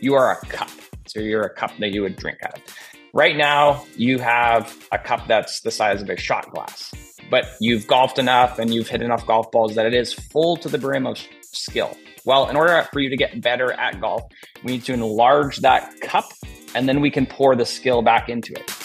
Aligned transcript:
you 0.00 0.14
are 0.14 0.32
a 0.32 0.46
cup. 0.46 0.70
So 1.06 1.20
you're 1.20 1.42
a 1.42 1.54
cup 1.54 1.72
that 1.78 1.92
you 1.92 2.02
would 2.02 2.16
drink 2.16 2.38
out 2.44 2.58
of. 2.58 2.62
Right 3.12 3.36
now, 3.36 3.84
you 3.96 4.18
have 4.18 4.76
a 4.92 4.98
cup 4.98 5.26
that's 5.26 5.60
the 5.60 5.70
size 5.70 6.02
of 6.02 6.10
a 6.10 6.16
shot 6.16 6.50
glass, 6.50 6.92
but 7.30 7.46
you've 7.60 7.86
golfed 7.86 8.18
enough 8.18 8.58
and 8.58 8.74
you've 8.74 8.88
hit 8.88 9.00
enough 9.00 9.26
golf 9.26 9.50
balls 9.50 9.74
that 9.74 9.86
it 9.86 9.94
is 9.94 10.12
full 10.12 10.56
to 10.58 10.68
the 10.68 10.78
brim 10.78 11.06
of 11.06 11.18
skill. 11.40 11.96
Well, 12.26 12.48
in 12.48 12.56
order 12.56 12.86
for 12.92 13.00
you 13.00 13.08
to 13.08 13.16
get 13.16 13.40
better 13.40 13.72
at 13.72 14.00
golf, 14.00 14.24
we 14.64 14.72
need 14.72 14.84
to 14.84 14.92
enlarge 14.92 15.58
that 15.58 15.98
cup 16.00 16.30
and 16.74 16.88
then 16.88 17.00
we 17.00 17.10
can 17.10 17.24
pour 17.24 17.56
the 17.56 17.64
skill 17.64 18.02
back 18.02 18.28
into 18.28 18.52
it. 18.52 18.75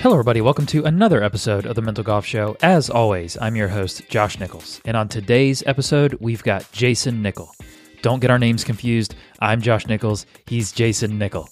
Hello, 0.00 0.14
everybody. 0.14 0.40
Welcome 0.40 0.66
to 0.66 0.84
another 0.84 1.24
episode 1.24 1.66
of 1.66 1.74
the 1.74 1.82
Mental 1.82 2.04
Golf 2.04 2.24
Show. 2.24 2.56
As 2.62 2.88
always, 2.88 3.36
I'm 3.40 3.56
your 3.56 3.66
host, 3.66 4.08
Josh 4.08 4.38
Nichols. 4.38 4.80
And 4.84 4.96
on 4.96 5.08
today's 5.08 5.64
episode, 5.66 6.16
we've 6.20 6.44
got 6.44 6.62
Jayson 6.70 7.20
Nickol. 7.20 7.52
Don't 8.00 8.20
get 8.20 8.30
our 8.30 8.38
names 8.38 8.62
confused. 8.62 9.16
I'm 9.40 9.60
Josh 9.60 9.88
Nichols. 9.88 10.24
He's 10.46 10.70
Jayson 10.70 11.18
Nickol. 11.18 11.48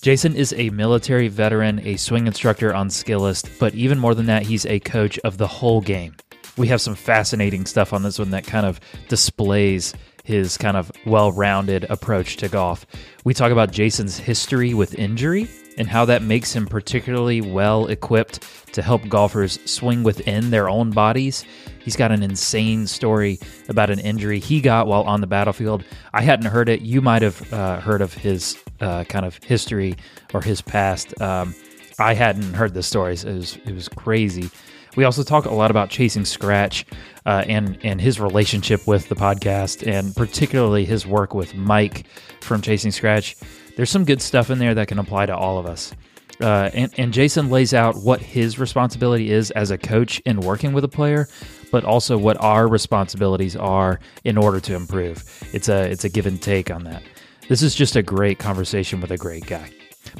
Jayson 0.00 0.36
is 0.36 0.54
a 0.56 0.70
military 0.70 1.26
veteran, 1.26 1.80
a 1.84 1.96
swing 1.96 2.28
instructor 2.28 2.72
on 2.72 2.88
Skillest, 2.88 3.58
but 3.58 3.74
even 3.74 3.98
more 3.98 4.14
than 4.14 4.26
that, 4.26 4.44
he's 4.44 4.64
a 4.66 4.78
coach 4.78 5.18
of 5.24 5.36
the 5.38 5.48
whole 5.48 5.80
game. 5.80 6.14
We 6.56 6.68
have 6.68 6.80
some 6.80 6.94
fascinating 6.94 7.66
stuff 7.66 7.92
on 7.92 8.04
this 8.04 8.16
one 8.16 8.30
that 8.30 8.46
kind 8.46 8.64
of 8.64 8.78
displays 9.08 9.92
his 10.22 10.56
kind 10.56 10.76
of 10.76 10.92
well 11.04 11.32
rounded 11.32 11.86
approach 11.90 12.36
to 12.36 12.48
golf. 12.48 12.86
We 13.24 13.34
talk 13.34 13.50
about 13.50 13.72
Jayson's 13.72 14.18
history 14.18 14.72
with 14.72 14.94
injury 14.94 15.48
and 15.76 15.88
how 15.88 16.04
that 16.04 16.22
makes 16.22 16.52
him 16.52 16.66
particularly 16.66 17.40
well 17.40 17.86
equipped 17.86 18.44
to 18.72 18.82
help 18.82 19.08
golfers 19.08 19.58
swing 19.70 20.02
within 20.02 20.50
their 20.50 20.68
own 20.68 20.90
bodies. 20.90 21.44
He's 21.78 21.96
got 21.96 22.12
an 22.12 22.22
insane 22.22 22.86
story 22.86 23.38
about 23.68 23.90
an 23.90 23.98
injury 23.98 24.38
he 24.38 24.60
got 24.60 24.86
while 24.86 25.02
on 25.02 25.20
the 25.20 25.26
battlefield. 25.26 25.84
I 26.12 26.22
hadn't 26.22 26.46
heard 26.46 26.68
it. 26.68 26.80
You 26.82 27.00
might 27.00 27.22
have 27.22 27.52
uh, 27.52 27.80
heard 27.80 28.00
of 28.00 28.14
his 28.14 28.56
uh, 28.80 29.04
kind 29.04 29.24
of 29.24 29.42
history 29.42 29.96
or 30.32 30.40
his 30.40 30.62
past. 30.62 31.20
Um, 31.20 31.54
I 31.98 32.14
hadn't 32.14 32.54
heard 32.54 32.74
the 32.74 32.82
stories. 32.82 33.24
It 33.24 33.34
was 33.34 33.58
it 33.66 33.74
was 33.74 33.88
crazy. 33.88 34.50
We 34.94 35.04
also 35.04 35.22
talk 35.22 35.46
a 35.46 35.54
lot 35.54 35.70
about 35.70 35.88
chasing 35.88 36.24
scratch 36.24 36.84
uh, 37.24 37.44
and 37.46 37.78
and 37.82 38.00
his 38.00 38.20
relationship 38.20 38.86
with 38.86 39.08
the 39.08 39.14
podcast, 39.14 39.86
and 39.86 40.14
particularly 40.14 40.84
his 40.84 41.06
work 41.06 41.34
with 41.34 41.54
Mike 41.54 42.06
from 42.40 42.60
Chasing 42.60 42.90
Scratch 42.90 43.36
there's 43.76 43.90
some 43.90 44.04
good 44.04 44.22
stuff 44.22 44.50
in 44.50 44.58
there 44.58 44.74
that 44.74 44.88
can 44.88 44.98
apply 44.98 45.26
to 45.26 45.36
all 45.36 45.58
of 45.58 45.66
us. 45.66 45.92
Uh, 46.40 46.70
and, 46.74 46.92
and 46.98 47.12
Jayson 47.12 47.50
lays 47.50 47.72
out 47.72 47.96
what 47.96 48.20
his 48.20 48.58
responsibility 48.58 49.30
is 49.30 49.50
as 49.52 49.70
a 49.70 49.78
coach 49.78 50.18
in 50.20 50.40
working 50.40 50.72
with 50.72 50.82
a 50.82 50.88
player, 50.88 51.28
but 51.70 51.84
also 51.84 52.18
what 52.18 52.36
our 52.40 52.66
responsibilities 52.66 53.54
are 53.54 54.00
in 54.24 54.36
order 54.36 54.58
to 54.60 54.74
improve. 54.74 55.24
It's 55.52 55.68
a 55.68 55.88
it's 55.90 56.04
a 56.04 56.08
give 56.08 56.26
and 56.26 56.40
take 56.40 56.70
on 56.70 56.84
that. 56.84 57.02
This 57.48 57.62
is 57.62 57.74
just 57.74 57.96
a 57.96 58.02
great 58.02 58.38
conversation 58.38 59.00
with 59.00 59.10
a 59.10 59.16
great 59.16 59.46
guy. 59.46 59.70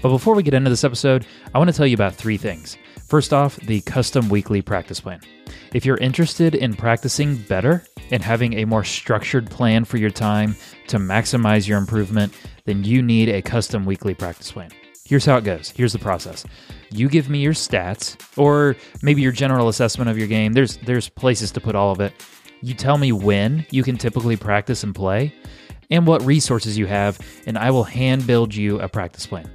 But 0.00 0.10
before 0.10 0.34
we 0.34 0.42
get 0.42 0.54
into 0.54 0.70
this 0.70 0.84
episode, 0.84 1.26
I 1.54 1.58
want 1.58 1.70
to 1.70 1.76
tell 1.76 1.86
you 1.86 1.94
about 1.94 2.14
three 2.14 2.36
things. 2.36 2.76
First 3.08 3.32
off, 3.32 3.56
the 3.56 3.80
custom 3.82 4.28
weekly 4.28 4.62
practice 4.62 5.00
plan. 5.00 5.20
If 5.74 5.84
you're 5.84 5.98
interested 5.98 6.54
in 6.54 6.74
practicing 6.74 7.36
better 7.36 7.84
and 8.10 8.22
having 8.22 8.54
a 8.54 8.64
more 8.64 8.84
structured 8.84 9.50
plan 9.50 9.84
for 9.84 9.96
your 9.96 10.10
time 10.10 10.56
to 10.88 10.98
maximize 10.98 11.66
your 11.66 11.78
improvement, 11.78 12.32
then 12.64 12.84
you 12.84 13.02
need 13.02 13.28
a 13.28 13.42
custom 13.42 13.84
weekly 13.84 14.14
practice 14.14 14.52
plan. 14.52 14.70
Here's 15.04 15.24
how 15.24 15.36
it 15.36 15.44
goes. 15.44 15.70
Here's 15.70 15.92
the 15.92 15.98
process. 15.98 16.44
You 16.90 17.08
give 17.08 17.28
me 17.28 17.40
your 17.40 17.52
stats 17.52 18.16
or 18.38 18.76
maybe 19.02 19.20
your 19.20 19.32
general 19.32 19.68
assessment 19.68 20.08
of 20.08 20.16
your 20.16 20.28
game. 20.28 20.52
There's 20.52 20.76
there's 20.78 21.08
places 21.08 21.50
to 21.52 21.60
put 21.60 21.74
all 21.74 21.90
of 21.92 22.00
it. 22.00 22.12
You 22.62 22.74
tell 22.74 22.98
me 22.98 23.12
when 23.12 23.66
you 23.70 23.82
can 23.82 23.98
typically 23.98 24.36
practice 24.36 24.84
and 24.84 24.94
play 24.94 25.34
and 25.90 26.06
what 26.06 26.22
resources 26.22 26.78
you 26.78 26.86
have 26.86 27.18
and 27.46 27.58
I 27.58 27.70
will 27.70 27.84
hand 27.84 28.26
build 28.26 28.54
you 28.54 28.80
a 28.80 28.88
practice 28.88 29.26
plan. 29.26 29.50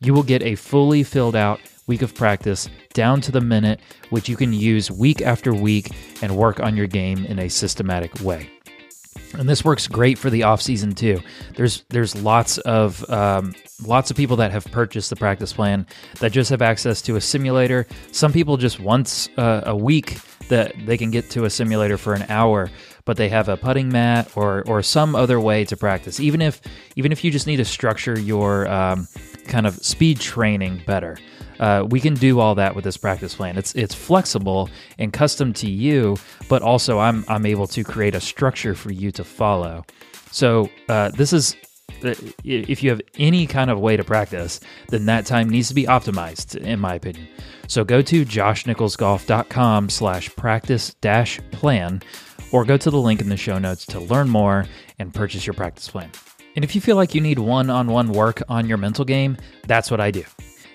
You 0.00 0.12
will 0.12 0.22
get 0.22 0.42
a 0.42 0.56
fully 0.56 1.04
filled 1.04 1.36
out 1.36 1.60
week 1.86 2.02
of 2.02 2.14
practice 2.14 2.68
down 2.92 3.20
to 3.22 3.32
the 3.32 3.40
minute 3.40 3.80
which 4.10 4.28
you 4.28 4.36
can 4.36 4.52
use 4.52 4.90
week 4.90 5.22
after 5.22 5.54
week 5.54 5.90
and 6.20 6.36
work 6.36 6.60
on 6.60 6.76
your 6.76 6.86
game 6.86 7.24
in 7.24 7.38
a 7.38 7.48
systematic 7.48 8.20
way 8.20 8.50
and 9.34 9.48
this 9.48 9.64
works 9.64 9.86
great 9.86 10.18
for 10.18 10.30
the 10.30 10.42
off 10.44 10.62
season 10.62 10.94
too. 10.94 11.20
There's 11.54 11.84
there's 11.88 12.14
lots 12.22 12.58
of 12.58 13.08
um, 13.10 13.54
lots 13.84 14.10
of 14.10 14.16
people 14.16 14.36
that 14.36 14.50
have 14.50 14.64
purchased 14.66 15.10
the 15.10 15.16
practice 15.16 15.52
plan 15.52 15.86
that 16.20 16.32
just 16.32 16.50
have 16.50 16.62
access 16.62 17.02
to 17.02 17.16
a 17.16 17.20
simulator. 17.20 17.86
Some 18.12 18.32
people 18.32 18.56
just 18.56 18.80
once 18.80 19.28
uh, 19.36 19.62
a 19.66 19.76
week 19.76 20.18
that 20.48 20.74
they 20.86 20.96
can 20.96 21.10
get 21.10 21.30
to 21.30 21.44
a 21.44 21.50
simulator 21.50 21.98
for 21.98 22.14
an 22.14 22.24
hour, 22.28 22.70
but 23.04 23.16
they 23.16 23.28
have 23.28 23.48
a 23.48 23.56
putting 23.56 23.90
mat 23.90 24.30
or 24.36 24.62
or 24.66 24.82
some 24.82 25.14
other 25.14 25.40
way 25.40 25.64
to 25.64 25.76
practice. 25.76 26.20
Even 26.20 26.42
if 26.42 26.60
even 26.96 27.12
if 27.12 27.22
you 27.22 27.30
just 27.30 27.46
need 27.46 27.56
to 27.56 27.64
structure 27.64 28.18
your 28.18 28.68
um, 28.68 29.06
kind 29.46 29.66
of 29.66 29.74
speed 29.76 30.20
training 30.20 30.82
better. 30.86 31.18
Uh, 31.58 31.86
we 31.88 32.00
can 32.00 32.14
do 32.14 32.40
all 32.40 32.54
that 32.54 32.74
with 32.74 32.84
this 32.84 32.96
practice 32.96 33.34
plan. 33.34 33.56
It's 33.56 33.74
it's 33.74 33.94
flexible 33.94 34.68
and 34.98 35.12
custom 35.12 35.52
to 35.54 35.70
you, 35.70 36.16
but 36.48 36.62
also 36.62 36.98
I'm 36.98 37.24
I'm 37.28 37.46
able 37.46 37.66
to 37.68 37.84
create 37.84 38.14
a 38.14 38.20
structure 38.20 38.74
for 38.74 38.92
you 38.92 39.10
to 39.12 39.24
follow. 39.24 39.84
So 40.30 40.70
uh, 40.88 41.10
this 41.10 41.32
is 41.32 41.56
uh, 42.04 42.14
if 42.44 42.82
you 42.82 42.90
have 42.90 43.00
any 43.18 43.46
kind 43.46 43.70
of 43.70 43.80
way 43.80 43.96
to 43.96 44.04
practice, 44.04 44.60
then 44.88 45.06
that 45.06 45.26
time 45.26 45.48
needs 45.48 45.68
to 45.68 45.74
be 45.74 45.84
optimized, 45.84 46.56
in 46.56 46.78
my 46.78 46.94
opinion. 46.94 47.28
So 47.66 47.84
go 47.84 48.02
to 48.02 48.24
joshnicholsgolf.com 48.24 49.88
slash 49.90 50.34
practice 50.36 50.94
dash 50.94 51.40
plan 51.50 52.02
or 52.52 52.64
go 52.64 52.76
to 52.76 52.90
the 52.90 52.98
link 52.98 53.20
in 53.20 53.28
the 53.28 53.36
show 53.36 53.58
notes 53.58 53.84
to 53.86 54.00
learn 54.00 54.28
more 54.28 54.66
and 54.98 55.12
purchase 55.12 55.46
your 55.46 55.54
practice 55.54 55.88
plan. 55.88 56.10
And 56.56 56.64
if 56.64 56.74
you 56.74 56.80
feel 56.80 56.96
like 56.96 57.14
you 57.14 57.20
need 57.20 57.38
one 57.38 57.70
on 57.70 57.88
one 57.88 58.10
work 58.10 58.42
on 58.48 58.68
your 58.68 58.78
mental 58.78 59.04
game, 59.04 59.36
that's 59.66 59.90
what 59.90 60.00
I 60.00 60.10
do. 60.10 60.24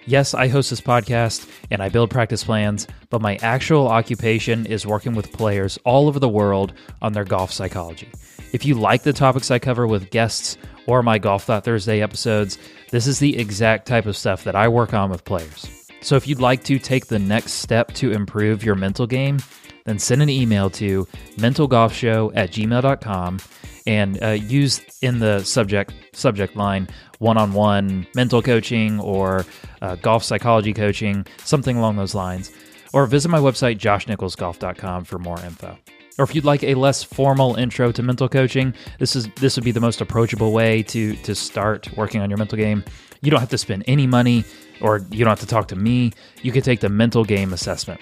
Yes, 0.06 0.34
I 0.34 0.48
host 0.50 0.70
this 0.70 0.82
podcast 0.82 1.50
and 1.72 1.82
I 1.82 1.90
build 1.90 2.10
practice 2.10 2.44
plans, 2.44 2.88
but 3.10 3.22
my 3.22 3.38
actual 3.38 3.88
occupation 3.88 4.66
is 4.66 4.86
working 4.86 5.16
with 5.16 5.32
players 5.32 5.80
all 5.86 6.08
over 6.08 6.20
the 6.20 6.28
world 6.28 6.74
on 7.02 7.14
their 7.14 7.24
golf 7.24 7.52
psychology. 7.52 8.10
If 8.52 8.66
you 8.66 8.76
like 8.76 9.04
the 9.04 9.14
topics 9.14 9.50
I 9.50 9.60
cover 9.60 9.88
with 9.88 10.12
guests 10.12 10.58
or 10.88 11.02
my 11.04 11.18
Golf 11.20 11.46
Thought 11.46 11.64
Thursday 11.64 12.02
episodes, 12.02 12.58
this 12.92 13.08
is 13.08 13.20
the 13.20 13.38
exact 13.40 13.88
type 13.88 14.06
of 14.06 14.18
stuff 14.18 14.44
that 14.44 14.56
I 14.56 14.68
work 14.68 14.94
on 14.94 15.10
with 15.10 15.24
players. 15.24 15.68
So 16.02 16.18
if 16.18 16.28
you'd 16.28 16.42
like 16.42 16.66
to 16.66 16.78
take 16.80 17.08
the 17.08 17.20
next 17.20 17.54
step 17.54 17.94
to 17.94 18.12
improve 18.12 18.64
your 18.64 18.76
mental 18.76 19.08
game, 19.08 19.40
then 19.86 20.00
send 20.00 20.22
an 20.22 20.30
email 20.30 20.70
to 20.72 21.08
mentalgolfshow 21.38 22.32
at 22.36 22.52
gmail.com 22.52 23.40
and 23.86 24.22
uh, 24.24 24.30
use 24.30 24.82
in 25.02 25.20
the 25.20 25.44
subject 25.44 25.94
subject 26.14 26.56
line 26.56 26.88
one-on-one 27.24 28.06
mental 28.14 28.42
coaching 28.42 29.00
or 29.00 29.46
uh, 29.82 29.96
golf 29.96 30.24
psychology 30.24 30.74
coaching, 30.74 31.26
something 31.44 31.78
along 31.78 31.96
those 31.96 32.14
lines. 32.14 32.52
Or 32.94 33.08
visit 33.08 33.30
my 33.30 33.40
website 33.40 33.80
joshnicholsgolf.com 33.80 35.06
for 35.06 35.18
more 35.18 35.40
info. 35.40 35.78
Or 36.20 36.24
if 36.24 36.36
you'd 36.36 36.46
like 36.46 36.64
a 36.64 36.76
less 36.76 37.02
formal 37.02 37.56
intro 37.56 37.92
to 37.92 38.04
mental 38.04 38.30
coaching, 38.30 38.74
this 39.00 39.16
is 39.16 39.28
this 39.40 39.56
would 39.56 39.66
be 39.66 39.72
the 39.72 39.80
most 39.80 40.00
approachable 40.00 40.52
way 40.52 40.84
to 40.84 41.16
to 41.16 41.34
start 41.34 41.90
working 41.98 42.22
on 42.22 42.30
your 42.30 42.38
mental 42.38 42.58
game. 42.58 42.84
You 43.22 43.32
don't 43.32 43.40
have 43.40 43.50
to 43.50 43.58
spend 43.58 43.84
any 43.88 44.06
money 44.06 44.46
or 44.80 45.00
you 45.10 45.20
don't 45.26 45.30
have 45.30 45.40
to 45.40 45.48
talk 45.48 45.68
to 45.70 45.76
me. 45.76 46.12
You 46.44 46.52
can 46.52 46.62
take 46.62 46.82
the 46.82 46.90
mental 46.90 47.24
game 47.24 47.52
assessment. 47.52 48.00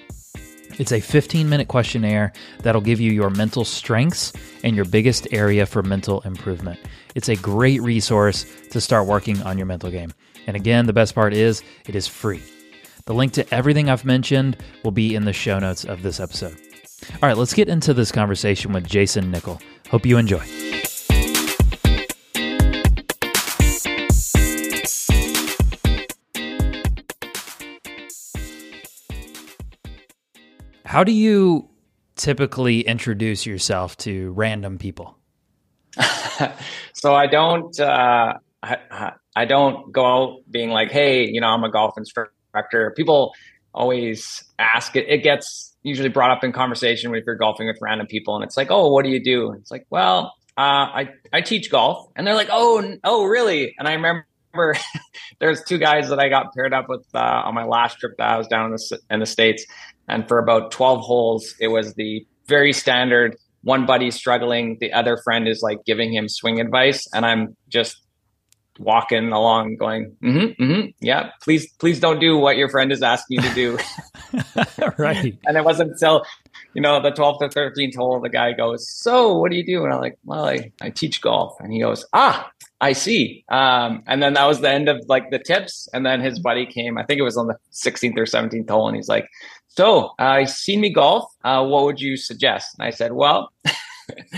It's 0.81 0.91
a 0.91 0.99
15 0.99 1.47
minute 1.47 1.67
questionnaire 1.67 2.33
that'll 2.63 2.81
give 2.81 2.99
you 2.99 3.11
your 3.11 3.29
mental 3.29 3.63
strengths 3.63 4.33
and 4.63 4.75
your 4.75 4.83
biggest 4.83 5.27
area 5.31 5.67
for 5.67 5.83
mental 5.83 6.21
improvement. 6.21 6.79
It's 7.13 7.29
a 7.29 7.35
great 7.35 7.83
resource 7.83 8.47
to 8.71 8.81
start 8.81 9.05
working 9.05 9.43
on 9.43 9.59
your 9.59 9.67
mental 9.67 9.91
game. 9.91 10.11
And 10.47 10.55
again, 10.55 10.87
the 10.87 10.91
best 10.91 11.13
part 11.13 11.35
is 11.35 11.61
it 11.87 11.93
is 11.93 12.07
free. 12.07 12.41
The 13.05 13.13
link 13.13 13.33
to 13.33 13.53
everything 13.53 13.91
I've 13.91 14.05
mentioned 14.05 14.57
will 14.83 14.89
be 14.89 15.13
in 15.13 15.25
the 15.25 15.33
show 15.33 15.59
notes 15.59 15.85
of 15.85 16.01
this 16.01 16.19
episode. 16.19 16.57
All 17.13 17.29
right, 17.29 17.37
let's 17.37 17.53
get 17.53 17.69
into 17.69 17.93
this 17.93 18.11
conversation 18.11 18.73
with 18.73 18.87
Jayson 18.87 19.29
Nickol. 19.29 19.61
Hope 19.91 20.03
you 20.03 20.17
enjoy. 20.17 20.43
How 30.91 31.05
do 31.05 31.13
you 31.13 31.69
typically 32.17 32.81
introduce 32.81 33.45
yourself 33.45 33.95
to 33.99 34.33
random 34.33 34.77
people? 34.77 35.17
so 36.93 37.15
I 37.15 37.27
don't 37.27 37.79
uh, 37.79 38.33
I, 38.61 39.13
I 39.33 39.45
don't 39.45 39.93
go 39.93 40.05
out 40.05 40.39
being 40.51 40.69
like, 40.69 40.91
hey, 40.91 41.29
you 41.29 41.39
know, 41.39 41.47
I'm 41.47 41.63
a 41.63 41.71
golf 41.71 41.93
instructor. 41.97 42.91
People 42.97 43.31
always 43.73 44.43
ask 44.59 44.97
it. 44.97 45.05
It 45.07 45.19
gets 45.19 45.73
usually 45.81 46.09
brought 46.09 46.31
up 46.31 46.43
in 46.43 46.51
conversation 46.51 47.15
if 47.15 47.23
you're 47.25 47.37
golfing 47.37 47.67
with 47.67 47.77
random 47.81 48.07
people, 48.07 48.35
and 48.35 48.43
it's 48.43 48.57
like, 48.57 48.67
oh, 48.69 48.91
what 48.91 49.05
do 49.05 49.11
you 49.11 49.23
do? 49.23 49.53
It's 49.53 49.71
like, 49.71 49.85
well, 49.89 50.33
uh, 50.57 50.59
I 50.59 51.09
I 51.31 51.39
teach 51.39 51.71
golf, 51.71 52.09
and 52.17 52.27
they're 52.27 52.35
like, 52.35 52.49
oh, 52.51 52.97
oh, 53.05 53.23
really? 53.23 53.73
And 53.79 53.87
I 53.87 53.93
remember 53.93 54.25
there's 55.39 55.63
two 55.63 55.77
guys 55.77 56.09
that 56.09 56.19
I 56.19 56.27
got 56.27 56.53
paired 56.53 56.73
up 56.73 56.89
with 56.89 57.05
uh, 57.15 57.43
on 57.45 57.55
my 57.55 57.63
last 57.63 57.99
trip 57.99 58.17
that 58.17 58.27
I 58.27 58.37
was 58.37 58.47
down 58.47 58.65
in 58.65 58.71
the 58.71 58.99
in 59.09 59.19
the 59.21 59.25
states. 59.25 59.65
And 60.07 60.27
for 60.27 60.39
about 60.39 60.71
12 60.71 61.01
holes, 61.01 61.55
it 61.59 61.69
was 61.69 61.93
the 61.93 62.25
very 62.47 62.73
standard 62.73 63.37
one 63.63 63.85
buddy's 63.85 64.15
struggling, 64.15 64.77
the 64.79 64.91
other 64.93 65.17
friend 65.17 65.47
is 65.47 65.61
like 65.61 65.85
giving 65.85 66.13
him 66.13 66.27
swing 66.27 66.59
advice, 66.59 67.07
and 67.13 67.25
I'm 67.25 67.55
just 67.69 67.97
walking 68.79 69.31
along 69.31 69.75
going, 69.77 70.15
mm-hmm, 70.23 70.63
mm-hmm, 70.63 70.87
yeah, 70.99 71.29
please, 71.43 71.71
please 71.73 71.99
don't 71.99 72.19
do 72.19 72.37
what 72.37 72.57
your 72.57 72.69
friend 72.69 72.91
is 72.91 73.03
asking 73.03 73.41
you 73.41 73.49
to 73.49 73.53
do. 73.53 73.77
right. 74.97 75.37
and 75.45 75.57
it 75.57 75.63
wasn't 75.63 75.91
until, 75.91 76.25
you 76.73 76.81
know, 76.81 77.01
the 77.01 77.11
12th 77.11 77.41
or 77.41 77.49
13th 77.49 77.95
hole, 77.95 78.19
the 78.21 78.29
guy 78.29 78.53
goes, 78.53 78.89
so 78.89 79.37
what 79.37 79.51
do 79.51 79.57
you 79.57 79.65
do? 79.65 79.83
And 79.83 79.93
I'm 79.93 79.99
like, 79.99 80.17
well, 80.23 80.45
I, 80.45 80.71
I 80.81 80.89
teach 80.89 81.21
golf. 81.21 81.55
And 81.59 81.73
he 81.73 81.81
goes, 81.81 82.05
ah, 82.13 82.49
I 82.79 82.93
see. 82.93 83.43
Um, 83.49 84.03
and 84.07 84.23
then 84.23 84.33
that 84.33 84.45
was 84.45 84.61
the 84.61 84.69
end 84.69 84.89
of 84.89 85.03
like 85.07 85.31
the 85.31 85.39
tips. 85.39 85.89
And 85.93 86.05
then 86.05 86.21
his 86.21 86.39
buddy 86.39 86.65
came, 86.65 86.97
I 86.97 87.03
think 87.03 87.19
it 87.19 87.23
was 87.23 87.37
on 87.37 87.47
the 87.47 87.57
16th 87.71 88.17
or 88.17 88.25
17th 88.25 88.69
hole. 88.69 88.87
And 88.87 88.95
he's 88.95 89.09
like, 89.09 89.27
so 89.67 90.11
uh, 90.19 90.37
you 90.41 90.47
seen 90.47 90.81
me 90.81 90.91
golf. 90.91 91.25
Uh, 91.43 91.65
what 91.65 91.85
would 91.85 91.99
you 91.99 92.17
suggest? 92.17 92.75
And 92.77 92.87
I 92.87 92.91
said, 92.91 93.13
well, 93.13 93.51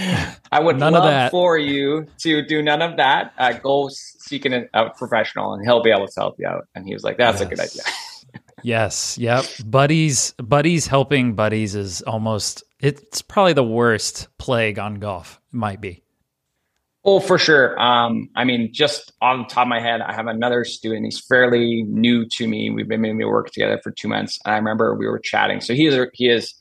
I 0.52 0.60
would 0.60 0.78
none 0.78 0.94
love 0.94 1.32
for 1.32 1.58
you 1.58 2.06
to 2.20 2.46
do 2.46 2.62
none 2.62 2.82
of 2.82 2.98
that. 2.98 3.34
Uh, 3.38 3.54
go 3.54 3.90
seek 3.92 4.46
an, 4.46 4.68
a 4.74 4.90
professional 4.92 5.54
and 5.54 5.66
he'll 5.66 5.82
be 5.82 5.92
able 5.92 6.08
to 6.08 6.14
help 6.20 6.36
you 6.38 6.48
out. 6.48 6.68
And 6.76 6.86
he 6.86 6.94
was 6.94 7.04
like, 7.04 7.18
that's 7.18 7.42
yes. 7.42 7.48
a 7.48 7.50
good 7.50 7.60
idea. 7.60 7.84
Yes. 8.64 9.18
Yep. 9.18 9.46
Buddies, 9.66 10.34
buddies 10.34 10.88
helping 10.88 11.36
buddies 11.36 11.76
is 11.76 12.02
almost, 12.04 12.64
it's 12.80 13.22
probably 13.22 13.54
the 13.54 13.64
worst 13.64 14.28
plague 14.38 14.80
on 14.80 14.96
golf. 14.96 15.40
Might 15.52 15.82
be. 15.82 16.04
Oh, 17.06 17.20
for 17.20 17.38
sure. 17.38 17.78
Um, 17.82 18.30
I 18.36 18.46
mean, 18.46 18.74
just 18.74 19.12
on 19.22 19.40
the 19.40 19.46
top 19.46 19.64
of 19.64 19.68
my 19.68 19.82
head, 19.82 20.00
I 20.00 20.14
have 20.14 20.28
another 20.28 20.64
student. 20.64 21.04
He's 21.04 21.20
fairly 21.20 21.84
new 21.84 22.26
to 22.30 22.48
me. 22.48 22.70
We've 22.70 22.88
been 22.88 23.02
maybe 23.02 23.26
work 23.26 23.52
together 23.52 23.78
for 23.84 23.92
two 23.92 24.08
months, 24.08 24.40
and 24.46 24.54
I 24.54 24.58
remember 24.58 24.96
we 24.96 25.06
were 25.08 25.20
chatting. 25.20 25.60
So 25.60 25.74
he 25.74 25.88
is 25.88 26.08
he 26.14 26.30
is 26.30 26.54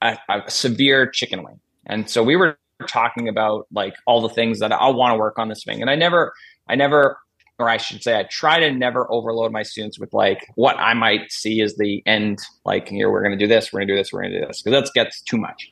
a, 0.00 0.16
a 0.30 0.50
severe 0.50 1.06
chicken 1.06 1.42
wing, 1.42 1.60
and 1.84 2.08
so 2.08 2.22
we 2.22 2.34
were 2.34 2.58
talking 2.86 3.28
about 3.28 3.66
like 3.70 3.94
all 4.06 4.22
the 4.22 4.30
things 4.30 4.58
that 4.60 4.72
I 4.72 4.88
want 4.88 5.12
to 5.12 5.18
work 5.18 5.38
on 5.38 5.48
this 5.48 5.60
swing. 5.60 5.82
And 5.82 5.90
I 5.90 5.96
never, 5.96 6.32
I 6.66 6.74
never, 6.74 7.18
or 7.58 7.68
I 7.68 7.76
should 7.76 8.02
say, 8.02 8.18
I 8.18 8.22
try 8.24 8.60
to 8.60 8.70
never 8.70 9.10
overload 9.10 9.50
my 9.50 9.62
students 9.62 9.98
with 9.98 10.12
like 10.12 10.46
what 10.54 10.76
I 10.76 10.94
might 10.94 11.32
see 11.32 11.60
as 11.60 11.76
the 11.76 12.02
end. 12.06 12.38
Like 12.64 12.88
here, 12.88 13.10
we're 13.10 13.22
going 13.22 13.36
to 13.36 13.44
do 13.44 13.48
this, 13.48 13.72
we're 13.72 13.80
going 13.80 13.88
to 13.88 13.94
do 13.94 13.98
this, 13.98 14.12
we're 14.12 14.22
going 14.22 14.32
to 14.32 14.40
do 14.40 14.46
this, 14.46 14.62
because 14.62 14.84
that 14.84 14.94
gets 14.94 15.20
too 15.22 15.36
much. 15.36 15.70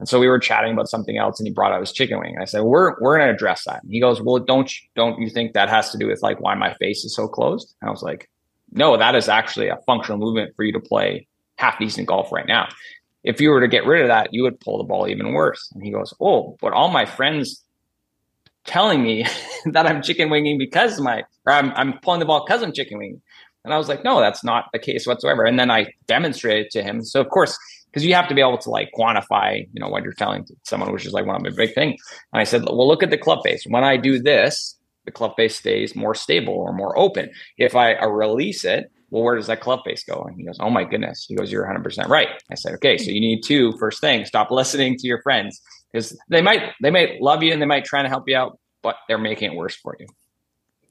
And 0.00 0.08
so 0.08 0.18
we 0.18 0.28
were 0.28 0.38
chatting 0.38 0.72
about 0.72 0.88
something 0.88 1.16
else, 1.16 1.38
and 1.38 1.46
he 1.46 1.52
brought 1.52 1.72
out 1.72 1.80
his 1.80 1.92
chicken 1.92 2.18
wing. 2.20 2.34
And 2.34 2.42
I 2.42 2.44
said, 2.44 2.62
"We're 2.62 3.00
we're 3.00 3.16
going 3.16 3.28
to 3.28 3.34
address 3.34 3.64
that." 3.64 3.82
And 3.82 3.92
he 3.92 4.00
goes, 4.00 4.20
"Well, 4.22 4.38
don't 4.38 4.72
you, 4.72 4.88
don't 4.94 5.20
you 5.20 5.28
think 5.28 5.54
that 5.54 5.68
has 5.68 5.90
to 5.90 5.98
do 5.98 6.06
with 6.06 6.22
like 6.22 6.40
why 6.40 6.54
my 6.54 6.74
face 6.74 7.04
is 7.04 7.14
so 7.14 7.26
closed?" 7.26 7.74
And 7.80 7.88
I 7.88 7.90
was 7.90 8.02
like, 8.02 8.30
"No, 8.70 8.96
that 8.96 9.16
is 9.16 9.28
actually 9.28 9.68
a 9.68 9.78
functional 9.86 10.18
movement 10.18 10.54
for 10.54 10.64
you 10.64 10.72
to 10.72 10.80
play 10.80 11.26
half 11.56 11.78
decent 11.78 12.06
golf 12.06 12.30
right 12.30 12.46
now. 12.46 12.68
If 13.24 13.40
you 13.40 13.50
were 13.50 13.60
to 13.60 13.66
get 13.66 13.86
rid 13.86 14.02
of 14.02 14.08
that, 14.08 14.32
you 14.32 14.44
would 14.44 14.60
pull 14.60 14.78
the 14.78 14.84
ball 14.84 15.08
even 15.08 15.32
worse." 15.32 15.68
And 15.74 15.82
he 15.82 15.90
goes, 15.90 16.14
"Oh, 16.20 16.56
but 16.60 16.72
all 16.72 16.90
my 16.90 17.04
friends 17.04 17.64
telling 18.68 19.02
me 19.02 19.26
that 19.72 19.86
I'm 19.86 20.02
chicken 20.02 20.30
winging 20.30 20.58
because 20.58 21.00
my 21.00 21.24
or 21.46 21.52
I'm 21.52 21.72
I'm 21.72 21.98
pulling 22.00 22.20
the 22.20 22.26
ball 22.26 22.44
because 22.46 22.62
I'm 22.62 22.72
chicken 22.72 22.98
winging." 22.98 23.20
And 23.64 23.74
I 23.74 23.78
was 23.78 23.88
like, 23.88 24.04
"No, 24.04 24.20
that's 24.20 24.44
not 24.44 24.66
the 24.72 24.78
case 24.78 25.06
whatsoever." 25.06 25.44
And 25.44 25.58
then 25.58 25.70
I 25.70 25.92
demonstrated 26.06 26.70
to 26.72 26.82
him. 26.82 27.02
So 27.02 27.20
of 27.20 27.28
course 27.30 27.58
because 27.90 28.04
you 28.04 28.14
have 28.14 28.28
to 28.28 28.34
be 28.34 28.40
able 28.40 28.58
to 28.58 28.70
like 28.70 28.90
quantify, 28.96 29.66
you 29.72 29.80
know, 29.80 29.88
what 29.88 30.04
you're 30.04 30.12
telling 30.12 30.46
someone, 30.64 30.92
which 30.92 31.06
is 31.06 31.12
like 31.12 31.26
one 31.26 31.36
of 31.36 31.42
my 31.42 31.50
big 31.50 31.74
things. 31.74 32.00
And 32.32 32.40
I 32.40 32.44
said, 32.44 32.62
well, 32.64 32.86
look 32.86 33.02
at 33.02 33.10
the 33.10 33.18
club 33.18 33.40
face. 33.44 33.64
When 33.66 33.82
I 33.82 33.96
do 33.96 34.20
this, 34.20 34.76
the 35.04 35.10
club 35.10 35.36
face 35.36 35.56
stays 35.56 35.96
more 35.96 36.14
stable 36.14 36.52
or 36.52 36.72
more 36.72 36.96
open. 36.98 37.30
If 37.56 37.74
I 37.74 37.94
release 38.04 38.64
it, 38.64 38.90
well, 39.10 39.22
where 39.22 39.36
does 39.36 39.46
that 39.46 39.62
club 39.62 39.80
face 39.84 40.04
go? 40.04 40.22
And 40.22 40.36
he 40.36 40.44
goes, 40.44 40.58
oh 40.60 40.68
my 40.68 40.84
goodness. 40.84 41.24
He 41.26 41.34
goes, 41.34 41.50
you're 41.50 41.66
100% 41.66 42.08
right. 42.08 42.28
I 42.50 42.54
said, 42.56 42.74
okay, 42.74 42.98
so 42.98 43.10
you 43.10 43.20
need 43.20 43.40
to 43.44 43.72
first 43.78 44.00
thing, 44.02 44.26
stop 44.26 44.50
listening 44.52 44.96
to 44.98 45.06
your 45.06 45.22
friends 45.22 45.60
because 45.92 46.18
they 46.28 46.42
might 46.42 46.72
they 46.82 46.90
might 46.90 47.20
love 47.20 47.42
you 47.42 47.52
and 47.52 47.60
they 47.60 47.66
might 47.66 47.84
try 47.84 48.02
to 48.02 48.08
help 48.08 48.24
you 48.26 48.36
out, 48.36 48.58
but 48.82 48.96
they're 49.08 49.18
making 49.18 49.52
it 49.52 49.56
worse 49.56 49.76
for 49.76 49.96
you. 49.98 50.06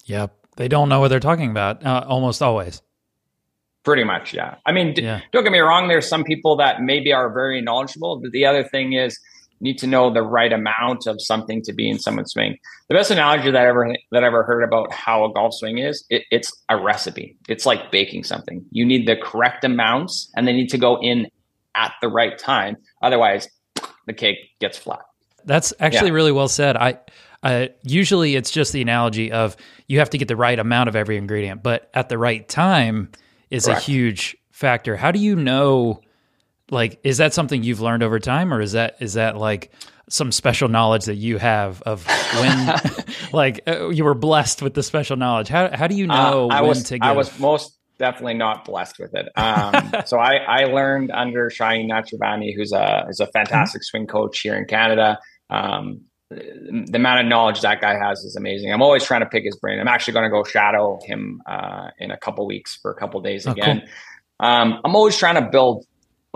Yep, 0.06 0.36
they 0.56 0.68
don't 0.68 0.90
know 0.90 1.00
what 1.00 1.10
they're 1.10 1.20
talking 1.20 1.52
about 1.52 1.86
uh, 1.86 2.06
almost 2.08 2.42
always. 2.42 2.82
Pretty 3.84 4.04
much, 4.04 4.34
yeah. 4.34 4.56
I 4.66 4.74
mean, 4.74 4.94
yeah. 4.98 5.22
don't 5.32 5.44
get 5.44 5.52
me 5.54 5.60
wrong. 5.60 5.88
There's 5.88 6.08
some 6.08 6.24
people 6.24 6.58
that 6.58 6.82
maybe 6.82 7.14
are 7.14 7.32
very 7.32 7.62
knowledgeable, 7.62 8.20
but 8.20 8.32
the 8.32 8.46
other 8.46 8.64
thing 8.64 8.94
is 8.94 9.18
you 9.60 9.64
need 9.64 9.78
to 9.80 9.88
know 9.88 10.12
the 10.12 10.22
right 10.22 10.52
amount 10.52 11.08
of 11.08 11.22
something 11.22 11.62
to 11.64 11.74
be 11.74 11.90
in 11.90 11.98
someone's 11.98 12.34
swing. 12.34 12.58
The 12.90 12.96
best 12.96 13.12
analogy 13.12 13.50
that 13.52 13.62
I 13.62 13.68
ever 13.68 13.96
that 14.12 14.24
I 14.24 14.28
ever 14.28 14.44
heard 14.44 14.64
about 14.64 14.92
how 14.92 15.26
a 15.26 15.34
golf 15.34 15.54
swing 15.54 15.78
is, 15.78 16.06
it, 16.10 16.24
it's 16.32 16.52
a 16.70 16.78
recipe. 16.78 17.38
It's 17.48 17.66
like 17.66 17.92
baking 17.92 18.24
something. 18.24 18.66
You 18.72 18.86
need 18.86 19.08
the 19.08 19.16
correct 19.16 19.64
amounts, 19.64 20.32
and 20.36 20.48
they 20.48 20.54
need 20.54 20.70
to 20.70 20.78
go 20.78 21.00
in 21.02 21.28
at 21.76 21.94
the 22.02 22.10
right 22.10 22.38
time. 22.38 22.78
Otherwise, 23.02 23.48
the 24.08 24.14
cake 24.14 24.58
gets 24.60 24.78
flat. 24.78 25.06
That's 25.46 25.74
actually 25.80 26.10
yeah. 26.10 26.16
really 26.16 26.32
well 26.32 26.48
said. 26.48 26.76
I 26.76 27.00
uh, 27.44 27.68
usually 27.84 28.36
it's 28.36 28.50
just 28.50 28.74
the 28.74 28.82
analogy 28.82 29.32
of 29.32 29.56
you 29.86 30.00
have 30.00 30.10
to 30.10 30.18
get 30.18 30.28
the 30.28 30.36
right 30.36 30.58
amount 30.58 30.90
of 30.90 30.96
every 30.96 31.18
ingredient, 31.18 31.62
but 31.62 31.90
at 31.94 32.10
the 32.10 32.18
right 32.18 32.48
time 32.48 33.12
is 33.52 33.66
Correct. 33.66 33.82
a 33.82 33.84
huge 33.84 34.36
factor. 34.52 34.96
How 34.96 35.12
do 35.12 35.20
you 35.20 35.36
know? 35.36 36.02
Like, 36.70 37.00
is 37.04 37.18
that 37.18 37.34
something 37.34 37.64
you've 37.64 37.80
learned 37.80 38.04
over 38.04 38.20
time, 38.20 38.54
or 38.54 38.60
is 38.60 38.74
that 38.74 38.98
is 39.00 39.14
that 39.14 39.38
like 39.38 39.72
some 40.10 40.32
special 40.32 40.68
knowledge 40.68 41.06
that 41.06 41.16
you 41.16 41.38
have 41.38 41.82
of 41.84 42.06
when, 42.40 42.76
like, 43.34 43.62
uh, 43.68 43.90
you 43.90 44.04
were 44.04 44.16
blessed 44.16 44.62
with 44.62 44.74
the 44.74 44.84
special 44.84 45.16
knowledge? 45.16 45.48
How 45.48 45.74
how 45.74 45.88
do 45.88 45.96
you 45.96 46.06
uh, 46.06 46.16
know 46.16 46.50
uh, 46.50 46.56
I 46.56 46.62
when 46.62 46.70
was, 46.70 46.84
to 46.84 47.00
give? 47.00 47.08
I 47.08 47.14
was 47.14 47.40
most 47.40 47.77
definitely 47.98 48.36
not 48.36 48.66
blessed 48.66 49.00
with 49.00 49.14
it. 49.16 49.30
Um, 49.38 49.92
so 50.06 50.18
I, 50.20 50.36
I 50.36 50.64
learned 50.66 51.12
under 51.12 51.50
Shaheen 51.50 51.90
Nachavani, 51.90 52.56
who's 52.56 52.72
a 52.72 53.06
who's 53.08 53.20
a 53.20 53.28
fantastic 53.28 53.84
swing 53.84 54.08
coach 54.08 54.40
here 54.40 54.56
in 54.56 54.66
Canada. 54.66 55.20
Um, 55.50 56.02
the 56.30 56.92
amount 56.96 57.22
of 57.22 57.28
knowledge 57.28 57.62
that 57.62 57.80
guy 57.80 57.96
has 57.98 58.20
is 58.20 58.36
amazing. 58.36 58.72
I'm 58.72 58.82
always 58.82 59.06
trying 59.06 59.22
to 59.22 59.28
pick 59.28 59.46
his 59.46 59.56
brain. 59.58 59.80
I'm 59.80 59.88
actually 59.88 60.14
going 60.14 60.26
to 60.26 60.30
go 60.30 60.44
shadow 60.44 61.00
him 61.06 61.42
uh, 61.50 61.88
in 62.00 62.12
a 62.12 62.18
couple 62.18 62.46
weeks 62.46 62.78
for 62.82 62.92
a 62.92 62.96
couple 62.96 63.22
days 63.22 63.48
oh, 63.48 63.52
again. 63.52 63.82
Cool. 64.40 64.50
Um, 64.50 64.82
I'm 64.84 64.96
always 64.96 65.18
trying 65.18 65.36
to 65.36 65.50
build 65.50 65.86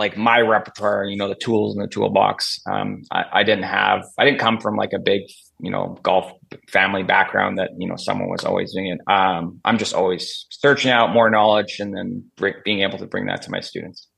like 0.02 0.16
my 0.16 0.40
repertoire, 0.40 1.04
you 1.04 1.16
know, 1.16 1.28
the 1.28 1.36
tools 1.36 1.76
in 1.76 1.80
the 1.80 1.86
toolbox. 1.86 2.60
Um, 2.66 3.04
I, 3.12 3.24
I, 3.34 3.42
didn't 3.44 3.62
have, 3.64 4.02
I 4.18 4.24
didn't 4.24 4.40
come 4.40 4.58
from 4.58 4.74
like 4.74 4.92
a 4.92 4.98
big, 4.98 5.22
you 5.60 5.70
know, 5.70 5.96
golf 6.02 6.32
family 6.68 7.04
background 7.04 7.58
that, 7.58 7.70
you 7.78 7.86
know, 7.86 7.94
someone 7.94 8.28
was 8.28 8.44
always 8.44 8.74
doing 8.74 8.88
it. 8.88 9.00
Um, 9.06 9.60
I'm 9.64 9.78
just 9.78 9.94
always 9.94 10.46
searching 10.50 10.90
out 10.90 11.12
more 11.12 11.30
knowledge 11.30 11.78
and 11.78 11.96
then 11.96 12.24
being 12.64 12.80
able 12.80 12.98
to 12.98 13.06
bring 13.06 13.26
that 13.26 13.42
to 13.42 13.50
my 13.52 13.60
students. 13.60 14.08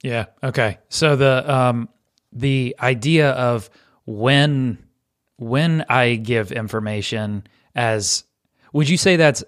Yeah. 0.00 0.26
Okay. 0.44 0.78
So 0.90 1.16
the, 1.16 1.52
um, 1.52 1.88
the 2.30 2.76
idea 2.80 3.30
of 3.32 3.68
when 4.04 4.78
when 5.38 5.84
I 5.88 6.14
give 6.14 6.52
information 6.52 7.46
as 7.74 8.24
would 8.72 8.88
you 8.88 8.96
say 8.96 9.16
that's 9.16 9.42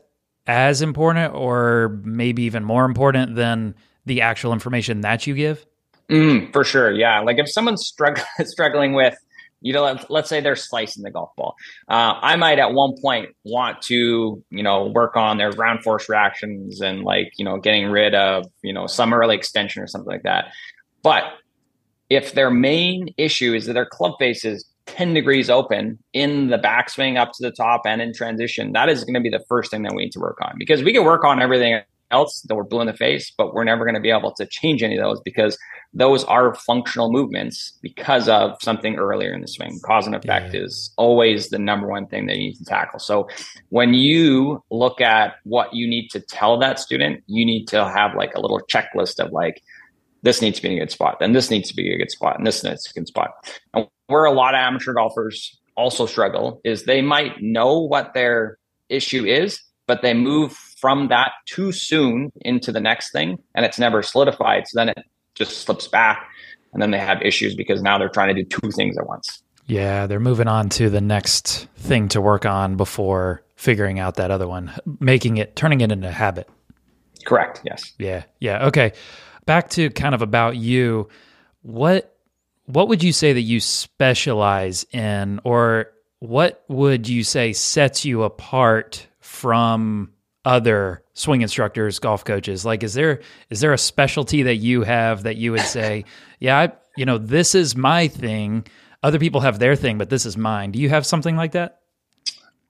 as 0.48 0.82
important 0.82 1.34
or 1.34 2.00
maybe 2.02 2.42
even 2.42 2.64
more 2.64 2.84
important 2.84 3.36
than 3.36 3.76
the 4.08 4.22
actual 4.22 4.52
information 4.52 5.02
that 5.02 5.26
you 5.26 5.34
give? 5.34 5.64
Mm, 6.10 6.52
for 6.52 6.64
sure. 6.64 6.90
Yeah. 6.90 7.20
Like 7.20 7.38
if 7.38 7.50
someone's 7.50 7.86
struggling 7.86 8.24
struggling 8.44 8.92
with, 8.94 9.16
you 9.60 9.72
know, 9.72 9.82
let's, 9.82 10.08
let's 10.08 10.28
say 10.28 10.40
they're 10.40 10.56
slicing 10.56 11.02
the 11.02 11.10
golf 11.10 11.30
ball. 11.36 11.54
Uh, 11.88 12.14
I 12.20 12.36
might 12.36 12.58
at 12.58 12.72
one 12.72 12.94
point 13.00 13.30
want 13.44 13.82
to, 13.82 14.42
you 14.50 14.62
know, 14.62 14.86
work 14.86 15.16
on 15.16 15.36
their 15.36 15.52
ground 15.52 15.82
force 15.82 16.08
reactions 16.08 16.80
and 16.80 17.02
like, 17.02 17.32
you 17.36 17.44
know, 17.44 17.58
getting 17.58 17.90
rid 17.90 18.14
of, 18.14 18.46
you 18.62 18.72
know, 18.72 18.86
some 18.86 19.12
early 19.12 19.34
extension 19.34 19.82
or 19.82 19.86
something 19.86 20.10
like 20.10 20.22
that. 20.22 20.52
But 21.02 21.24
if 22.08 22.32
their 22.32 22.50
main 22.50 23.12
issue 23.18 23.52
is 23.52 23.66
that 23.66 23.74
their 23.74 23.86
club 23.86 24.14
face 24.18 24.44
is 24.44 24.64
10 24.86 25.12
degrees 25.12 25.50
open 25.50 25.98
in 26.14 26.48
the 26.48 26.58
backswing 26.58 27.18
up 27.18 27.32
to 27.32 27.42
the 27.42 27.50
top 27.50 27.82
and 27.84 28.00
in 28.00 28.14
transition, 28.14 28.72
that 28.72 28.88
is 28.88 29.04
going 29.04 29.14
to 29.14 29.20
be 29.20 29.28
the 29.28 29.44
first 29.48 29.70
thing 29.70 29.82
that 29.82 29.92
we 29.94 30.04
need 30.04 30.12
to 30.12 30.20
work 30.20 30.38
on 30.42 30.54
because 30.58 30.82
we 30.82 30.92
can 30.92 31.04
work 31.04 31.24
on 31.24 31.42
everything 31.42 31.80
else 32.10 32.40
that 32.42 32.54
we're 32.54 32.64
blue 32.64 32.80
in 32.80 32.86
the 32.86 32.94
face, 32.94 33.32
but 33.36 33.54
we're 33.54 33.64
never 33.64 33.84
going 33.84 33.94
to 33.94 34.00
be 34.00 34.10
able 34.10 34.32
to 34.32 34.46
change 34.46 34.82
any 34.82 34.96
of 34.96 35.02
those 35.04 35.20
because 35.20 35.58
those 35.94 36.24
are 36.24 36.54
functional 36.54 37.10
movements 37.10 37.78
because 37.82 38.28
of 38.28 38.56
something 38.62 38.96
earlier 38.96 39.32
in 39.32 39.40
the 39.40 39.48
swing. 39.48 39.78
Cause 39.84 40.06
and 40.06 40.14
effect 40.14 40.54
yeah. 40.54 40.62
is 40.62 40.92
always 40.96 41.48
the 41.48 41.58
number 41.58 41.86
one 41.86 42.06
thing 42.06 42.26
that 42.26 42.36
you 42.36 42.48
need 42.48 42.56
to 42.56 42.64
tackle. 42.64 42.98
So 42.98 43.28
when 43.70 43.94
you 43.94 44.62
look 44.70 45.00
at 45.00 45.36
what 45.44 45.74
you 45.74 45.88
need 45.88 46.08
to 46.08 46.20
tell 46.20 46.58
that 46.58 46.78
student, 46.78 47.22
you 47.26 47.44
need 47.44 47.66
to 47.68 47.88
have 47.88 48.14
like 48.14 48.34
a 48.34 48.40
little 48.40 48.60
checklist 48.70 49.18
of 49.18 49.32
like, 49.32 49.62
this 50.22 50.42
needs 50.42 50.56
to 50.56 50.62
be 50.62 50.68
in 50.68 50.76
a 50.76 50.80
good 50.80 50.90
spot, 50.90 51.18
then 51.20 51.32
this 51.32 51.50
needs 51.50 51.68
to 51.68 51.76
be 51.76 51.92
a 51.94 51.96
good 51.96 52.10
spot, 52.10 52.36
and 52.36 52.46
this 52.46 52.64
needs 52.64 52.82
to 52.82 52.92
be 52.92 53.00
a 53.00 53.02
good 53.02 53.08
spot. 53.08 53.30
And 53.72 53.86
where 54.08 54.24
a 54.24 54.32
lot 54.32 54.54
of 54.54 54.58
amateur 54.58 54.92
golfers 54.92 55.58
also 55.76 56.06
struggle 56.06 56.60
is 56.64 56.84
they 56.84 57.00
might 57.00 57.40
know 57.40 57.78
what 57.78 58.14
their 58.14 58.58
issue 58.88 59.24
is, 59.24 59.60
but 59.86 60.02
they 60.02 60.14
move 60.14 60.58
from 60.80 61.08
that 61.08 61.32
too 61.46 61.72
soon 61.72 62.30
into 62.42 62.72
the 62.72 62.80
next 62.80 63.12
thing 63.12 63.38
and 63.54 63.64
it's 63.64 63.78
never 63.78 64.02
solidified. 64.02 64.66
So 64.68 64.78
then 64.78 64.88
it 64.90 64.98
just 65.34 65.58
slips 65.62 65.88
back 65.88 66.28
and 66.72 66.82
then 66.82 66.90
they 66.90 66.98
have 66.98 67.22
issues 67.22 67.54
because 67.54 67.82
now 67.82 67.98
they're 67.98 68.08
trying 68.08 68.34
to 68.34 68.42
do 68.42 68.48
two 68.48 68.70
things 68.70 68.96
at 68.98 69.06
once. 69.06 69.42
Yeah, 69.66 70.06
they're 70.06 70.20
moving 70.20 70.48
on 70.48 70.68
to 70.70 70.88
the 70.88 71.00
next 71.00 71.66
thing 71.76 72.08
to 72.08 72.20
work 72.20 72.46
on 72.46 72.76
before 72.76 73.42
figuring 73.56 73.98
out 73.98 74.14
that 74.16 74.30
other 74.30 74.48
one, 74.48 74.72
making 75.00 75.36
it, 75.36 75.56
turning 75.56 75.80
it 75.82 75.92
into 75.92 76.08
a 76.08 76.12
habit. 76.12 76.48
Correct. 77.26 77.60
Yes. 77.64 77.92
Yeah. 77.98 78.22
Yeah. 78.40 78.66
Okay. 78.68 78.92
back 79.48 79.70
to 79.70 79.88
kind 79.90 80.14
of 80.14 80.20
about 80.22 80.56
you, 80.56 81.08
what 81.62 82.14
what 82.66 82.86
would 82.88 83.02
you 83.02 83.12
say 83.12 83.32
that 83.32 83.40
you 83.40 83.60
specialize 83.60 84.84
in, 84.92 85.40
or 85.42 85.90
what 86.18 86.62
would 86.68 87.08
you 87.08 87.24
say 87.24 87.54
sets 87.54 88.04
you 88.04 88.22
apart 88.24 89.06
from 89.20 90.10
other 90.44 91.02
swing 91.14 91.42
instructors, 91.42 91.98
golf 91.98 92.24
coaches? 92.24 92.64
Like, 92.64 92.82
is 92.82 92.94
there 92.94 93.20
is 93.50 93.60
there 93.60 93.72
a 93.72 93.78
specialty 93.78 94.44
that 94.44 94.56
you 94.56 94.82
have 94.82 95.24
that 95.24 95.36
you 95.36 95.52
would 95.52 95.60
say, 95.76 96.04
yeah, 96.40 96.58
I, 96.58 96.72
you 96.96 97.04
know, 97.04 97.18
this 97.18 97.54
is 97.54 97.76
my 97.76 98.08
thing. 98.08 98.66
Other 99.02 99.18
people 99.18 99.40
have 99.42 99.58
their 99.58 99.76
thing, 99.76 99.98
but 99.98 100.10
this 100.10 100.26
is 100.26 100.36
mine. 100.36 100.72
Do 100.72 100.80
you 100.80 100.88
have 100.88 101.06
something 101.06 101.36
like 101.36 101.52
that? 101.52 101.80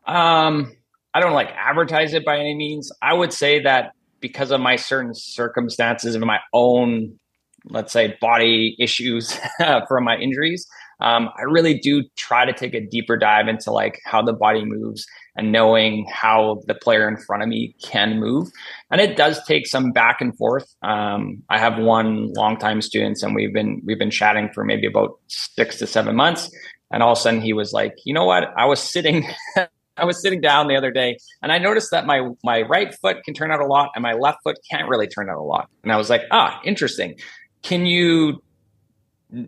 Um, 0.06 0.72
I 1.14 1.20
don't 1.20 1.32
like 1.32 1.50
advertise 1.56 2.14
it 2.14 2.25
by 2.25 2.38
any 2.38 2.54
means. 2.54 2.92
I 3.02 3.14
would 3.14 3.32
say 3.32 3.62
that 3.62 3.92
because 4.20 4.50
of 4.50 4.60
my 4.60 4.76
certain 4.76 5.14
circumstances 5.14 6.14
and 6.14 6.25
my 6.25 6.40
own, 6.52 7.18
let's 7.64 7.92
say, 7.92 8.16
body 8.20 8.76
issues 8.78 9.38
from 9.88 10.04
my 10.04 10.16
injuries, 10.16 10.66
um, 11.00 11.28
I 11.38 11.42
really 11.42 11.78
do 11.78 12.04
try 12.16 12.44
to 12.44 12.52
take 12.52 12.75
a 12.75 12.80
deeper 12.80 13.16
dive 13.16 13.48
into 13.48 13.70
like 13.70 14.00
how 14.04 14.22
the 14.22 14.32
body 14.32 14.64
moves 14.64 15.06
and 15.38 15.52
knowing 15.52 16.04
how 16.12 16.61
the 16.66 16.75
player 16.75 17.09
in 17.09 17.16
front 17.16 17.42
of 17.42 17.49
me 17.49 17.75
can 17.80 18.18
move. 18.18 18.50
And 18.90 19.00
it 19.00 19.16
does 19.16 19.42
take 19.45 19.66
some 19.66 19.92
back 19.92 20.21
and 20.21 20.37
forth. 20.37 20.75
Um, 20.83 21.42
I 21.49 21.59
have 21.59 21.78
one 21.78 22.33
longtime 22.35 22.83
student, 22.83 23.23
and 23.23 23.35
we've 23.35 23.52
been 23.52 23.80
we've 23.85 23.99
been 23.99 24.11
chatting 24.11 24.50
for 24.52 24.64
maybe 24.64 24.87
about 24.87 25.18
six 25.28 25.78
to 25.78 25.87
seven 25.87 26.16
months. 26.16 26.50
And 26.90 27.02
all 27.02 27.12
of 27.12 27.18
a 27.18 27.21
sudden, 27.21 27.40
he 27.40 27.52
was 27.52 27.73
like, 27.73 27.95
"You 28.04 28.12
know 28.12 28.25
what? 28.25 28.52
I 28.57 28.66
was 28.66 28.83
sitting." 28.83 29.26
I 29.97 30.04
was 30.04 30.23
sitting 30.23 30.40
down 30.40 30.68
the 30.68 30.76
other 30.76 30.92
day 30.92 31.18
and 31.42 31.50
I 31.50 31.59
noticed 31.59 31.90
that 31.90 32.07
my 32.07 32.28
my 32.45 32.62
right 32.62 32.95
foot 32.95 33.25
can 33.25 33.35
turn 33.35 33.50
out 33.50 33.61
a 33.61 33.66
lot 33.66 33.90
and 33.97 34.02
my 34.02 34.12
left 34.12 34.45
foot 34.45 34.57
can't 34.71 34.88
really 34.88 35.09
turn 35.09 35.28
out 35.28 35.38
a 35.38 35.42
lot. 35.42 35.68
And 35.83 35.90
I 35.90 35.97
was 35.97 36.09
like, 36.09 36.23
ah, 36.30 36.61
interesting. 36.64 37.16
Can 37.62 37.85
you 37.85 38.40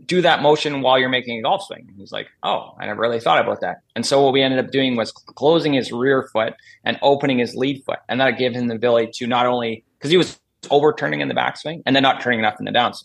do 0.05 0.21
that 0.21 0.43
motion 0.43 0.83
while 0.83 0.99
you're 0.99 1.09
making 1.09 1.39
a 1.39 1.43
golf 1.43 1.65
swing. 1.65 1.91
He's 1.97 2.13
like, 2.13 2.29
oh, 2.43 2.75
I 2.79 2.87
never 2.87 3.01
really 3.01 3.21
thought 3.21 3.43
about 3.43 3.61
that. 3.63 3.79
And 3.97 4.05
so 4.05 4.23
what 4.23 4.33
we 4.33 4.43
ended 4.43 4.63
up 4.63 4.71
doing 4.71 4.97
was 4.97 5.11
closing 5.13 5.73
his 5.73 5.91
rear 5.91 6.29
foot 6.33 6.55
and 6.85 6.99
opening 7.03 7.39
his 7.39 7.55
lead 7.55 7.83
foot. 7.85 7.99
And 8.09 8.21
that 8.21 8.39
gave 8.39 8.53
him 8.53 8.69
the 8.69 8.75
ability 8.75 9.13
to 9.15 9.27
not 9.27 9.47
only, 9.47 9.85
because 9.99 10.11
he 10.11 10.17
was 10.17 10.39
overturning 10.71 11.21
in 11.21 11.29
the 11.29 11.35
backswing 11.35 11.83
and 11.87 11.97
then 11.97 12.03
not 12.03 12.21
turning 12.21 12.39
enough 12.39 12.57
in 12.59 12.67
the 12.67 12.73
downswing. 12.73 13.05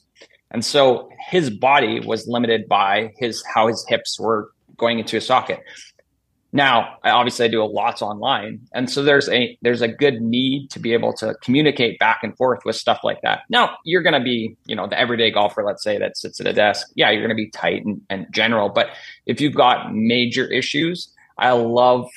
And 0.52 0.64
so 0.64 1.10
his 1.30 1.50
body 1.50 2.00
was 2.02 2.28
limited 2.28 2.68
by 2.68 3.14
his 3.18 3.44
how 3.54 3.68
his 3.68 3.86
hips 3.88 4.20
were 4.20 4.52
going 4.78 5.00
into 5.00 5.18
a 5.18 5.22
socket. 5.22 5.62
Now, 6.56 7.00
obviously, 7.04 7.44
I 7.44 7.50
do 7.50 7.62
a 7.62 7.66
lots 7.66 8.02
online, 8.02 8.62
and 8.74 8.90
so 8.90 9.04
there's 9.04 9.28
a 9.28 9.58
there's 9.62 9.82
a 9.82 9.90
good 9.90 10.22
need 10.22 10.70
to 10.70 10.80
be 10.80 10.94
able 10.94 11.12
to 11.16 11.36
communicate 11.42 12.00
back 12.00 12.22
and 12.24 12.36
forth 12.38 12.64
with 12.64 12.78
stuff 12.78 13.02
like 13.04 13.22
that. 13.24 13.42
Now, 13.50 13.76
you're 13.84 14.02
going 14.02 14.14
to 14.14 14.22
be, 14.22 14.56
you 14.66 14.74
know, 14.74 14.88
the 14.88 14.98
everyday 14.98 15.32
golfer, 15.32 15.66
let's 15.66 15.84
say 15.84 15.98
that 15.98 16.16
sits 16.16 16.40
at 16.40 16.48
a 16.48 16.54
desk. 16.54 16.88
Yeah, 16.96 17.12
you're 17.12 17.20
going 17.20 17.36
to 17.36 17.36
be 17.36 17.50
tight 17.50 17.84
and, 17.84 18.00
and 18.10 18.26
general, 18.32 18.70
but 18.70 18.92
if 19.26 19.42
you've 19.42 19.54
got 19.54 19.94
major 19.94 20.50
issues, 20.50 21.10
I 21.38 21.52
love 21.52 22.10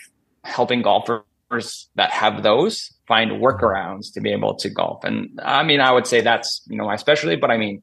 helping 0.44 0.82
golfers 0.82 1.88
that 1.96 2.12
have 2.12 2.44
those 2.44 2.92
find 3.08 3.32
workarounds 3.42 4.12
to 4.12 4.20
be 4.20 4.30
able 4.30 4.54
to 4.54 4.70
golf. 4.70 5.02
And 5.02 5.40
I 5.42 5.64
mean, 5.64 5.80
I 5.80 5.90
would 5.90 6.06
say 6.06 6.20
that's 6.20 6.62
you 6.68 6.76
know 6.76 6.84
my 6.84 6.94
specialty, 6.94 7.34
but 7.34 7.50
I 7.50 7.56
mean. 7.56 7.82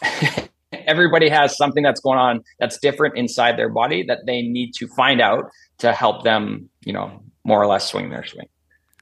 everybody 0.86 1.28
has 1.28 1.56
something 1.56 1.82
that's 1.82 2.00
going 2.00 2.18
on 2.18 2.42
that's 2.58 2.78
different 2.78 3.16
inside 3.16 3.56
their 3.56 3.68
body 3.68 4.02
that 4.04 4.20
they 4.26 4.42
need 4.42 4.72
to 4.74 4.86
find 4.88 5.20
out 5.20 5.50
to 5.78 5.92
help 5.92 6.24
them, 6.24 6.68
you 6.84 6.92
know, 6.92 7.22
more 7.44 7.60
or 7.60 7.66
less 7.66 7.88
swing 7.88 8.10
their 8.10 8.24
swing. 8.24 8.48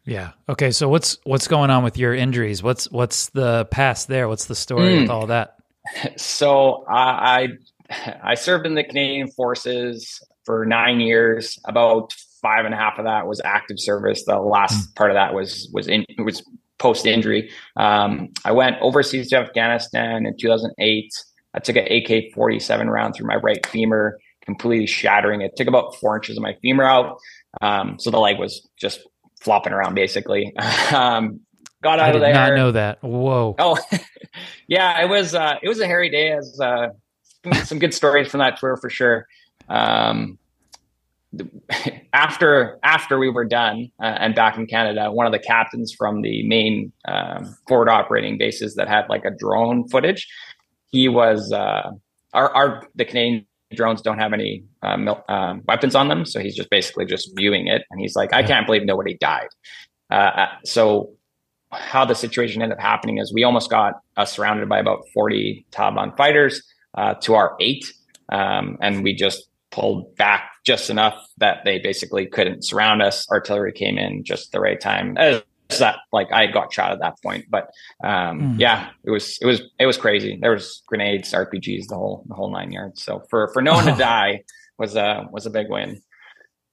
Yeah. 0.05 0.31
Okay. 0.49 0.71
So 0.71 0.89
what's 0.89 1.19
what's 1.25 1.49
going 1.49 1.71
on 1.71 1.85
with 1.85 1.99
your 1.99 2.15
injuries? 2.15 2.63
What's 2.63 2.91
what's 2.91 3.29
the 3.31 3.67
past 3.67 4.09
there? 4.09 4.27
What's 4.27 4.47
the 4.47 4.55
story 4.55 4.95
mm. 4.95 5.01
with 5.03 5.11
all 5.11 5.27
that? 5.27 5.55
So 6.17 6.85
I 6.87 7.49
I 7.95 8.13
I 8.23 8.35
served 8.35 8.67
in 8.67 8.75
the 8.75 8.85
Canadian 8.85 9.31
Forces 9.31 10.23
for 10.45 10.67
nine 10.67 11.01
years. 11.01 11.59
About 11.67 12.13
five 12.43 12.67
and 12.67 12.75
a 12.75 12.77
half 12.77 12.99
of 12.99 13.07
that 13.07 13.27
was 13.27 13.41
active 13.43 13.79
service. 13.79 14.25
The 14.27 14.39
last 14.39 14.91
mm. 14.91 14.95
part 14.97 15.11
of 15.11 15.15
that 15.15 15.33
was 15.33 15.71
was 15.73 15.89
in 15.89 16.05
was 16.19 16.43
post 16.79 17.07
injury. 17.07 17.51
Um, 17.77 18.29
I 18.45 18.53
went 18.53 18.77
overseas 18.81 19.29
to 19.31 19.37
Afghanistan 19.39 20.27
in 20.27 20.37
2008. 20.39 21.11
I 21.55 21.61
took 21.61 21.77
an 21.77 21.87
AK 21.91 22.33
47 22.35 22.91
round 22.91 23.15
through 23.15 23.27
my 23.27 23.37
right 23.37 23.65
femur, 23.67 24.19
completely 24.45 24.87
shattering 24.87 25.41
it. 25.41 25.57
Took 25.57 25.69
about 25.69 25.97
four 25.97 26.17
inches 26.17 26.37
of 26.37 26.43
my 26.43 26.55
femur 26.63 26.85
out. 26.85 27.19
Um, 27.61 27.99
so 27.99 28.11
the 28.11 28.19
leg 28.19 28.39
was 28.39 28.67
just 28.77 29.01
flopping 29.41 29.73
around 29.73 29.95
basically. 29.95 30.55
um, 30.93 31.41
got 31.83 31.99
out 31.99 32.11
I 32.11 32.13
of 32.13 32.21
there. 32.21 32.35
not 32.35 32.55
know 32.55 32.73
that. 32.73 33.03
Whoa. 33.03 33.57
Oh, 33.59 33.79
yeah, 34.69 35.03
it 35.03 35.09
was, 35.09 35.35
uh, 35.35 35.55
it 35.63 35.69
was 35.69 35.81
a 35.81 35.87
hairy 35.87 36.11
day 36.11 36.33
as, 36.33 36.59
uh, 36.61 36.89
some 37.65 37.79
good 37.79 37.95
stories 37.95 38.29
from 38.29 38.41
that 38.41 38.59
tour 38.59 38.77
for 38.77 38.91
sure. 38.91 39.27
Um, 39.69 40.39
after 42.13 42.79
after 42.83 43.19
we 43.19 43.29
were 43.29 43.45
done 43.45 43.91
uh, 44.03 44.17
and 44.19 44.35
back 44.35 44.57
in 44.57 44.67
Canada, 44.67 45.13
one 45.13 45.27
of 45.27 45.33
the 45.33 45.39
captains 45.39 45.93
from 45.93 46.23
the 46.23 46.47
main 46.47 46.93
um, 47.07 47.57
forward 47.69 47.89
operating 47.89 48.39
bases 48.39 48.75
that 48.77 48.89
had 48.89 49.09
like 49.09 49.25
a 49.25 49.31
drone 49.31 49.87
footage 49.89 50.27
he 50.91 51.09
was 51.09 51.53
uh, 51.53 51.91
our, 52.33 52.55
our 52.55 52.89
the 52.95 53.05
Canadian 53.05 53.47
drones 53.75 54.03
don't 54.03 54.19
have 54.19 54.33
any 54.33 54.65
uh, 54.83 54.97
mil- 54.97 55.25
um, 55.29 55.63
weapons 55.67 55.95
on 55.95 56.09
them, 56.09 56.25
so 56.25 56.41
he's 56.41 56.57
just 56.57 56.71
basically 56.71 57.05
just 57.05 57.31
viewing 57.37 57.67
it, 57.67 57.85
and 57.91 58.01
he's 58.01 58.17
like, 58.17 58.33
I 58.33 58.43
can't 58.43 58.67
believe 58.67 58.85
nobody 58.85 59.17
died. 59.19 59.49
Uh, 60.11 60.15
uh, 60.15 60.49
so 60.65 61.11
how 61.71 62.05
the 62.05 62.15
situation 62.15 62.63
ended 62.63 62.79
up 62.79 62.83
happening 62.83 63.19
is 63.19 63.33
we 63.33 63.45
almost 63.45 63.69
got 63.69 63.95
uh, 64.17 64.25
surrounded 64.25 64.69
by 64.69 64.79
about 64.79 65.05
40 65.13 65.67
Taliban 65.71 66.17
fighters 66.17 66.63
uh, 66.95 67.15
to 67.15 67.35
our 67.35 67.57
eight, 67.61 67.93
um, 68.31 68.79
and 68.81 69.03
we 69.03 69.15
just 69.15 69.49
pulled 69.71 70.17
back 70.17 70.51
just 70.65 70.89
enough 70.89 71.27
that 71.37 71.59
they 71.65 71.79
basically 71.79 72.27
couldn't 72.27 72.65
surround 72.65 73.03
us. 73.03 73.29
Artillery 73.31 73.73
came 73.73 73.99
in 73.99 74.25
just 74.25 74.51
the 74.53 74.61
right 74.61 74.81
time 74.81 75.17
that 75.77 75.99
like 76.13 76.33
I 76.33 76.43
had 76.43 76.53
got 76.53 76.73
shot 76.73 76.93
at 76.93 77.01
that 77.01 77.21
point. 77.23 77.47
But 77.51 77.71
um, 78.03 78.41
mm. 78.41 78.61
yeah, 78.61 78.91
it 79.05 79.11
was 79.11 79.39
it 79.41 79.47
was 79.47 79.63
it 79.79 79.87
was 79.87 79.97
crazy. 79.97 80.39
There 80.41 80.53
was 80.53 80.83
grenades, 80.87 81.33
RPGs, 81.33 81.89
the 81.89 81.95
whole 81.95 82.25
the 82.27 82.35
whole 82.35 82.51
nine 82.51 82.73
yards. 82.73 83.03
So 83.03 83.21
for 83.29 83.49
for 83.53 83.61
no 83.61 83.75
one 83.75 83.85
to 83.85 83.93
die 83.99 84.45
was 84.79 84.97
a 84.97 85.29
was 85.31 85.47
a 85.47 85.51
big 85.51 85.69
win. 85.69 86.01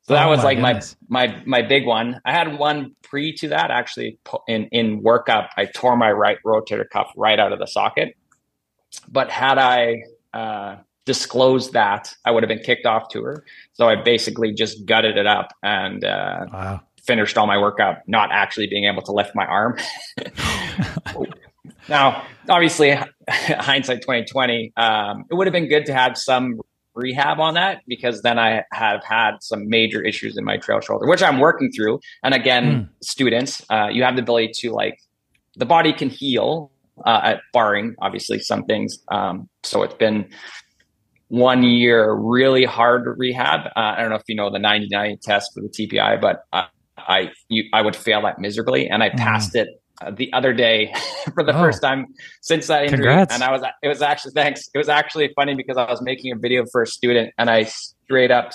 So 0.03 0.13
that 0.13 0.27
oh 0.27 0.29
was 0.29 0.39
my 0.39 0.43
like 0.43 0.57
goodness. 0.57 0.95
my 1.09 1.27
my 1.27 1.43
my 1.45 1.61
big 1.61 1.85
one. 1.85 2.21
I 2.25 2.31
had 2.31 2.57
one 2.57 2.95
pre 3.03 3.33
to 3.33 3.49
that 3.49 3.69
actually 3.69 4.17
in 4.47 4.65
in 4.67 5.03
workup. 5.03 5.49
I 5.57 5.65
tore 5.65 5.97
my 5.97 6.11
right 6.11 6.37
rotator 6.45 6.89
cuff 6.89 7.11
right 7.17 7.39
out 7.39 7.51
of 7.51 7.59
the 7.59 7.67
socket. 7.67 8.15
But 9.09 9.29
had 9.29 9.57
I 9.57 10.03
uh, 10.33 10.77
disclosed 11.03 11.73
that, 11.73 12.15
I 12.23 12.31
would 12.31 12.43
have 12.43 12.47
been 12.47 12.63
kicked 12.63 12.85
off 12.85 13.09
tour. 13.09 13.43
So 13.73 13.89
I 13.89 14.01
basically 14.01 14.53
just 14.53 14.85
gutted 14.85 15.17
it 15.17 15.27
up 15.27 15.53
and 15.61 16.05
uh, 16.05 16.45
wow 16.53 16.81
finished 17.05 17.38
all 17.38 17.47
my 17.47 17.57
workout 17.57 17.97
not 18.07 18.31
actually 18.31 18.67
being 18.67 18.85
able 18.85 19.01
to 19.03 19.12
lift 19.12 19.31
my 19.35 19.45
arm. 19.45 19.77
now, 21.89 22.24
obviously, 22.50 22.91
hindsight 23.29 24.01
2020, 24.01 24.74
um, 24.77 25.25
it 25.29 25.35
would 25.35 25.47
have 25.47 25.53
been 25.53 25.67
good 25.67 25.85
to 25.85 25.93
have 25.93 26.17
some 26.17 26.59
rehab 26.93 27.39
on 27.39 27.55
that 27.55 27.81
because 27.88 28.21
then 28.21 28.39
I 28.39 28.63
have 28.71 29.03
had 29.03 29.38
some 29.41 29.67
major 29.67 30.01
issues 30.01 30.38
in 30.38 30.45
my 30.45 30.57
trail 30.57 30.79
shoulder, 30.79 31.07
which 31.07 31.21
I'm 31.21 31.39
working 31.39 31.71
through. 31.71 32.00
And 32.24 32.33
again, 32.33 32.63
mm. 32.63 32.89
students, 33.01 33.62
uh, 33.69 33.88
you 33.91 34.03
have 34.03 34.15
the 34.15 34.21
ability 34.21 34.51
to 34.62 34.71
like 34.71 35.00
the 35.57 35.65
body 35.65 35.93
can 35.93 36.09
heal, 36.09 36.71
uh, 37.03 37.21
at 37.24 37.41
barring 37.53 37.95
obviously 38.01 38.39
some 38.39 38.63
things. 38.63 39.00
Um, 39.09 39.50
so 39.63 39.83
it's 39.83 39.95
been 39.95 40.29
one 41.27 41.63
year 41.63 42.13
really 42.13 42.63
hard 42.63 43.05
rehab. 43.17 43.67
Uh, 43.75 43.95
I 43.97 44.01
don't 44.01 44.09
know 44.09 44.15
if 44.15 44.24
you 44.27 44.35
know 44.35 44.50
the 44.50 44.59
99 44.59 45.17
test 45.21 45.51
for 45.53 45.62
the 45.62 45.69
TPI, 45.69 46.21
but 46.21 46.43
uh, 46.53 46.65
I 46.97 47.31
you, 47.49 47.65
I 47.73 47.81
would 47.81 47.95
fail 47.95 48.21
that 48.23 48.39
miserably, 48.39 48.87
and 48.87 49.03
I 49.03 49.09
mm. 49.09 49.17
passed 49.17 49.53
mm. 49.53 49.61
it 49.61 49.81
uh, 50.01 50.11
the 50.11 50.31
other 50.33 50.53
day 50.53 50.93
for 51.33 51.43
the 51.43 51.55
oh. 51.55 51.59
first 51.59 51.81
time 51.81 52.07
since 52.41 52.67
that 52.67 52.83
injury. 52.83 52.97
Congrats. 52.97 53.33
And 53.33 53.43
I 53.43 53.51
was 53.51 53.61
it 53.81 53.87
was 53.87 54.01
actually 54.01 54.31
thanks. 54.31 54.69
It 54.73 54.77
was 54.77 54.89
actually 54.89 55.31
funny 55.35 55.55
because 55.55 55.77
I 55.77 55.89
was 55.89 56.01
making 56.01 56.31
a 56.31 56.35
video 56.35 56.65
for 56.71 56.81
a 56.81 56.87
student, 56.87 57.33
and 57.37 57.49
I 57.49 57.63
straight 57.63 58.31
up 58.31 58.51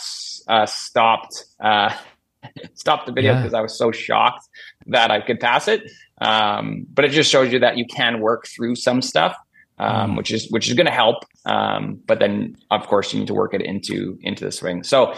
uh, 0.49 0.66
stopped 0.66 1.44
uh, 1.62 1.94
stopped 2.75 3.06
the 3.06 3.12
video 3.12 3.37
because 3.37 3.52
yeah. 3.52 3.59
I 3.59 3.62
was 3.62 3.76
so 3.76 3.92
shocked 3.92 4.47
that 4.87 5.11
I 5.11 5.20
could 5.20 5.40
pass 5.40 5.68
it. 5.68 5.90
Um, 6.20 6.87
but 6.92 7.04
it 7.04 7.12
just 7.12 7.30
shows 7.30 7.52
you 7.52 7.61
that 7.61 7.78
you 7.78 7.87
can 7.87 8.20
work 8.20 8.47
through 8.47 8.76
some 8.76 9.02
stuff. 9.02 9.37
Um, 9.78 10.11
mm. 10.11 10.16
which 10.18 10.30
is 10.30 10.50
which 10.50 10.68
is 10.68 10.75
going 10.75 10.88
to 10.88 10.92
help. 10.92 11.25
Um, 11.47 12.02
but 12.06 12.18
then, 12.18 12.54
of 12.70 12.87
course, 12.87 13.14
you 13.14 13.20
need 13.20 13.28
to 13.28 13.35
work 13.35 13.54
it 13.54 13.62
into 13.62 14.18
into 14.20 14.44
the 14.44 14.52
swing. 14.52 14.82
So, 14.82 15.14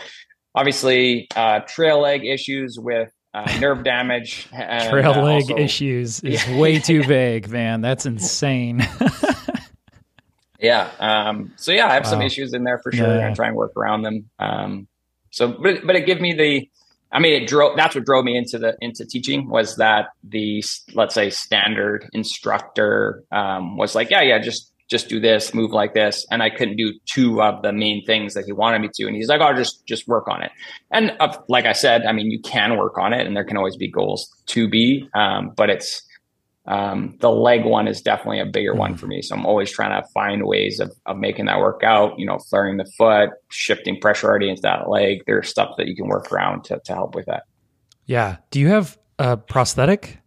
obviously, 0.55 1.29
uh, 1.35 1.61
trail 1.61 2.01
leg 2.01 2.25
issues 2.25 2.79
with 2.79 3.13
uh, 3.35 3.51
nerve 3.61 3.85
damage. 3.85 4.49
And, 4.53 4.91
Trail 4.91 5.13
uh, 5.13 5.23
leg 5.23 5.43
also, 5.43 5.57
issues 5.57 6.21
is 6.21 6.47
yeah. 6.47 6.59
way 6.59 6.79
too 6.79 7.03
vague, 7.07 7.49
man. 7.49 7.81
That's 7.81 8.07
insane. 8.07 8.87
yeah. 10.61 10.91
Um, 10.99 11.53
so 11.57 11.73
yeah, 11.73 11.89
I 11.89 11.95
have 11.95 12.05
wow. 12.05 12.11
some 12.11 12.23
issues 12.23 12.55
in 12.55 12.65
there 12.65 12.79
for 12.79 12.93
sure. 12.93 13.17
Yeah. 13.17 13.31
I 13.31 13.35
try 13.35 13.49
and 13.49 13.57
work 13.57 13.73
around 13.77 14.03
them. 14.03 14.31
Um, 14.39 14.89
so, 15.31 15.49
but 15.49 15.87
but 15.87 15.97
it 15.97 16.07
gave 16.07 16.21
me 16.21 16.35
the 16.35 16.69
I 17.13 17.19
mean, 17.19 17.43
it 17.43 17.47
drove. 17.47 17.77
That's 17.77 17.95
what 17.95 18.05
drove 18.05 18.25
me 18.25 18.37
into 18.37 18.59
the 18.59 18.77
into 18.81 19.05
teaching 19.05 19.49
was 19.49 19.77
that 19.77 20.09
the 20.25 20.65
let's 20.95 21.15
say 21.15 21.29
standard 21.29 22.09
instructor 22.13 23.23
um, 23.31 23.77
was 23.77 23.95
like, 23.95 24.11
yeah, 24.11 24.23
yeah, 24.23 24.39
just 24.39 24.72
just 24.93 25.09
do 25.09 25.19
this, 25.19 25.53
move 25.53 25.73
like 25.73 25.95
this, 25.95 26.25
and 26.31 26.43
I 26.43 26.51
couldn't 26.51 26.77
do 26.77 26.93
two 27.07 27.43
of 27.43 27.63
the 27.63 27.73
main 27.73 28.05
things 28.05 28.35
that 28.35 28.45
he 28.45 28.53
wanted 28.53 28.81
me 28.81 28.91
to, 28.95 29.07
and 29.09 29.17
he's 29.17 29.29
like, 29.29 29.41
oh, 29.41 29.53
just 29.55 29.85
just 29.87 30.07
work 30.07 30.29
on 30.29 30.43
it. 30.43 30.53
And 30.93 31.17
uh, 31.19 31.37
like 31.49 31.65
I 31.65 31.73
said, 31.73 32.07
I 32.07 32.13
mean, 32.13 32.31
you 32.31 32.41
can 32.41 32.77
work 32.77 32.97
on 32.99 33.13
it, 33.13 33.27
and 33.27 33.35
there 33.35 33.45
can 33.45 33.57
always 33.57 33.77
be 33.77 33.89
goals 33.89 34.31
to 34.47 34.69
be, 34.69 35.09
um, 35.15 35.51
but 35.57 35.69
it's 35.69 36.03
um, 36.67 37.17
the 37.21 37.31
leg 37.31 37.65
one 37.65 37.89
is 37.89 38.01
definitely 38.01 38.39
a 38.39 38.47
bigger 38.47 38.75
one 38.75 38.95
mm. 38.95 38.99
for 38.99 39.07
me. 39.07 39.21
So 39.23 39.35
I'm 39.35 39.47
always 39.47 39.71
trying 39.71 40.01
to 40.01 40.09
find 40.11 40.47
ways 40.47 40.79
of, 40.79 40.93
of 41.07 41.17
making 41.17 41.47
that 41.47 41.59
work 41.59 41.83
out, 41.83 42.19
you 42.19 42.27
know, 42.27 42.39
flaring 42.39 42.77
the 42.77 42.85
foot, 42.97 43.31
shifting 43.51 44.01
pressure 44.01 44.29
already 44.29 44.49
into 44.49 44.63
that 44.63 44.89
leg. 44.89 45.23
There's 45.27 45.49
stuff 45.49 45.75
that 45.79 45.89
you 45.89 45.97
can 45.97 46.07
work 46.07 46.31
around 46.31 46.65
to, 46.65 46.81
to 46.85 46.95
help 46.95 47.17
with 47.17 47.27
that. 47.27 47.43
Yeah. 48.07 48.37
Do 48.51 48.61
you 48.61 48.69
have 48.69 48.97
a 49.19 49.37
prosthetic? 49.37 50.22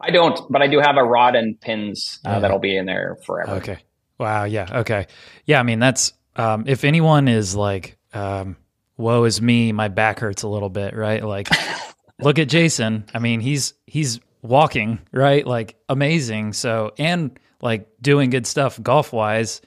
I 0.00 0.10
don't, 0.10 0.40
but 0.50 0.62
I 0.62 0.66
do 0.66 0.80
have 0.80 0.96
a 0.96 1.04
rod 1.04 1.34
and 1.34 1.60
pins 1.60 2.20
uh, 2.24 2.40
that'll 2.40 2.58
be 2.58 2.76
in 2.76 2.86
there 2.86 3.16
forever. 3.24 3.56
Okay. 3.56 3.78
Wow. 4.18 4.44
Yeah. 4.44 4.80
Okay. 4.80 5.06
Yeah. 5.44 5.60
I 5.60 5.62
mean, 5.62 5.78
that's, 5.78 6.12
um, 6.36 6.64
if 6.66 6.84
anyone 6.84 7.28
is 7.28 7.54
like, 7.54 7.96
um, 8.12 8.56
woe 8.96 9.24
is 9.24 9.40
me, 9.40 9.72
my 9.72 9.88
back 9.88 10.20
hurts 10.20 10.42
a 10.42 10.48
little 10.48 10.70
bit, 10.70 10.94
right? 10.94 11.22
Like, 11.24 11.48
look 12.20 12.38
at 12.38 12.48
Jayson. 12.48 13.04
I 13.12 13.18
mean, 13.18 13.40
he's, 13.40 13.74
he's 13.86 14.20
walking, 14.42 15.00
right? 15.12 15.46
Like 15.46 15.76
amazing. 15.88 16.52
So, 16.52 16.92
and 16.98 17.38
like 17.60 17.88
doing 18.00 18.30
good 18.30 18.46
stuff 18.46 18.80
golf 18.82 19.12
wise, 19.12 19.60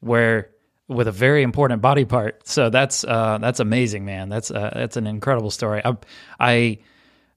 where 0.00 0.50
with 0.88 1.08
a 1.08 1.12
very 1.12 1.42
important 1.42 1.80
body 1.80 2.04
part. 2.04 2.46
So 2.46 2.70
that's 2.70 3.04
uh, 3.04 3.38
that's 3.38 3.60
amazing, 3.60 4.04
man. 4.04 4.28
That's 4.28 4.50
uh, 4.50 4.70
that's 4.74 4.96
an 4.96 5.06
incredible 5.06 5.50
story. 5.50 5.82
I, 5.84 5.96
I, 6.38 6.78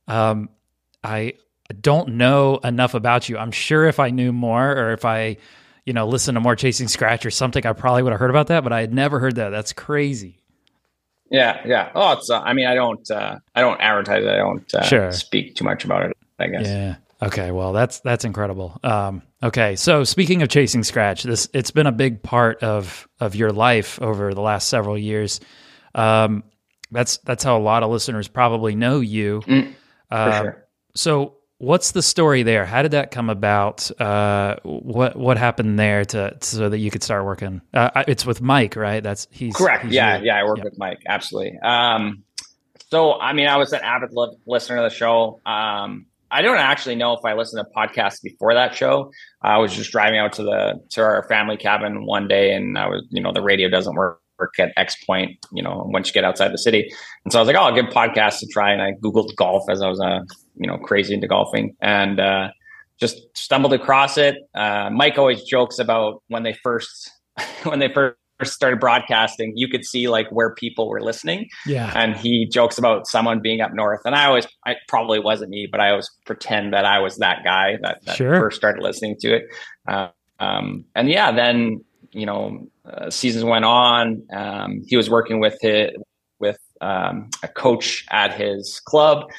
um, 0.07 0.49
I 1.03 1.33
don't 1.81 2.09
know 2.09 2.57
enough 2.63 2.93
about 2.93 3.29
you. 3.29 3.37
I'm 3.37 3.51
sure 3.51 3.85
if 3.85 3.99
I 3.99 4.09
knew 4.09 4.31
more, 4.31 4.71
or 4.71 4.93
if 4.93 5.05
I, 5.05 5.37
you 5.85 5.93
know, 5.93 6.07
listened 6.07 6.35
to 6.35 6.39
more 6.39 6.55
Chasing 6.55 6.87
Scratch 6.87 7.25
or 7.25 7.31
something, 7.31 7.65
I 7.65 7.73
probably 7.73 8.03
would 8.03 8.11
have 8.11 8.19
heard 8.19 8.29
about 8.29 8.47
that. 8.47 8.63
But 8.63 8.73
I 8.73 8.81
had 8.81 8.93
never 8.93 9.19
heard 9.19 9.35
that. 9.35 9.49
That's 9.49 9.73
crazy. 9.73 10.41
Yeah, 11.29 11.61
yeah. 11.65 11.91
Oh, 11.93 12.13
it's. 12.13 12.29
Uh, 12.29 12.39
I 12.39 12.53
mean, 12.53 12.67
I 12.67 12.75
don't. 12.75 13.09
Uh, 13.09 13.39
I 13.53 13.61
don't 13.61 13.79
advertise. 13.81 14.23
It. 14.23 14.29
I 14.29 14.37
don't 14.37 14.73
uh, 14.73 14.83
sure. 14.83 15.11
speak 15.11 15.55
too 15.55 15.65
much 15.65 15.83
about 15.83 16.09
it. 16.09 16.17
I 16.39 16.47
guess. 16.47 16.67
Yeah. 16.67 16.95
Okay. 17.21 17.51
Well, 17.51 17.73
that's 17.73 17.99
that's 17.99 18.23
incredible. 18.23 18.79
Um, 18.83 19.23
okay. 19.41 19.75
So 19.75 20.03
speaking 20.03 20.41
of 20.41 20.49
chasing 20.49 20.83
scratch, 20.83 21.23
this 21.23 21.49
it's 21.53 21.71
been 21.71 21.87
a 21.87 21.91
big 21.91 22.23
part 22.23 22.63
of 22.63 23.07
of 23.19 23.35
your 23.35 23.51
life 23.51 24.01
over 24.01 24.33
the 24.33 24.41
last 24.41 24.69
several 24.69 24.97
years. 24.97 25.39
Um, 25.95 26.43
that's 26.91 27.17
that's 27.17 27.43
how 27.43 27.57
a 27.57 27.59
lot 27.59 27.83
of 27.83 27.89
listeners 27.89 28.27
probably 28.27 28.75
know 28.75 28.99
you. 28.99 29.41
Mm, 29.45 29.73
uh, 30.11 30.41
sure. 30.41 30.67
So 30.95 31.36
what's 31.59 31.91
the 31.91 32.01
story 32.01 32.43
there? 32.43 32.65
How 32.65 32.81
did 32.81 32.91
that 32.91 33.11
come 33.11 33.29
about? 33.29 33.89
Uh, 33.99 34.57
what 34.63 35.15
what 35.15 35.37
happened 35.37 35.79
there 35.79 36.05
to 36.05 36.37
so 36.41 36.69
that 36.69 36.77
you 36.77 36.91
could 36.91 37.03
start 37.03 37.25
working? 37.25 37.61
Uh, 37.73 38.03
it's 38.07 38.25
with 38.25 38.41
Mike, 38.41 38.75
right? 38.75 39.01
That's 39.01 39.27
he's 39.31 39.55
correct. 39.55 39.85
He's 39.85 39.93
yeah, 39.93 40.19
yeah. 40.21 40.37
I 40.37 40.43
work 40.43 40.63
with 40.63 40.77
Mike. 40.77 41.01
Absolutely. 41.07 41.57
Um, 41.59 42.23
so 42.89 43.19
I 43.19 43.33
mean, 43.33 43.47
I 43.47 43.57
was 43.57 43.73
an 43.73 43.81
avid 43.83 44.11
li- 44.13 44.37
listener 44.45 44.77
of 44.77 44.89
the 44.89 44.95
show. 44.95 45.39
Um, 45.45 46.05
I 46.29 46.41
don't 46.41 46.57
actually 46.57 46.95
know 46.95 47.13
if 47.13 47.23
I 47.23 47.33
listened 47.33 47.65
to 47.65 47.79
podcasts 47.79 48.21
before 48.21 48.53
that 48.53 48.75
show. 48.75 49.11
I 49.41 49.57
was 49.57 49.73
just 49.73 49.91
driving 49.91 50.19
out 50.19 50.33
to 50.33 50.43
the 50.43 50.81
to 50.91 51.01
our 51.01 51.23
family 51.23 51.57
cabin 51.57 52.05
one 52.05 52.27
day, 52.27 52.53
and 52.53 52.77
I 52.77 52.87
was, 52.87 53.05
you 53.09 53.21
know, 53.21 53.31
the 53.31 53.41
radio 53.41 53.69
doesn't 53.69 53.95
work 53.95 54.19
at 54.59 54.71
X 54.77 55.03
point, 55.05 55.37
you 55.51 55.63
know, 55.63 55.83
once 55.87 56.07
you 56.07 56.13
get 56.13 56.23
outside 56.23 56.51
the 56.53 56.57
city. 56.57 56.91
And 57.25 57.31
so 57.31 57.39
I 57.39 57.41
was 57.41 57.47
like, 57.47 57.55
oh, 57.55 57.63
I'll 57.63 57.75
give 57.75 57.85
podcasts 57.85 58.43
a 58.43 58.47
try. 58.47 58.71
And 58.71 58.81
I 58.81 58.91
Googled 59.03 59.35
golf 59.35 59.63
as 59.69 59.81
I 59.81 59.87
was, 59.87 59.99
uh, 59.99 60.19
you 60.59 60.67
know, 60.67 60.77
crazy 60.77 61.13
into 61.13 61.27
golfing 61.27 61.75
and, 61.81 62.19
uh, 62.19 62.49
just 62.99 63.37
stumbled 63.37 63.73
across 63.73 64.17
it. 64.17 64.35
Uh, 64.55 64.89
Mike 64.91 65.17
always 65.17 65.43
jokes 65.43 65.79
about 65.79 66.23
when 66.27 66.43
they 66.43 66.53
first, 66.53 67.11
when 67.63 67.79
they 67.79 67.89
first 67.93 68.17
started 68.45 68.79
broadcasting, 68.79 69.53
you 69.55 69.67
could 69.67 69.85
see 69.85 70.07
like 70.07 70.27
where 70.31 70.53
people 70.53 70.89
were 70.89 71.01
listening. 71.01 71.47
Yeah. 71.65 71.91
And 71.95 72.15
he 72.15 72.47
jokes 72.47 72.77
about 72.77 73.07
someone 73.07 73.39
being 73.39 73.61
up 73.61 73.73
north. 73.73 74.01
And 74.05 74.15
I 74.15 74.25
always, 74.25 74.47
I 74.65 74.75
probably 74.87 75.19
wasn't 75.19 75.49
me, 75.49 75.67
but 75.69 75.79
I 75.79 75.91
always 75.91 76.09
pretend 76.25 76.73
that 76.73 76.85
I 76.85 76.99
was 76.99 77.17
that 77.17 77.43
guy 77.43 77.77
that, 77.81 78.03
that 78.05 78.15
sure. 78.15 78.39
first 78.39 78.57
started 78.57 78.81
listening 78.83 79.15
to 79.21 79.35
it. 79.35 79.45
Uh, 79.87 80.09
um, 80.39 80.85
and 80.95 81.09
yeah, 81.09 81.31
then, 81.31 81.83
you 82.11 82.25
know, 82.25 82.67
uh, 82.85 83.09
seasons 83.09 83.43
went 83.43 83.65
on. 83.65 84.23
Um, 84.31 84.81
he 84.87 84.97
was 84.97 85.09
working 85.09 85.39
with 85.39 85.57
his, 85.61 85.91
with 86.39 86.59
um, 86.81 87.29
a 87.43 87.47
coach 87.47 88.05
at 88.11 88.33
his 88.33 88.79
club. 88.85 89.29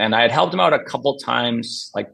And 0.00 0.14
I 0.14 0.22
had 0.22 0.30
helped 0.30 0.54
him 0.54 0.60
out 0.60 0.72
a 0.72 0.82
couple 0.82 1.16
times, 1.18 1.90
like 1.94 2.10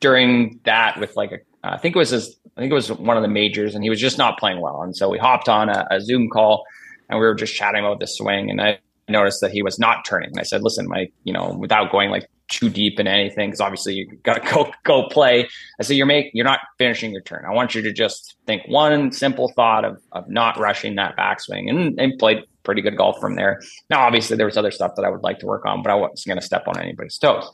during 0.00 0.60
that 0.64 0.98
with 1.00 1.16
like 1.16 1.32
a, 1.32 1.38
I 1.64 1.78
think 1.78 1.96
it 1.96 1.98
was 1.98 2.10
his 2.10 2.36
I 2.56 2.60
think 2.60 2.70
it 2.70 2.74
was 2.74 2.90
one 2.90 3.16
of 3.18 3.22
the 3.22 3.28
majors, 3.28 3.74
and 3.74 3.84
he 3.84 3.90
was 3.90 4.00
just 4.00 4.16
not 4.16 4.38
playing 4.38 4.62
well. 4.62 4.80
And 4.82 4.96
so 4.96 5.10
we 5.10 5.18
hopped 5.18 5.48
on 5.48 5.68
a, 5.68 5.86
a 5.90 6.00
Zoom 6.00 6.30
call, 6.30 6.64
and 7.10 7.18
we 7.18 7.26
were 7.26 7.34
just 7.34 7.54
chatting 7.54 7.84
about 7.84 8.00
the 8.00 8.06
swing. 8.06 8.50
And 8.50 8.62
I 8.62 8.78
noticed 9.08 9.42
that 9.42 9.50
he 9.50 9.62
was 9.62 9.78
not 9.78 10.06
turning. 10.06 10.30
And 10.30 10.40
I 10.40 10.44
said, 10.44 10.62
"Listen, 10.62 10.88
Mike, 10.88 11.12
you 11.24 11.34
know, 11.34 11.54
without 11.58 11.92
going 11.92 12.10
like 12.10 12.28
too 12.48 12.68
deep 12.68 12.98
in 13.00 13.06
anything, 13.06 13.48
because 13.48 13.60
obviously 13.60 13.94
you 13.94 14.16
got 14.22 14.42
to 14.42 14.50
go 14.54 14.70
go 14.84 15.08
play." 15.08 15.48
I 15.80 15.82
said, 15.82 15.96
"You're 15.96 16.06
make 16.06 16.30
you're 16.34 16.44
not 16.44 16.60
finishing 16.78 17.12
your 17.12 17.22
turn. 17.22 17.44
I 17.46 17.52
want 17.52 17.74
you 17.74 17.82
to 17.82 17.92
just 17.92 18.36
think 18.46 18.62
one 18.66 19.12
simple 19.12 19.52
thought 19.54 19.84
of 19.84 20.00
of 20.12 20.28
not 20.28 20.58
rushing 20.58 20.96
that 20.96 21.16
backswing." 21.16 21.68
And 21.68 21.98
and 22.00 22.18
played 22.18 22.44
pretty 22.62 22.82
good 22.82 22.96
golf 22.96 23.18
from 23.20 23.36
there. 23.36 23.60
Now, 23.88 24.00
obviously, 24.00 24.36
there 24.36 24.46
was 24.46 24.56
other 24.56 24.70
stuff 24.72 24.92
that 24.96 25.04
I 25.04 25.08
would 25.08 25.22
like 25.22 25.38
to 25.38 25.46
work 25.46 25.64
on, 25.64 25.82
but 25.82 25.90
I 25.90 25.94
wasn't 25.94 26.26
going 26.26 26.40
to 26.40 26.44
step 26.44 26.64
on 26.66 26.78
anybody's 26.78 27.16
toes. 27.16 27.50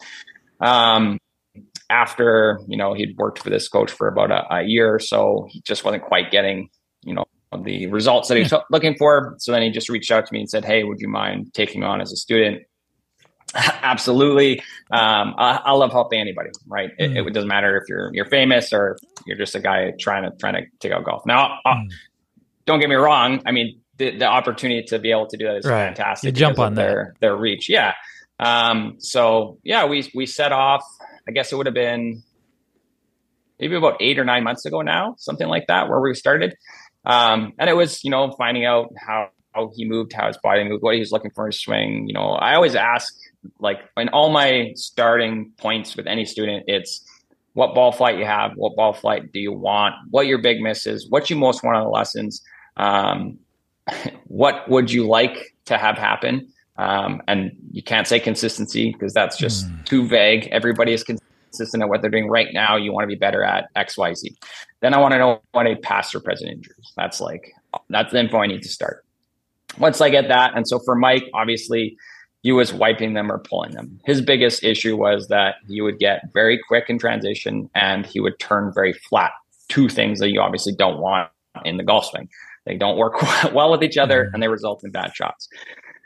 Um, 0.61 1.19
after 1.91 2.61
you 2.67 2.77
know 2.77 2.95
he'd 2.95 3.17
worked 3.19 3.39
for 3.39 3.51
this 3.51 3.69
coach 3.69 3.91
for 3.91 4.09
about 4.09 4.31
a, 4.31 4.55
a 4.57 4.63
year 4.63 4.93
or 4.95 4.99
so, 4.99 5.47
he 5.51 5.61
just 5.61 5.85
wasn't 5.85 6.03
quite 6.03 6.31
getting 6.31 6.71
you 7.03 7.15
know 7.15 7.25
the 7.63 7.87
results 7.89 8.29
that 8.29 8.37
he 8.37 8.43
was 8.43 8.55
looking 8.71 8.97
for. 8.97 9.35
So 9.39 9.53
then 9.53 9.63
he 9.63 9.71
just 9.71 9.91
reached 9.91 10.11
out 10.11 10.27
to 10.27 10.33
me 10.33 10.41
and 10.41 10.51
said, 10.51 10.65
"Hey, 10.65 10.85
would 10.85 11.01
you 11.01 11.09
mind 11.09 11.53
taking 11.55 11.85
on 11.85 12.01
as 12.01 12.13
a 12.13 12.17
student?" 12.17 12.63
Absolutely. 13.83 14.61
Um, 14.91 15.35
I, 15.39 15.61
I, 15.65 15.73
love 15.73 15.93
helping 15.93 16.21
anybody. 16.21 16.51
Right. 16.67 16.91
Mm. 16.99 17.17
It, 17.17 17.27
it, 17.27 17.35
doesn't 17.35 17.49
matter 17.49 17.77
if 17.77 17.89
you're 17.89 18.11
you're 18.13 18.27
famous 18.27 18.73
or 18.73 18.97
you're 19.27 19.37
just 19.37 19.55
a 19.55 19.61
guy 19.61 19.93
trying 19.99 20.23
to 20.23 20.37
trying 20.39 20.55
to 20.55 20.63
take 20.81 20.93
out 20.93 21.05
golf. 21.05 21.27
Now, 21.27 21.59
mm. 21.67 21.91
don't 22.67 22.81
get 22.81 22.89
me 22.89 22.95
wrong. 22.95 23.43
I 23.45 23.53
mean, 23.53 23.81
the, 23.99 24.17
the 24.17 24.25
opportunity 24.27 24.85
to 24.89 24.99
be 24.99 25.11
able 25.11 25.27
to 25.27 25.37
do 25.37 25.47
that 25.47 25.57
is 25.57 25.67
right. 25.67 25.87
fantastic. 25.87 26.29
You 26.29 26.33
jump 26.33 26.59
on 26.59 26.75
their 26.75 27.15
their 27.21 27.37
reach. 27.37 27.69
Yeah. 27.69 27.95
Um, 28.41 28.97
so 28.99 29.59
yeah, 29.63 29.87
we 29.87 30.11
we 30.15 30.27
set 30.27 30.53
off. 30.53 30.85
I 31.29 31.33
guess 31.33 31.53
it 31.53 31.57
would 31.57 31.67
have 31.67 31.75
been 31.75 32.23
maybe 33.63 33.77
about 33.77 33.97
eight 34.01 34.19
or 34.19 34.25
nine 34.25 34.43
months 34.43 34.67
ago 34.67 34.83
now, 34.83 35.15
something 35.19 35.47
like 35.47 35.69
that, 35.69 35.89
where 35.89 36.01
we 36.01 36.15
started. 36.15 36.57
Um, 37.05 37.53
and 37.61 37.71
it 37.71 37.75
was, 37.75 38.03
you 38.03 38.11
know, 38.11 38.33
finding 38.33 38.65
out 38.65 38.93
how, 38.99 39.29
how 39.55 39.71
he 39.77 39.85
moved, 39.85 40.13
how 40.13 40.27
his 40.27 40.37
body 40.39 40.65
moved, 40.65 40.83
what 40.83 40.95
he 40.95 41.01
was 41.01 41.13
looking 41.13 41.31
for 41.31 41.47
in 41.47 41.53
his 41.53 41.61
swing. 41.61 42.09
You 42.09 42.15
know, 42.15 42.31
I 42.31 42.57
always 42.57 42.75
ask, 42.75 43.15
like, 43.59 43.81
in 43.97 44.09
all 44.11 44.31
my 44.31 44.73
starting 44.75 45.53
points 45.57 45.97
with 45.97 46.07
any 46.07 46.25
student, 46.25 46.65
it's 46.67 47.05
what 47.55 47.75
ball 47.75 47.93
flight 47.93 48.19
you 48.19 48.25
have, 48.25 48.53
what 48.57 48.77
ball 48.77 48.93
flight 48.93 49.33
do 49.33 49.39
you 49.39 49.53
want, 49.53 49.95
what 50.11 50.27
your 50.27 50.39
big 50.39 50.61
miss 50.61 50.87
is, 50.87 51.09
what 51.11 51.29
you 51.29 51.37
most 51.37 51.63
want 51.63 51.77
on 51.77 51.85
the 51.85 51.91
lessons, 51.91 52.43
um, 52.77 53.39
what 54.25 54.69
would 54.69 54.91
you 54.91 55.07
like 55.07 55.55
to 55.67 55.77
have 55.77 55.97
happen, 55.97 56.49
um, 56.77 57.23
and 57.29 57.53
you 57.71 57.83
can't 57.83 58.07
say 58.07 58.19
consistency 58.19 58.93
because 58.93 59.13
that's 59.13 59.37
just 59.37 59.69
mm. 59.69 59.85
too 59.85 60.07
vague. 60.09 60.49
Everybody 60.51 60.93
is 60.93 61.05
consistent 61.05 61.83
at 61.83 61.89
what 61.89 62.01
they're 62.01 62.11
doing 62.11 62.29
right 62.29 62.49
now. 62.53 62.77
You 62.77 62.93
want 62.93 63.05
to 63.05 63.09
be 63.09 63.15
better 63.15 63.43
at 63.45 63.69
X, 63.77 63.99
Y, 63.99 64.15
Z. 64.15 64.35
Then 64.81 64.95
I 64.95 64.99
want 64.99 65.13
to 65.13 65.19
know 65.19 65.43
what 65.53 65.67
a 65.67 65.77
past 65.77 66.15
or 66.15 66.21
present 66.21 66.51
injuries. 66.51 66.93
That's 66.97 67.21
like 67.21 67.53
that's 67.91 68.13
the 68.13 68.19
info 68.19 68.39
I 68.39 68.47
need 68.47 68.63
to 68.63 68.69
start. 68.69 69.05
Once 69.79 70.01
I 70.01 70.11
get 70.11 70.29
that, 70.29 70.53
and 70.57 70.67
so 70.67 70.79
for 70.79 70.95
Mike, 70.95 71.25
obviously 71.35 71.97
he 72.43 72.53
was 72.53 72.75
wiping 72.75 73.15
them 73.15 73.31
or 73.31 73.39
pulling 73.39 73.73
them. 73.73 74.01
His 74.05 74.21
biggest 74.21 74.65
issue 74.65 74.97
was 74.97 75.29
that 75.29 75.57
he 75.69 75.81
would 75.81 75.99
get 75.99 76.23
very 76.35 76.59
quick 76.69 76.85
in 76.89 76.99
transition 76.99 77.71
and 77.75 78.05
he 78.05 78.21
would 78.21 78.39
turn 78.39 78.73
very 78.75 78.93
flat. 78.93 79.33
Two 79.69 79.89
things 79.89 80.19
that 80.19 80.31
you 80.31 80.41
obviously 80.41 80.75
don't 80.75 81.01
want 81.01 81.31
in 81.65 81.77
the 81.77 81.85
golf 81.85 82.07
swing. 82.07 82.29
They 82.67 82.77
don't 82.77 82.99
work 82.99 83.15
well 83.53 83.71
with 83.71 83.83
each 83.83 83.97
other 83.97 84.31
and 84.35 84.43
they 84.43 84.49
result 84.49 84.83
in 84.85 84.91
bad 84.91 85.15
shots. 85.15 85.49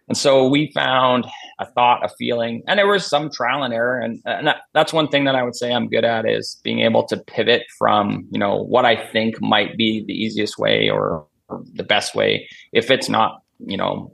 And 0.08 0.16
so 0.16 0.46
we 0.46 0.70
found 0.72 1.26
a 1.58 1.66
thought, 1.66 2.04
a 2.04 2.08
feeling, 2.16 2.62
and 2.68 2.78
there 2.78 2.86
was 2.86 3.04
some 3.04 3.28
trial 3.28 3.64
and 3.64 3.74
error. 3.74 3.98
And, 3.98 4.20
and 4.24 4.46
that, 4.46 4.58
that's 4.72 4.92
one 4.92 5.08
thing 5.08 5.24
that 5.24 5.34
I 5.34 5.42
would 5.42 5.56
say 5.56 5.72
I'm 5.72 5.88
good 5.88 6.04
at 6.04 6.28
is 6.28 6.60
being 6.62 6.80
able 6.80 7.04
to 7.08 7.16
pivot 7.16 7.64
from, 7.76 8.24
you 8.30 8.38
know, 8.38 8.56
what 8.56 8.84
I 8.84 8.94
think 9.10 9.40
might 9.40 9.76
be 9.76 10.04
the 10.06 10.12
easiest 10.12 10.58
way 10.58 10.88
or, 10.88 11.26
or 11.48 11.64
the 11.74 11.82
best 11.82 12.14
way. 12.14 12.48
If 12.72 12.88
it's 12.88 13.08
not, 13.08 13.42
you 13.58 13.76
know, 13.76 14.12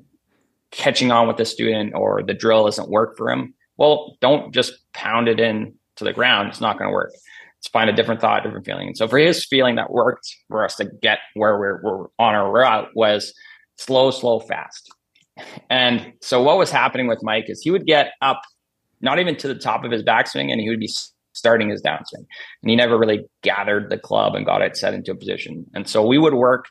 catching 0.73 1.13
on 1.13 1.29
with 1.29 1.37
the 1.37 1.45
student 1.45 1.95
or 1.95 2.23
the 2.23 2.35
drill 2.35 2.65
doesn't 2.65 2.91
work 2.91 3.17
for 3.17 3.31
him, 3.31 3.55
well, 3.77 4.17
don't 4.21 4.53
just 4.53 4.73
pound 4.93 5.29
it 5.29 5.39
in 5.39 5.75
to 5.97 6.05
the 6.05 6.13
ground. 6.13 6.49
It's 6.49 6.61
not 6.61 6.79
going 6.79 6.91
to 6.91 6.95
work. 6.95 7.13
Let's 7.13 7.69
find 7.73 7.89
a 7.89 7.93
different 7.93 8.21
thought, 8.21 8.43
different 8.43 8.67
feeling. 8.67 8.89
And 8.89 8.97
so 8.97 9.07
for 9.07 9.19
his 9.19 9.45
feeling 9.45 9.77
that 9.77 9.93
worked 9.93 10.35
for 10.49 10.65
us 10.65 10.77
to 10.77 10.91
get 11.01 11.19
where 11.35 11.59
we're, 11.59 11.81
we're 11.83 12.07
on 12.19 12.35
our 12.35 12.51
route 12.51 12.89
was 12.95 13.33
slow, 13.77 14.11
slow, 14.11 14.41
fast 14.41 14.91
And 15.71 16.13
so 16.21 16.43
what 16.43 16.59
was 16.59 16.71
happening 16.71 17.07
with 17.07 17.23
Mike 17.23 17.45
is 17.49 17.63
he 17.63 17.71
would 17.71 17.87
get 17.87 18.13
up, 18.21 18.43
not 19.01 19.19
even 19.19 19.37
to 19.37 19.49
the 19.49 19.55
top 19.55 19.85
of 19.85 19.91
his 19.91 20.03
backswing, 20.03 20.51
and 20.51 20.61
he 20.61 20.69
would 20.69 20.81
be 20.81 20.91
starting 21.33 21.71
his 21.71 21.83
downswing. 21.83 22.27
And 22.63 22.71
he 22.71 22.77
never 22.77 22.99
really 22.99 23.25
gathered 23.43 23.91
the 23.91 23.99
club 23.99 24.35
and 24.35 24.45
got 24.45 24.63
it 24.63 24.77
set 24.77 24.95
into 24.95 25.13
a 25.13 25.17
position. 25.17 25.67
And 25.75 25.89
so 25.89 26.07
we 26.07 26.19
would 26.19 26.35
work 26.35 26.67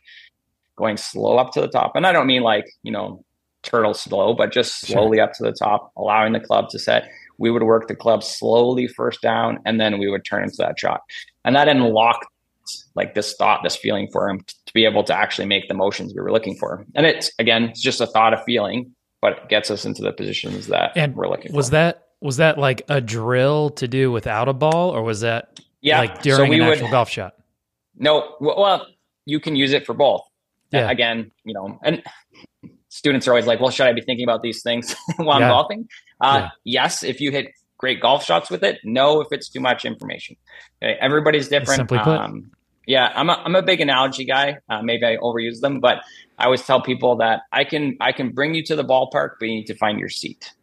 going 0.78 0.98
slow 0.98 1.38
up 1.38 1.52
to 1.54 1.62
the 1.62 1.68
top. 1.68 1.96
And 1.96 2.06
I 2.06 2.12
don't 2.12 2.28
mean 2.28 2.44
like, 2.44 2.66
you 2.84 2.92
know, 2.92 3.24
turtle 3.64 3.94
slow, 3.94 4.34
but 4.34 4.52
just 4.52 4.82
slowly 4.82 5.18
sure. 5.18 5.26
up 5.26 5.34
to 5.34 5.44
the 5.44 5.52
top, 5.52 5.92
allowing 5.96 6.34
the 6.34 6.40
club 6.40 6.70
to 6.70 6.80
set. 6.80 7.10
We 7.38 7.52
would 7.52 7.64
work 7.64 7.88
the 7.88 7.96
club 7.96 8.24
slowly 8.24 8.88
first 8.88 9.22
down, 9.22 9.60
and 9.66 9.80
then 9.80 10.00
we 10.00 10.10
would 10.10 10.26
turn 10.26 10.44
into 10.44 10.58
that 10.60 10.80
shot. 10.80 11.02
And 11.44 11.56
that 11.56 11.68
unlocked 11.68 12.26
like 12.96 13.16
this 13.16 13.34
thought, 13.34 13.62
this 13.64 13.76
feeling 13.76 14.08
for 14.12 14.30
him 14.30 14.40
to 14.40 14.74
be 14.74 14.86
able 14.86 15.04
to 15.06 15.16
actually 15.16 15.48
make 15.48 15.68
the 15.68 15.74
motions 15.74 16.14
we 16.14 16.22
were 16.22 16.32
looking 16.32 16.56
for. 16.56 16.86
And 16.96 17.06
it's 17.06 17.32
again, 17.40 17.66
it's 17.66 17.82
just 17.82 18.02
a 18.02 18.08
thought, 18.08 18.34
a 18.34 18.44
feeling, 18.44 18.94
but 19.22 19.34
it 19.34 19.50
gets 19.50 19.72
us 19.72 19.86
into 19.86 20.02
the 20.02 20.12
positions 20.12 20.68
that 20.68 20.92
and 20.96 21.16
we're 21.16 21.28
looking 21.28 21.54
was 21.54 21.68
for. 21.68 21.72
that 21.72 22.08
was 22.22 22.38
that 22.38 22.58
like 22.58 22.84
a 22.90 23.02
drill 23.02 23.72
to 23.72 23.88
do 23.88 24.12
without 24.12 24.48
a 24.48 24.54
ball, 24.54 24.92
or 24.92 25.02
was 25.02 25.22
that 25.22 25.60
yeah, 25.82 26.00
like 26.00 26.22
during 26.22 26.52
so 26.52 26.56
an 26.56 26.62
actual 26.62 26.90
golf 26.90 27.10
shot? 27.10 27.34
No, 27.98 28.36
well, 28.40 28.88
you 29.26 29.40
can 29.40 29.56
use 29.56 29.74
it 29.74 29.86
for 29.86 29.94
both. 29.94 30.22
Yeah. 30.72 30.90
Again, 30.90 31.32
you 31.44 31.54
know, 31.54 31.80
and 31.84 32.02
students 32.92 33.28
are 33.28 33.32
always 33.32 33.48
like, 33.48 33.60
"Well, 33.60 33.72
should 33.72 33.88
I 33.88 33.94
be 33.94 34.02
thinking 34.02 34.24
about 34.24 34.44
these 34.44 34.62
things 34.62 34.96
while 35.18 35.40
yeah. 35.40 35.48
I'm 35.48 35.52
golfing?" 35.52 35.90
Uh, 36.22 36.42
yeah. 36.42 36.50
Yes, 36.84 37.04
if 37.04 37.20
you 37.20 37.32
hit 37.32 37.48
great 37.82 38.00
golf 38.00 38.24
shots 38.24 38.50
with 38.50 38.64
it. 38.64 38.80
No, 38.86 39.20
if 39.20 39.28
it's 39.32 39.50
too 39.50 39.60
much 39.60 39.84
information. 39.84 40.38
Okay? 40.82 40.98
Everybody's 41.02 41.50
different. 41.50 41.80
Simply 41.80 41.98
put. 41.98 42.16
Um, 42.16 42.52
yeah, 42.88 43.12
I'm 43.16 43.30
a, 43.30 43.34
I'm 43.34 43.56
a 43.56 43.62
big 43.62 43.82
analogy 43.82 44.24
guy. 44.24 44.58
Uh, 44.70 44.82
maybe 44.82 45.06
I 45.06 45.18
overuse 45.18 45.60
them, 45.60 45.80
but 45.80 45.98
I 46.38 46.46
always 46.46 46.64
tell 46.64 46.82
people 46.82 47.16
that 47.18 47.42
I 47.52 47.64
can 47.64 47.98
I 48.00 48.12
can 48.12 48.30
bring 48.30 48.56
you 48.56 48.64
to 48.66 48.76
the 48.76 48.84
ballpark, 48.84 49.32
but 49.40 49.48
you 49.48 49.56
need 49.56 49.66
to 49.66 49.76
find 49.76 50.00
your 50.00 50.10
seat. 50.10 50.54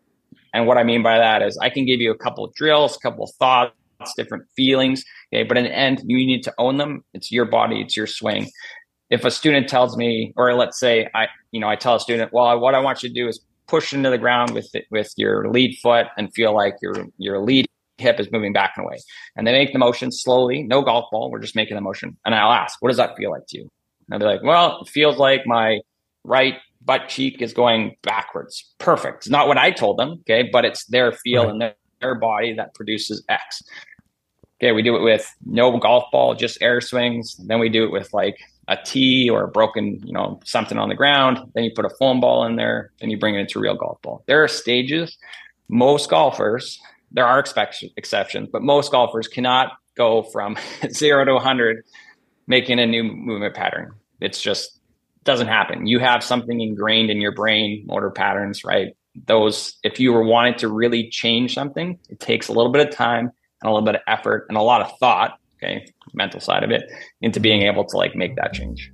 And 0.55 0.67
what 0.67 0.79
I 0.79 0.85
mean 0.85 1.03
by 1.03 1.19
that 1.19 1.43
is 1.43 1.59
I 1.59 1.69
can 1.71 1.85
give 1.85 2.01
you 2.01 2.11
a 2.11 2.17
couple 2.17 2.45
of 2.45 2.55
drills, 2.55 2.97
a 2.97 3.01
couple 3.01 3.25
of 3.25 3.31
thoughts, 3.39 3.75
different 4.17 4.45
feelings. 4.57 5.05
Okay. 5.33 5.45
But 5.45 5.59
in 5.59 5.65
the 5.65 5.77
end, 5.77 6.03
you 6.07 6.17
need 6.17 6.43
to 6.45 6.55
own 6.59 6.79
them. 6.79 7.05
It's 7.15 7.31
your 7.31 7.45
body, 7.45 7.81
it's 7.81 7.97
your 7.97 8.07
swing. 8.07 8.51
If 9.11 9.25
a 9.25 9.31
student 9.31 9.69
tells 9.69 9.97
me, 9.97 10.33
or 10.37 10.55
let's 10.55 10.79
say 10.79 11.09
I, 11.15 11.29
you 11.51 11.61
know, 11.61 11.69
I 11.69 11.77
tell 11.77 11.95
a 11.95 12.01
student, 12.01 12.33
well, 12.33 12.59
what 12.59 12.75
I 12.75 12.81
want 12.81 13.03
you 13.03 13.09
to 13.09 13.15
do 13.15 13.29
is 13.29 13.41
push 13.67 13.93
into 13.93 14.11
the 14.11 14.19
ground 14.19 14.53
with 14.53 14.71
with 14.91 15.13
your 15.17 15.51
lead 15.51 15.79
foot 15.79 16.07
and 16.17 16.33
feel 16.35 16.55
like 16.55 16.77
your 16.83 16.95
your 17.19 17.41
lead 17.41 17.67
hip 17.99 18.19
is 18.19 18.31
moving 18.33 18.53
back 18.53 18.75
and 18.77 18.87
away. 18.87 18.99
And 19.37 19.47
they 19.47 19.53
make 19.53 19.73
the 19.73 19.79
motion 19.79 20.11
slowly, 20.11 20.63
no 20.63 20.83
golf 20.83 21.07
ball. 21.11 21.31
We're 21.31 21.41
just 21.41 21.57
making 21.57 21.75
the 21.75 21.81
motion. 21.81 22.17
And 22.25 22.35
I'll 22.35 22.53
ask, 22.53 22.81
what 22.81 22.89
does 22.89 22.97
that 22.97 23.17
feel 23.17 23.31
like 23.31 23.47
to 23.49 23.59
you? 23.59 23.71
And 24.11 24.21
they'll 24.21 24.31
be 24.31 24.37
like, 24.37 24.43
well, 24.43 24.81
it 24.83 24.89
feels 24.89 25.19
like 25.19 25.47
my 25.47 25.81
right 26.25 26.55
butt 26.85 27.09
cheek 27.09 27.43
is 27.43 27.53
going 27.53 27.97
backwards. 28.03 28.73
Perfect. 28.79 29.19
It's 29.19 29.29
not 29.29 29.49
what 29.49 29.59
I 29.59 29.71
told 29.71 29.99
them. 29.99 30.21
Okay. 30.21 30.49
But 30.51 30.65
it's 30.65 30.85
their 30.87 31.13
feel 31.13 31.45
right. 31.45 31.51
and 31.51 31.61
their, 31.61 31.75
their 32.01 32.15
body 32.15 32.55
that 32.55 32.75
produces 32.75 33.25
X. 33.29 33.63
Okay. 34.61 34.73
We 34.73 34.83
do 34.83 34.97
it 34.97 35.03
with 35.03 35.33
no 35.47 35.77
golf 35.79 36.05
ball, 36.11 36.35
just 36.35 36.61
air 36.61 36.81
swings. 36.81 37.37
Then 37.37 37.61
we 37.61 37.69
do 37.69 37.85
it 37.85 37.93
with 37.93 38.13
like 38.13 38.39
a 38.67 38.77
tee 38.77 39.31
or 39.31 39.45
a 39.45 39.49
broken, 39.49 40.01
you 40.05 40.13
know, 40.13 40.41
something 40.45 40.79
on 40.79 40.89
the 40.89 40.95
ground. 40.95 41.39
Then 41.55 41.65
you 41.65 41.71
put 41.75 41.85
a 41.85 41.91
foam 41.91 42.21
ball 42.21 42.45
in 42.45 42.57
there. 42.57 42.93
Then 43.01 43.11
you 43.11 43.19
bring 43.19 43.35
it 43.35 43.41
into 43.41 43.61
real 43.61 43.77
golf 43.77 44.01
ball. 44.03 44.25
There 44.27 44.43
are 44.43 44.49
stages. 44.49 45.17
Most 45.69 46.11
golfers, 46.11 46.81
there 47.13 47.27
are 47.27 47.39
exceptions, 47.97 48.49
but 48.51 48.63
most 48.63 48.91
golfers 48.91 49.29
cannot 49.29 49.73
go 49.97 50.23
from 50.23 50.57
zero 50.91 51.25
to 51.25 51.35
100 51.35 51.85
making 52.47 52.79
a 52.79 52.87
new 52.87 53.05
movement 53.05 53.55
pattern. 53.55 53.93
It's 54.21 54.41
just 54.41 54.81
doesn't 55.25 55.49
happen. 55.49 55.87
You 55.87 55.99
have 55.99 56.25
something 56.25 56.61
ingrained 56.61 57.11
in 57.11 57.21
your 57.21 57.33
brain, 57.33 57.85
motor 57.87 58.11
patterns, 58.11 58.65
right? 58.65 58.97
Those, 59.27 59.77
if 59.83 60.01
you 60.01 60.13
were 60.13 60.23
wanting 60.23 60.55
to 60.57 60.69
really 60.69 61.11
change 61.11 61.55
something, 61.55 61.99
it 62.09 62.19
takes 62.21 62.49
a 62.49 62.53
little 62.53 62.73
bit 62.73 62.89
of 62.89 62.95
time 62.95 63.33
and 63.61 63.69
a 63.69 63.73
little 63.73 63.85
bit 63.85 63.97
of 63.97 64.03
effort 64.07 64.47
and 64.49 64.57
a 64.57 64.63
lot 64.63 64.81
of 64.81 64.97
thought, 64.99 65.39
okay, 65.57 65.87
mental 66.15 66.41
side 66.41 66.65
of 66.65 66.71
it, 66.71 66.83
into 67.21 67.41
being 67.41 67.63
able 67.63 67.85
to 67.85 67.97
like 67.97 68.15
make 68.15 68.37
that 68.37 68.53
change. 68.53 68.93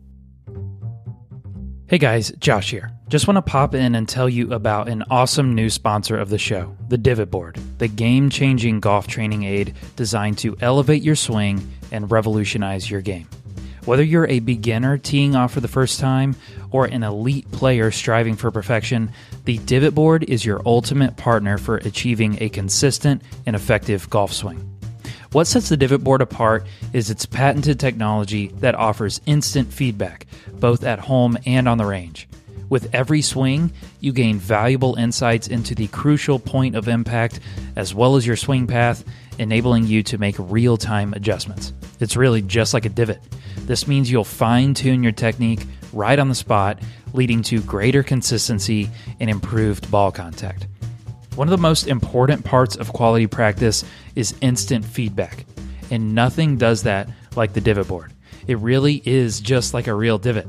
Hey 1.87 1.99
guys, 1.99 2.33
Josh 2.39 2.71
here. 2.71 2.91
Just 3.09 3.29
want 3.29 3.37
to 3.37 3.43
pop 3.43 3.75
in 3.75 3.95
and 3.95 4.09
tell 4.09 4.29
you 4.29 4.53
about 4.55 4.89
an 4.89 5.05
awesome 5.11 5.55
new 5.55 5.69
sponsor 5.69 6.19
of 6.19 6.31
the 6.31 6.39
show, 6.39 6.75
the 6.89 6.97
Divot 6.97 7.31
Board, 7.31 7.61
the 7.77 7.89
game 7.89 8.31
changing 8.31 8.81
golf 8.81 9.07
training 9.07 9.45
aid 9.45 9.75
designed 9.95 10.39
to 10.39 10.57
elevate 10.61 11.03
your 11.03 11.15
swing 11.15 11.71
and 11.93 12.11
revolutionize 12.11 12.91
your 12.91 13.03
game. 13.03 13.29
Whether 13.85 14.03
you're 14.03 14.27
a 14.29 14.41
beginner 14.41 14.97
teeing 14.97 15.37
off 15.37 15.53
for 15.53 15.61
the 15.61 15.69
first 15.69 16.01
time 16.01 16.35
or 16.71 16.87
an 16.87 17.03
elite 17.03 17.51
player 17.53 17.91
striving 17.91 18.35
for 18.35 18.51
perfection, 18.51 19.13
the 19.45 19.59
Divot 19.59 19.95
Board 19.95 20.25
is 20.25 20.45
your 20.45 20.63
ultimate 20.65 21.17
partner 21.17 21.59
for 21.59 21.77
achieving 21.77 22.39
a 22.41 22.49
consistent 22.49 23.23
and 23.45 23.55
effective 23.55 24.09
golf 24.09 24.33
swing. 24.33 24.71
What 25.33 25.47
sets 25.47 25.69
the 25.69 25.77
Divot 25.77 26.03
Board 26.03 26.23
apart 26.23 26.67
is 26.93 27.11
its 27.11 27.27
patented 27.27 27.79
technology 27.79 28.49
that 28.61 28.75
offers 28.75 29.21
instant 29.27 29.73
feedback, 29.73 30.27
both 30.55 30.85
at 30.85 30.99
home 30.99 31.37
and 31.45 31.69
on 31.69 31.77
the 31.77 31.85
range. 31.85 32.27
With 32.71 32.95
every 32.95 33.21
swing, 33.21 33.73
you 34.01 34.13
gain 34.13 34.39
valuable 34.39 34.95
insights 34.95 35.49
into 35.49 35.75
the 35.75 35.89
crucial 35.89 36.39
point 36.39 36.75
of 36.75 36.89
impact 36.89 37.41
as 37.77 37.95
well 37.95 38.17
as 38.17 38.27
your 38.27 38.37
swing 38.37 38.67
path, 38.67 39.05
enabling 39.39 39.87
you 39.87 40.03
to 40.05 40.17
make 40.17 40.37
real 40.39 40.79
time 40.79 41.13
adjustments. 41.13 41.75
It's 42.01 42.17
really 42.17 42.41
just 42.41 42.73
like 42.73 42.87
a 42.87 42.89
divot. 42.89 43.21
This 43.59 43.87
means 43.87 44.11
you'll 44.11 44.25
fine 44.25 44.73
tune 44.73 45.03
your 45.03 45.13
technique 45.13 45.67
right 45.93 46.19
on 46.19 46.29
the 46.29 46.35
spot, 46.35 46.79
leading 47.15 47.43
to 47.45 47.63
greater 47.63 48.03
consistency 48.03 48.91
and 49.21 49.31
improved 49.31 49.91
ball 49.91 50.13
contact. 50.13 50.67
One 51.37 51.49
of 51.49 51.53
the 51.53 51.59
most 51.59 51.87
important 51.87 52.45
parts 52.45 52.77
of 52.77 52.93
quality 52.93 53.27
practice 53.27 53.85
is 54.15 54.35
instant 54.41 54.85
feedback, 54.85 55.47
and 55.91 56.15
nothing 56.15 56.59
does 56.59 56.83
that 56.83 57.09
like 57.35 57.55
the 57.55 57.61
divot 57.61 57.89
board. 57.89 58.13
It 58.47 58.59
really 58.59 59.03
is 59.05 59.41
just 59.41 59.73
like 59.73 59.87
a 59.87 59.95
real 59.95 60.19
divot. 60.19 60.47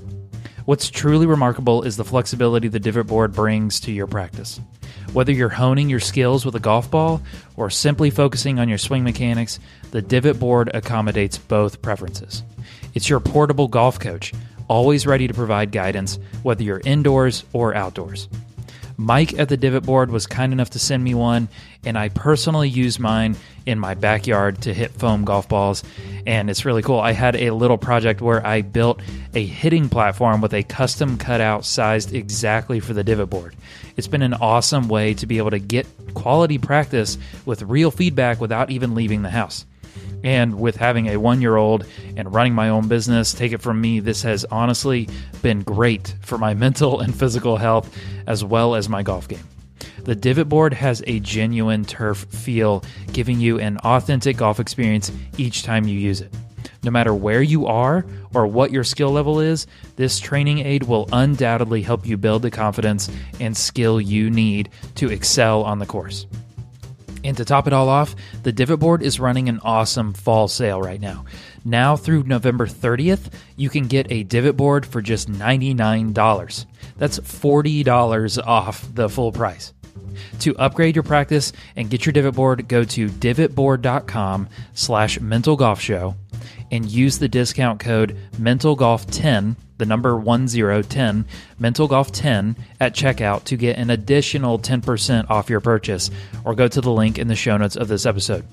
What's 0.65 0.89
truly 0.89 1.27
remarkable 1.27 1.83
is 1.83 1.95
the 1.95 2.03
flexibility 2.03 2.67
the 2.67 2.79
divot 2.79 3.07
board 3.07 3.33
brings 3.33 3.79
to 3.81 3.91
your 3.91 4.07
practice. 4.07 4.59
Whether 5.13 5.31
you're 5.31 5.49
honing 5.49 5.89
your 5.89 5.99
skills 5.99 6.45
with 6.45 6.55
a 6.55 6.59
golf 6.59 6.91
ball 6.91 7.21
or 7.55 7.69
simply 7.69 8.09
focusing 8.09 8.59
on 8.59 8.67
your 8.67 8.77
swing 8.77 9.03
mechanics, 9.03 9.59
the 9.91 10.01
divot 10.01 10.39
board 10.39 10.69
accommodates 10.73 11.37
both 11.37 11.81
preferences. 11.81 12.43
It's 12.95 13.07
your 13.07 13.19
portable 13.19 13.67
golf 13.67 13.99
coach, 13.99 14.33
always 14.67 15.05
ready 15.05 15.27
to 15.27 15.33
provide 15.33 15.71
guidance, 15.71 16.19
whether 16.43 16.63
you're 16.63 16.81
indoors 16.85 17.43
or 17.53 17.75
outdoors. 17.75 18.27
Mike 18.97 19.37
at 19.37 19.49
the 19.49 19.57
Divot 19.57 19.83
Board 19.83 20.09
was 20.09 20.25
kind 20.25 20.53
enough 20.53 20.69
to 20.71 20.79
send 20.79 21.03
me 21.03 21.13
one, 21.13 21.49
and 21.83 21.97
I 21.97 22.09
personally 22.09 22.69
use 22.69 22.97
mine 22.97 23.35
in 23.65 23.77
my 23.77 23.93
backyard 23.93 24.61
to 24.61 24.73
hit 24.73 24.91
foam 24.91 25.25
golf 25.25 25.49
balls. 25.49 25.83
And 26.25 26.49
it's 26.49 26.63
really 26.63 26.81
cool. 26.81 26.99
I 26.99 27.11
had 27.11 27.35
a 27.35 27.51
little 27.51 27.77
project 27.77 28.21
where 28.21 28.45
I 28.45 28.61
built 28.61 29.01
a 29.33 29.45
hitting 29.45 29.89
platform 29.89 30.39
with 30.39 30.53
a 30.53 30.63
custom 30.63 31.17
cutout 31.17 31.65
sized 31.65 32.13
exactly 32.13 32.79
for 32.79 32.93
the 32.93 33.03
Divot 33.03 33.29
Board. 33.29 33.55
It's 33.97 34.07
been 34.07 34.21
an 34.21 34.33
awesome 34.33 34.87
way 34.87 35.13
to 35.15 35.25
be 35.25 35.39
able 35.39 35.51
to 35.51 35.59
get 35.59 35.87
quality 36.13 36.57
practice 36.57 37.17
with 37.45 37.63
real 37.63 37.91
feedback 37.91 38.39
without 38.39 38.71
even 38.71 38.95
leaving 38.95 39.23
the 39.23 39.29
house. 39.29 39.65
And 40.25 40.59
with 40.59 40.75
having 40.75 41.09
a 41.09 41.17
one 41.17 41.39
year 41.39 41.55
old 41.55 41.85
and 42.17 42.33
running 42.33 42.55
my 42.55 42.69
own 42.69 42.87
business, 42.87 43.31
take 43.31 43.53
it 43.53 43.61
from 43.61 43.79
me, 43.79 43.99
this 43.99 44.23
has 44.23 44.43
honestly 44.45 45.07
been 45.43 45.61
great 45.61 46.15
for 46.21 46.39
my 46.39 46.53
mental 46.65 46.99
and 46.99 47.15
physical 47.15 47.57
health 47.57 47.95
as 48.25 48.43
well 48.43 48.73
as 48.73 48.89
my 48.89 49.03
golf 49.03 49.27
game. 49.27 49.47
The 50.03 50.15
divot 50.15 50.49
board 50.49 50.73
has 50.73 51.03
a 51.05 51.19
genuine 51.19 51.85
turf 51.85 52.25
feel, 52.25 52.83
giving 53.13 53.39
you 53.39 53.59
an 53.59 53.77
authentic 53.77 54.37
golf 54.37 54.59
experience 54.59 55.11
each 55.37 55.61
time 55.61 55.87
you 55.87 55.99
use 55.99 56.21
it. 56.21 56.33
No 56.83 56.89
matter 56.89 57.13
where 57.13 57.43
you 57.43 57.67
are 57.67 58.03
or 58.33 58.47
what 58.47 58.71
your 58.71 58.83
skill 58.83 59.11
level 59.11 59.39
is, 59.39 59.67
this 59.95 60.19
training 60.19 60.59
aid 60.59 60.83
will 60.83 61.07
undoubtedly 61.11 61.83
help 61.83 62.07
you 62.07 62.17
build 62.17 62.41
the 62.41 62.51
confidence 62.51 63.11
and 63.39 63.55
skill 63.55 64.01
you 64.01 64.31
need 64.31 64.69
to 64.95 65.11
excel 65.11 65.63
on 65.63 65.77
the 65.77 65.85
course. 65.85 66.25
And 67.25 67.35
to 67.37 67.43
top 67.43 67.65
it 67.65 67.73
all 67.73 67.89
off, 67.89 68.15
the 68.43 68.51
Divot 68.51 68.79
Board 68.79 69.01
is 69.01 69.19
running 69.19 69.49
an 69.49 69.59
awesome 69.63 70.13
fall 70.13 70.47
sale 70.47 70.79
right 70.79 71.01
now. 71.01 71.25
Now 71.65 71.95
through 71.95 72.23
November 72.23 72.67
30th, 72.67 73.33
you 73.57 73.67
can 73.67 73.87
get 73.87 74.11
a 74.11 74.21
Divot 74.23 74.55
Board 74.55 74.85
for 74.85 75.01
just 75.01 75.29
$99. 75.29 76.65
That's 76.97 77.19
$40 77.19 78.47
off 78.47 78.87
the 78.93 79.09
full 79.09 79.31
price. 79.31 79.73
To 80.41 80.55
upgrade 80.57 80.95
your 80.95 81.03
practice 81.03 81.51
and 81.75 81.89
get 81.89 82.05
your 82.05 82.13
divot 82.13 82.35
board, 82.35 82.67
go 82.67 82.83
to 82.83 83.09
divotboard.com 83.09 84.47
slash 84.73 85.19
mental 85.19 85.55
golf 85.55 85.81
show 85.81 86.15
and 86.71 86.89
use 86.89 87.17
the 87.17 87.27
discount 87.27 87.79
code 87.79 88.17
mentalgolf10 88.37 89.55
the 89.77 89.85
number 89.85 90.17
1010 90.17 91.25
mental 91.59 91.87
golf 91.87 92.11
10 92.11 92.55
at 92.79 92.93
checkout 92.93 93.43
to 93.45 93.57
get 93.57 93.77
an 93.77 93.89
additional 93.89 94.57
10% 94.59 95.29
off 95.29 95.49
your 95.49 95.59
purchase 95.59 96.09
or 96.43 96.55
go 96.55 96.67
to 96.67 96.81
the 96.81 96.91
link 96.91 97.17
in 97.19 97.27
the 97.27 97.35
show 97.35 97.57
notes 97.57 97.75
of 97.75 97.87
this 97.87 98.05
episode 98.05 98.45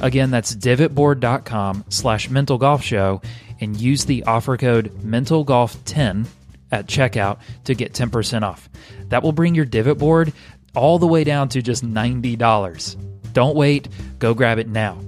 again 0.00 0.30
that's 0.30 0.54
divotboard.com 0.54 1.84
slash 1.88 2.30
mental 2.30 2.58
golf 2.58 2.82
show 2.82 3.20
and 3.60 3.80
use 3.80 4.04
the 4.04 4.24
offer 4.24 4.56
code 4.56 4.92
mental 5.02 5.44
golf 5.44 5.82
10 5.84 6.26
at 6.72 6.86
checkout 6.86 7.38
to 7.64 7.74
get 7.74 7.92
10% 7.92 8.42
off. 8.42 8.68
That 9.08 9.22
will 9.22 9.32
bring 9.32 9.54
your 9.54 9.64
divot 9.64 9.98
board 9.98 10.32
all 10.74 10.98
the 10.98 11.06
way 11.06 11.24
down 11.24 11.48
to 11.50 11.62
just 11.62 11.84
$90. 11.84 13.32
Don't 13.32 13.56
wait, 13.56 13.88
go 14.18 14.34
grab 14.34 14.58
it 14.58 14.68
now. 14.68 14.98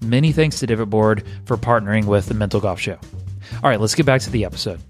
Many 0.00 0.32
thanks 0.32 0.58
to 0.60 0.66
Divot 0.66 0.90
Board 0.90 1.24
for 1.46 1.56
partnering 1.56 2.04
with 2.04 2.26
the 2.26 2.34
Mental 2.34 2.60
Golf 2.60 2.78
Show. 2.78 2.98
All 3.62 3.70
right, 3.70 3.80
let's 3.80 3.94
get 3.94 4.06
back 4.06 4.20
to 4.22 4.30
the 4.30 4.44
episode. 4.44 4.80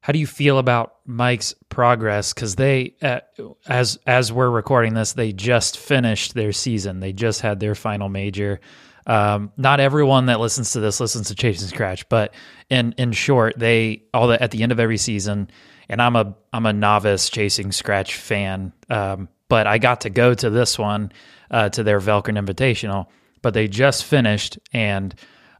How 0.00 0.12
do 0.12 0.18
you 0.18 0.26
feel 0.26 0.58
about 0.58 0.94
Mike's 1.04 1.54
progress? 1.68 2.32
Because 2.32 2.56
they, 2.56 2.94
uh, 3.02 3.20
as 3.66 3.98
as 4.06 4.32
we're 4.32 4.48
recording 4.48 4.94
this, 4.94 5.12
they 5.12 5.32
just 5.34 5.76
finished 5.76 6.32
their 6.32 6.52
season. 6.52 7.00
They 7.00 7.12
just 7.12 7.42
had 7.42 7.60
their 7.60 7.74
final 7.74 8.08
major. 8.08 8.60
Um, 9.06 9.52
not 9.56 9.80
everyone 9.80 10.26
that 10.26 10.40
listens 10.40 10.72
to 10.72 10.80
this 10.80 10.98
listens 10.98 11.28
to 11.28 11.34
Chasing 11.34 11.68
Scratch, 11.68 12.08
but 12.08 12.32
in 12.70 12.94
in 12.96 13.12
short, 13.12 13.58
they 13.58 14.04
all 14.14 14.28
the, 14.28 14.42
at 14.42 14.50
the 14.50 14.62
end 14.62 14.72
of 14.72 14.80
every 14.80 14.96
season, 14.96 15.50
and 15.90 16.00
I'm 16.00 16.16
a 16.16 16.34
I'm 16.54 16.64
a 16.66 16.72
novice 16.72 17.28
Chasing 17.28 17.70
Scratch 17.70 18.14
fan, 18.14 18.72
um, 18.88 19.28
but 19.48 19.66
I 19.66 19.76
got 19.76 20.02
to 20.02 20.10
go 20.10 20.32
to 20.32 20.48
this 20.50 20.78
one 20.78 21.12
uh, 21.50 21.68
to 21.70 21.82
their 21.82 22.00
Velkern 22.00 22.42
Invitational, 22.42 23.08
but 23.42 23.54
they 23.54 23.68
just 23.68 24.04
finished 24.04 24.58
and. 24.72 25.14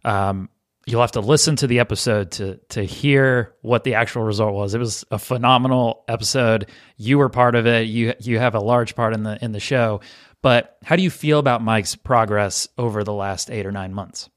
Um, 0.04 0.48
you'll 0.88 1.02
have 1.02 1.12
to 1.12 1.20
listen 1.20 1.54
to 1.54 1.66
the 1.66 1.80
episode 1.80 2.30
to 2.30 2.56
to 2.70 2.82
hear 2.82 3.54
what 3.60 3.84
the 3.84 3.94
actual 3.94 4.22
result 4.22 4.54
was. 4.54 4.74
It 4.74 4.78
was 4.78 5.04
a 5.10 5.18
phenomenal 5.18 6.04
episode. 6.08 6.70
You 6.96 7.18
were 7.18 7.28
part 7.28 7.54
of 7.54 7.66
it. 7.66 7.88
You 7.88 8.14
you 8.20 8.38
have 8.38 8.54
a 8.54 8.60
large 8.60 8.94
part 8.94 9.12
in 9.12 9.22
the 9.22 9.38
in 9.44 9.52
the 9.52 9.60
show. 9.60 10.00
But 10.40 10.78
how 10.84 10.96
do 10.96 11.02
you 11.02 11.10
feel 11.10 11.38
about 11.38 11.62
Mike's 11.62 11.94
progress 11.94 12.68
over 12.78 13.04
the 13.04 13.12
last 13.12 13.50
eight 13.50 13.66
or 13.66 13.72
nine 13.72 13.92
months? 13.92 14.30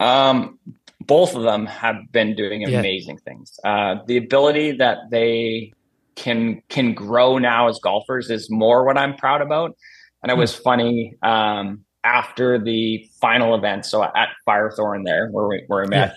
Um, 0.00 0.58
both 1.00 1.34
of 1.34 1.42
them 1.42 1.66
have 1.66 1.96
been 2.12 2.34
doing 2.34 2.64
amazing 2.64 3.18
yeah. 3.18 3.32
things. 3.32 3.58
Uh, 3.64 3.96
the 4.06 4.16
ability 4.16 4.72
that 4.72 5.10
they 5.10 5.72
can 6.14 6.62
can 6.68 6.94
grow 6.94 7.38
now 7.38 7.68
as 7.68 7.78
golfers 7.80 8.30
is 8.30 8.48
more 8.50 8.84
what 8.84 8.96
I'm 8.96 9.16
proud 9.16 9.42
about. 9.42 9.76
And 10.22 10.30
it 10.30 10.34
hmm. 10.34 10.40
was 10.40 10.54
funny. 10.54 11.16
Um, 11.22 11.84
after 12.04 12.58
the 12.58 13.08
final 13.20 13.54
event, 13.54 13.84
so 13.86 14.02
at 14.02 14.28
Firethorn 14.46 15.04
there 15.04 15.28
where 15.30 15.46
we 15.46 15.64
where 15.66 15.82
we 15.82 15.88
met, 15.88 16.10
yeah. 16.10 16.16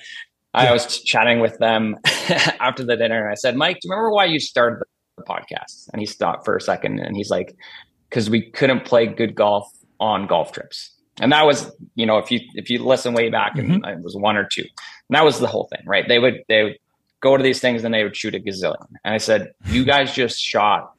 I 0.53 0.65
yeah. 0.65 0.73
was 0.73 1.01
chatting 1.01 1.39
with 1.39 1.57
them 1.59 1.97
after 2.59 2.83
the 2.83 2.95
dinner, 2.95 3.23
and 3.23 3.31
I 3.31 3.35
said, 3.35 3.55
"Mike, 3.55 3.79
do 3.81 3.87
you 3.87 3.91
remember 3.91 4.11
why 4.11 4.25
you 4.25 4.39
started 4.39 4.83
the 5.17 5.23
podcast?" 5.23 5.89
And 5.91 6.01
he 6.01 6.05
stopped 6.05 6.45
for 6.45 6.55
a 6.55 6.61
second, 6.61 6.99
and 6.99 7.15
he's 7.15 7.29
like, 7.29 7.55
"Because 8.09 8.29
we 8.29 8.49
couldn't 8.51 8.85
play 8.85 9.07
good 9.07 9.35
golf 9.35 9.69
on 9.99 10.27
golf 10.27 10.51
trips." 10.51 10.91
And 11.19 11.31
that 11.31 11.45
was, 11.45 11.71
you 11.95 12.05
know, 12.05 12.17
if 12.17 12.31
you 12.31 12.39
if 12.55 12.69
you 12.69 12.83
listen 12.83 13.13
way 13.13 13.29
back, 13.29 13.55
mm-hmm. 13.55 13.83
and 13.83 13.85
it 13.85 14.03
was 14.03 14.15
one 14.15 14.37
or 14.37 14.45
two, 14.45 14.63
and 14.63 15.15
that 15.15 15.25
was 15.25 15.39
the 15.39 15.47
whole 15.47 15.67
thing, 15.67 15.85
right? 15.85 16.07
They 16.07 16.19
would 16.19 16.43
they 16.47 16.63
would 16.63 16.77
go 17.21 17.37
to 17.37 17.43
these 17.43 17.59
things 17.59 17.83
and 17.83 17.93
they 17.93 18.03
would 18.03 18.15
shoot 18.15 18.35
a 18.35 18.39
gazillion. 18.39 18.87
And 19.03 19.13
I 19.13 19.17
said, 19.17 19.51
"You 19.65 19.85
guys 19.93 20.13
just 20.13 20.39
shot, 20.39 20.93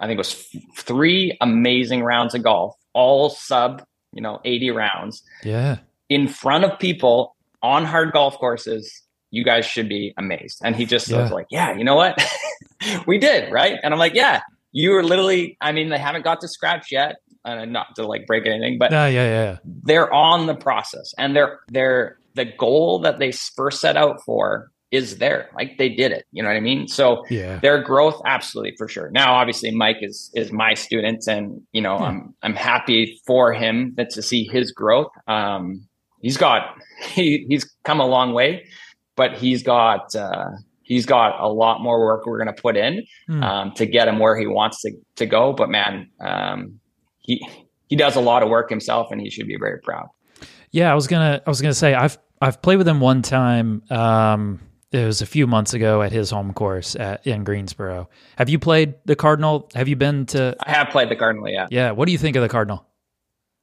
I 0.00 0.06
think 0.06 0.16
it 0.16 0.18
was 0.18 0.46
three 0.76 1.36
amazing 1.40 2.02
rounds 2.02 2.34
of 2.34 2.42
golf, 2.42 2.76
all 2.92 3.30
sub 3.30 3.82
you 4.12 4.22
know, 4.22 4.40
80 4.44 4.70
rounds. 4.70 5.22
Yeah. 5.44 5.78
In 6.08 6.28
front 6.28 6.64
of 6.64 6.78
people 6.78 7.36
on 7.62 7.84
hard 7.84 8.12
golf 8.12 8.38
courses, 8.38 9.02
you 9.30 9.44
guys 9.44 9.64
should 9.64 9.88
be 9.88 10.12
amazed. 10.16 10.60
And 10.62 10.76
he 10.76 10.84
just 10.84 11.08
yeah. 11.08 11.22
was 11.22 11.30
like, 11.30 11.46
Yeah, 11.50 11.76
you 11.76 11.84
know 11.84 11.96
what? 11.96 12.22
we 13.06 13.18
did, 13.18 13.50
right? 13.52 13.78
And 13.82 13.92
I'm 13.92 13.98
like, 13.98 14.14
Yeah, 14.14 14.42
you 14.72 14.90
were 14.90 15.02
literally, 15.02 15.56
I 15.60 15.72
mean, 15.72 15.88
they 15.88 15.98
haven't 15.98 16.22
got 16.22 16.40
to 16.40 16.48
scratch 16.48 16.92
yet. 16.92 17.16
Uh, 17.44 17.64
not 17.64 17.96
to 17.96 18.06
like 18.06 18.24
break 18.24 18.46
anything, 18.46 18.78
but 18.78 18.92
yeah, 18.92 19.08
yeah, 19.08 19.24
yeah. 19.24 19.58
They're 19.64 20.12
on 20.12 20.46
the 20.46 20.54
process 20.54 21.12
and 21.18 21.34
they're 21.34 21.58
they're 21.66 22.16
the 22.34 22.44
goal 22.44 23.00
that 23.00 23.18
they 23.18 23.32
first 23.32 23.80
set 23.80 23.96
out 23.96 24.22
for 24.24 24.70
is 24.92 25.16
there. 25.16 25.48
Like 25.54 25.78
they 25.78 25.88
did 25.88 26.12
it. 26.12 26.26
You 26.32 26.42
know 26.42 26.50
what 26.50 26.56
I 26.56 26.60
mean? 26.60 26.86
So 26.86 27.24
yeah. 27.30 27.58
their 27.58 27.82
growth, 27.82 28.20
absolutely 28.26 28.74
for 28.76 28.86
sure. 28.86 29.10
Now, 29.10 29.34
obviously, 29.34 29.70
Mike 29.72 29.96
is 30.02 30.30
is 30.34 30.52
my 30.52 30.74
student, 30.74 31.26
and 31.26 31.60
you 31.72 31.80
know, 31.80 31.98
yeah. 31.98 32.04
I'm 32.04 32.34
I'm 32.42 32.54
happy 32.54 33.18
for 33.26 33.52
him 33.52 33.94
that 33.96 34.10
to 34.10 34.22
see 34.22 34.44
his 34.44 34.70
growth. 34.70 35.10
Um, 35.26 35.88
he's 36.20 36.36
got 36.36 36.76
he 37.00 37.46
he's 37.48 37.64
come 37.84 38.00
a 38.00 38.06
long 38.06 38.34
way, 38.34 38.66
but 39.16 39.32
he's 39.32 39.62
got 39.62 40.14
uh, 40.14 40.50
he's 40.82 41.06
got 41.06 41.40
a 41.40 41.48
lot 41.48 41.80
more 41.80 42.04
work 42.04 42.26
we're 42.26 42.42
going 42.42 42.54
to 42.54 42.62
put 42.62 42.76
in 42.76 43.02
mm. 43.28 43.42
um, 43.42 43.72
to 43.72 43.86
get 43.86 44.08
him 44.08 44.18
where 44.18 44.38
he 44.38 44.46
wants 44.46 44.82
to 44.82 44.92
to 45.16 45.26
go. 45.26 45.54
But 45.54 45.70
man, 45.70 46.10
um, 46.20 46.78
he 47.18 47.44
he 47.88 47.96
does 47.96 48.14
a 48.14 48.20
lot 48.20 48.42
of 48.42 48.50
work 48.50 48.68
himself, 48.68 49.10
and 49.10 49.20
he 49.22 49.30
should 49.30 49.46
be 49.46 49.56
very 49.58 49.80
proud. 49.80 50.08
Yeah, 50.70 50.92
I 50.92 50.94
was 50.94 51.06
gonna 51.06 51.40
I 51.46 51.50
was 51.50 51.62
gonna 51.62 51.72
say 51.72 51.94
I've 51.94 52.18
I've 52.42 52.60
played 52.60 52.76
with 52.76 52.86
him 52.86 53.00
one 53.00 53.22
time. 53.22 53.82
Um, 53.88 54.60
it 54.92 55.06
was 55.06 55.22
a 55.22 55.26
few 55.26 55.46
months 55.46 55.74
ago 55.74 56.02
at 56.02 56.12
his 56.12 56.30
home 56.30 56.52
course 56.52 56.94
at, 56.96 57.26
in 57.26 57.44
Greensboro. 57.44 58.08
Have 58.36 58.48
you 58.48 58.58
played 58.58 58.94
the 59.06 59.16
Cardinal? 59.16 59.70
Have 59.74 59.88
you 59.88 59.96
been 59.96 60.26
to? 60.26 60.56
I 60.64 60.70
have 60.70 60.90
played 60.90 61.08
the 61.08 61.16
Cardinal. 61.16 61.48
Yeah. 61.48 61.66
Yeah. 61.70 61.90
What 61.92 62.06
do 62.06 62.12
you 62.12 62.18
think 62.18 62.36
of 62.36 62.42
the 62.42 62.48
Cardinal? 62.48 62.86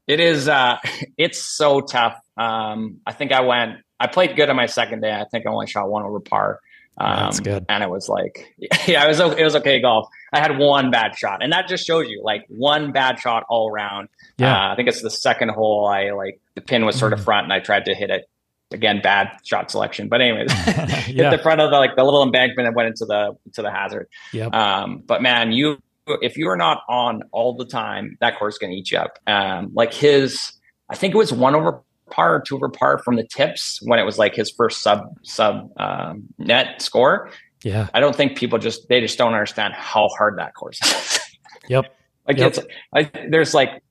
It 0.08 0.20
is. 0.20 0.48
Uh, 0.48 0.78
it's 1.18 1.44
so 1.44 1.82
tough. 1.82 2.20
Um, 2.36 3.00
I 3.06 3.14
think 3.14 3.32
I 3.32 3.42
went. 3.42 3.78
I 4.00 4.08
played 4.08 4.36
good 4.36 4.50
on 4.50 4.56
my 4.56 4.66
second 4.66 5.02
day. 5.02 5.12
I 5.12 5.26
think 5.26 5.46
I 5.46 5.50
only 5.50 5.68
shot 5.68 5.90
one 5.90 6.04
over 6.04 6.20
par. 6.20 6.60
Um, 6.98 7.26
That's 7.26 7.40
good. 7.40 7.66
And 7.70 7.84
it 7.84 7.90
was 7.90 8.10
like, 8.10 8.56
yeah, 8.88 9.06
it 9.06 9.08
was 9.08 9.20
it 9.20 9.44
was 9.44 9.56
okay 9.58 9.80
golf. 9.82 10.08
I 10.34 10.40
had 10.40 10.58
one 10.58 10.92
bad 10.92 11.16
shot, 11.16 11.44
and 11.44 11.54
that 11.54 11.68
just 11.68 11.86
shows 11.86 12.08
you 12.10 12.22
like 12.24 12.46
one 12.50 12.92
bad 12.92 13.20
shot 13.20 13.46
all 13.50 13.70
around. 13.70 14.10
Yeah, 14.38 14.54
uh, 14.54 14.74
I 14.74 14.76
think 14.76 14.90
it's 14.90 15.02
the 15.02 15.10
second 15.10 15.50
hole. 15.50 15.88
I 15.88 16.12
like 16.12 16.42
the 16.56 16.62
pin 16.62 16.86
was 16.86 16.98
sort 16.98 17.14
of 17.14 17.20
mm. 17.20 17.26
front, 17.26 17.46
and 17.46 17.54
I 17.54 17.60
tried 17.60 17.86
to 17.86 17.96
hit 17.96 18.10
it 18.10 18.30
again 18.72 19.02
bad 19.02 19.32
shot 19.44 19.72
selection. 19.72 20.08
But 20.08 20.22
anyways 20.22 20.52
yeah. 20.68 20.94
hit 20.94 21.32
the 21.32 21.40
front 21.42 21.62
of 21.62 21.72
the 21.72 21.78
like 21.78 21.96
the 21.96 22.04
little 22.04 22.24
embankment 22.24 22.68
that 22.68 22.76
went 22.76 22.88
into 22.88 23.06
the 23.06 23.36
to 23.54 23.62
the 23.62 23.72
hazard. 23.72 24.08
Yep. 24.34 24.54
um 24.54 25.04
but 25.06 25.22
man 25.22 25.52
you 25.52 25.82
if 26.22 26.38
you 26.38 26.50
are 26.50 26.58
not 26.58 26.82
on 26.90 27.24
all 27.32 27.56
the 27.56 27.66
time 27.66 28.18
that 28.20 28.38
course 28.40 28.56
is 28.56 28.58
going 28.58 28.72
to 28.72 28.78
eat 28.78 28.92
you 28.92 28.98
up. 28.98 29.20
Um 29.28 29.72
like 29.74 29.94
his 29.94 30.54
i 30.90 30.96
think 30.96 31.14
it 31.14 31.18
was 31.18 31.32
one 31.32 31.56
over 31.56 31.82
par 32.10 32.36
or 32.36 32.42
two 32.42 32.56
over 32.56 32.70
par 32.70 32.98
from 33.00 33.16
the 33.16 33.24
tips 33.24 33.80
when 33.84 34.00
it 34.00 34.04
was 34.04 34.18
like 34.18 34.36
his 34.36 34.52
first 34.52 34.82
sub 34.82 35.16
sub 35.24 35.70
um, 35.78 36.24
net 36.38 36.82
score. 36.82 37.30
Yeah. 37.64 37.88
I 37.94 38.00
don't 38.00 38.16
think 38.16 38.38
people 38.38 38.60
just 38.60 38.88
they 38.90 39.02
just 39.02 39.18
don't 39.18 39.34
understand 39.34 39.74
how 39.74 40.10
hard 40.18 40.38
that 40.38 40.54
course 40.56 40.80
is. 40.84 41.20
Yep. 41.68 41.96
Like 42.28 42.38
yep. 42.38 42.50
it's 42.50 42.60
like 42.94 43.32
there's 43.32 43.56
like 43.56 43.82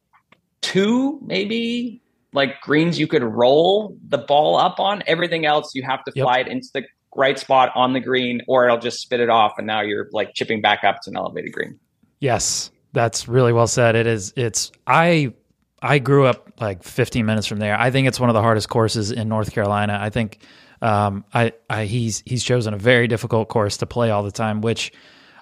two 0.61 1.19
maybe 1.27 2.01
like 2.39 2.61
greens 2.63 2.99
you 2.99 3.07
could 3.07 3.23
roll 3.23 3.97
the 4.09 4.19
ball 4.19 4.57
up 4.57 4.81
on. 4.81 5.03
Everything 5.07 5.45
else 5.45 5.75
you 5.75 5.83
have 5.83 6.03
to 6.05 6.13
yep. 6.15 6.25
fly 6.25 6.39
it 6.39 6.49
into 6.49 6.69
the 6.73 6.85
right 7.15 7.39
spot 7.39 7.71
on 7.75 7.93
the 7.93 8.01
green, 8.01 8.41
or 8.49 8.65
it'll 8.65 8.79
just 8.79 9.01
spit 9.01 9.21
it 9.21 9.29
off, 9.29 9.53
and 9.59 9.67
now 9.67 9.83
you're 9.83 10.09
like 10.13 10.33
chipping 10.35 10.63
back 10.63 10.85
up 10.85 11.03
to 11.03 11.11
an 11.11 11.17
elevated 11.17 11.53
green. 11.53 11.79
Yes, 12.21 12.71
that's 12.93 13.29
really 13.29 13.53
well 13.53 13.67
said. 13.67 13.95
It 13.97 14.07
is. 14.07 14.33
It's 14.37 14.73
I. 14.87 15.35
I 15.81 16.01
grew 16.01 16.27
up 16.27 16.61
like 16.61 16.83
15 16.83 17.25
minutes 17.25 17.47
from 17.47 17.61
there. 17.61 17.79
I 17.79 17.93
think 17.93 18.09
it's 18.09 18.19
one 18.19 18.29
of 18.31 18.35
the 18.35 18.43
hardest 18.43 18.69
courses 18.69 19.13
in 19.13 19.29
North 19.29 19.53
Carolina. 19.53 19.97
I 20.03 20.11
think 20.11 20.41
um, 20.83 21.25
I, 21.33 21.53
I 21.71 21.85
he's 21.85 22.23
he's 22.27 22.43
chosen 22.43 22.75
a 22.75 22.79
very 22.79 23.07
difficult 23.07 23.49
course 23.49 23.77
to 23.77 23.87
play 23.87 24.11
all 24.11 24.25
the 24.25 24.33
time. 24.33 24.61
Which 24.61 24.93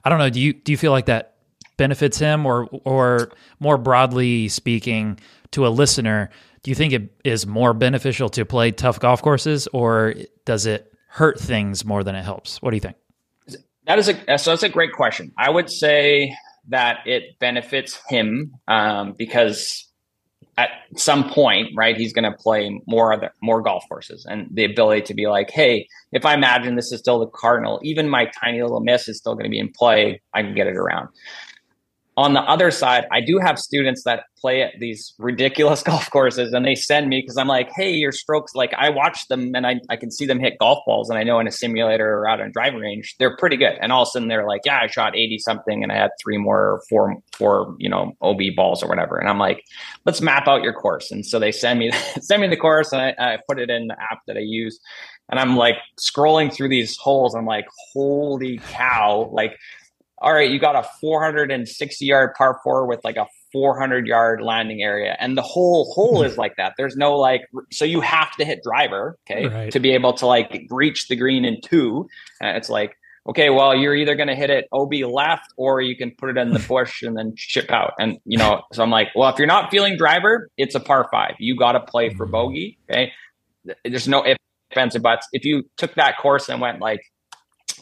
I 0.04 0.10
don't 0.10 0.18
know. 0.18 0.28
Do 0.28 0.40
you 0.40 0.52
do 0.52 0.72
you 0.72 0.78
feel 0.78 0.92
like 0.92 1.06
that 1.06 1.36
benefits 1.76 2.18
him, 2.18 2.46
or 2.46 2.68
or 2.84 3.30
more 3.60 3.78
broadly 3.78 4.48
speaking, 4.48 5.18
to 5.52 5.66
a 5.66 5.68
listener? 5.68 6.30
Do 6.62 6.70
you 6.70 6.74
think 6.74 6.92
it 6.92 7.12
is 7.24 7.46
more 7.46 7.74
beneficial 7.74 8.28
to 8.30 8.44
play 8.44 8.70
tough 8.70 9.00
golf 9.00 9.22
courses 9.22 9.68
or 9.72 10.14
does 10.44 10.66
it 10.66 10.92
hurt 11.08 11.38
things 11.38 11.84
more 11.84 12.04
than 12.04 12.14
it 12.14 12.24
helps? 12.24 12.60
What 12.62 12.70
do 12.70 12.76
you 12.76 12.80
think? 12.80 12.96
That 13.86 13.98
is 13.98 14.08
a 14.08 14.38
so 14.38 14.50
that's 14.50 14.64
a 14.64 14.68
great 14.68 14.92
question. 14.92 15.32
I 15.38 15.48
would 15.48 15.70
say 15.70 16.34
that 16.68 16.98
it 17.06 17.38
benefits 17.38 18.00
him 18.08 18.52
um, 18.66 19.14
because 19.16 19.86
at 20.58 20.70
some 20.96 21.28
point, 21.30 21.68
right, 21.76 21.96
he's 21.96 22.12
going 22.12 22.30
to 22.30 22.36
play 22.36 22.80
more 22.86 23.12
other 23.12 23.30
more 23.42 23.62
golf 23.62 23.84
courses, 23.88 24.26
and 24.28 24.48
the 24.50 24.64
ability 24.64 25.02
to 25.02 25.14
be 25.14 25.26
like, 25.26 25.50
hey, 25.50 25.86
if 26.12 26.24
I 26.24 26.34
imagine 26.34 26.74
this 26.74 26.90
is 26.90 26.98
still 26.98 27.20
the 27.20 27.26
Cardinal, 27.26 27.78
even 27.82 28.08
my 28.08 28.30
tiny 28.42 28.62
little 28.62 28.80
miss 28.80 29.06
is 29.06 29.18
still 29.18 29.34
going 29.34 29.44
to 29.44 29.50
be 29.50 29.60
in 29.60 29.70
play. 29.70 30.20
I 30.34 30.42
can 30.42 30.54
get 30.54 30.66
it 30.66 30.76
around 30.76 31.08
on 32.16 32.32
the 32.32 32.40
other 32.40 32.70
side, 32.70 33.04
I 33.12 33.20
do 33.20 33.38
have 33.38 33.58
students 33.58 34.04
that 34.04 34.24
play 34.38 34.62
at 34.62 34.72
these 34.80 35.14
ridiculous 35.18 35.82
golf 35.84 36.10
courses 36.10 36.52
and 36.52 36.64
they 36.64 36.74
send 36.74 37.08
me 37.08 37.20
because 37.20 37.36
I'm 37.36 37.48
like, 37.48 37.68
hey, 37.74 37.92
your 37.92 38.12
strokes, 38.12 38.54
like 38.54 38.72
I 38.74 38.88
watch 38.88 39.28
them 39.28 39.54
and 39.54 39.66
I, 39.66 39.80
I 39.90 39.96
can 39.96 40.10
see 40.10 40.24
them 40.24 40.40
hit 40.40 40.58
golf 40.58 40.78
balls. 40.86 41.10
And 41.10 41.18
I 41.18 41.24
know 41.24 41.38
in 41.40 41.46
a 41.46 41.52
simulator 41.52 42.18
or 42.18 42.28
out 42.28 42.40
on 42.40 42.46
a 42.46 42.50
driving 42.50 42.80
range, 42.80 43.16
they're 43.18 43.36
pretty 43.36 43.56
good. 43.56 43.76
And 43.80 43.92
all 43.92 44.02
of 44.02 44.08
a 44.08 44.10
sudden 44.12 44.28
they're 44.28 44.46
like, 44.46 44.62
yeah, 44.64 44.80
I 44.82 44.86
shot 44.86 45.14
80 45.14 45.38
something 45.40 45.82
and 45.82 45.92
I 45.92 45.96
had 45.96 46.10
three 46.22 46.38
more, 46.38 46.82
four, 46.88 47.16
four, 47.32 47.76
you 47.78 47.90
know, 47.90 48.12
OB 48.22 48.40
balls 48.56 48.82
or 48.82 48.88
whatever. 48.88 49.18
And 49.18 49.28
I'm 49.28 49.38
like, 49.38 49.62
let's 50.06 50.22
map 50.22 50.48
out 50.48 50.62
your 50.62 50.72
course. 50.72 51.10
And 51.10 51.24
so 51.24 51.38
they 51.38 51.52
send 51.52 51.78
me, 51.78 51.90
send 52.20 52.40
me 52.40 52.48
the 52.48 52.56
course 52.56 52.92
and 52.92 53.02
I, 53.02 53.14
I 53.18 53.38
put 53.46 53.58
it 53.58 53.68
in 53.68 53.88
the 53.88 53.96
app 54.00 54.20
that 54.26 54.38
I 54.38 54.42
use. 54.42 54.80
And 55.28 55.38
I'm 55.40 55.56
like 55.56 55.76
scrolling 56.00 56.52
through 56.52 56.68
these 56.68 56.96
holes. 56.96 57.34
I'm 57.34 57.46
like, 57.46 57.66
holy 57.92 58.58
cow. 58.58 59.28
Like 59.32 59.58
all 60.18 60.32
right, 60.32 60.50
you 60.50 60.58
got 60.58 60.76
a 60.76 60.88
460 61.00 62.04
yard 62.04 62.34
par 62.36 62.58
four 62.62 62.86
with 62.86 63.04
like 63.04 63.16
a 63.16 63.26
400 63.52 64.06
yard 64.06 64.42
landing 64.42 64.82
area 64.82 65.16
and 65.18 65.36
the 65.36 65.42
whole 65.42 65.92
hole 65.92 66.22
is 66.22 66.38
like 66.38 66.56
that. 66.56 66.74
There's 66.76 66.96
no 66.96 67.16
like 67.16 67.42
so 67.70 67.84
you 67.84 68.00
have 68.00 68.34
to 68.36 68.44
hit 68.44 68.62
driver 68.62 69.18
okay 69.28 69.46
right. 69.46 69.72
to 69.72 69.80
be 69.80 69.92
able 69.92 70.14
to 70.14 70.26
like 70.26 70.66
reach 70.70 71.08
the 71.08 71.16
green 71.16 71.44
in 71.44 71.60
two. 71.60 72.08
And 72.40 72.56
it's 72.56 72.70
like 72.70 72.96
okay 73.28 73.50
well 73.50 73.74
you're 73.74 73.94
either 73.94 74.14
going 74.14 74.28
to 74.28 74.34
hit 74.34 74.50
it 74.50 74.68
ob 74.72 74.92
left 74.92 75.52
or 75.56 75.80
you 75.80 75.96
can 75.96 76.12
put 76.12 76.30
it 76.30 76.38
in 76.38 76.52
the 76.52 76.58
bush 76.68 77.02
and 77.02 77.16
then 77.16 77.34
chip 77.36 77.70
out. 77.70 77.92
And 77.98 78.18
you 78.24 78.38
know 78.38 78.62
so 78.72 78.82
i'm 78.82 78.90
like 78.90 79.08
well 79.14 79.28
if 79.30 79.38
you're 79.38 79.46
not 79.46 79.70
feeling 79.70 79.96
driver 79.96 80.48
it's 80.56 80.74
a 80.74 80.80
par 80.80 81.08
five. 81.12 81.34
You 81.38 81.56
got 81.56 81.72
to 81.72 81.80
play 81.80 82.14
for 82.14 82.24
mm-hmm. 82.24 82.32
bogey 82.32 82.78
okay? 82.90 83.12
There's 83.84 84.08
no 84.08 84.22
if 84.22 84.38
and 84.74 85.02
buts. 85.02 85.26
If 85.32 85.44
you 85.44 85.64
took 85.76 85.94
that 85.94 86.18
course 86.18 86.48
and 86.48 86.60
went 86.60 86.80
like 86.80 87.00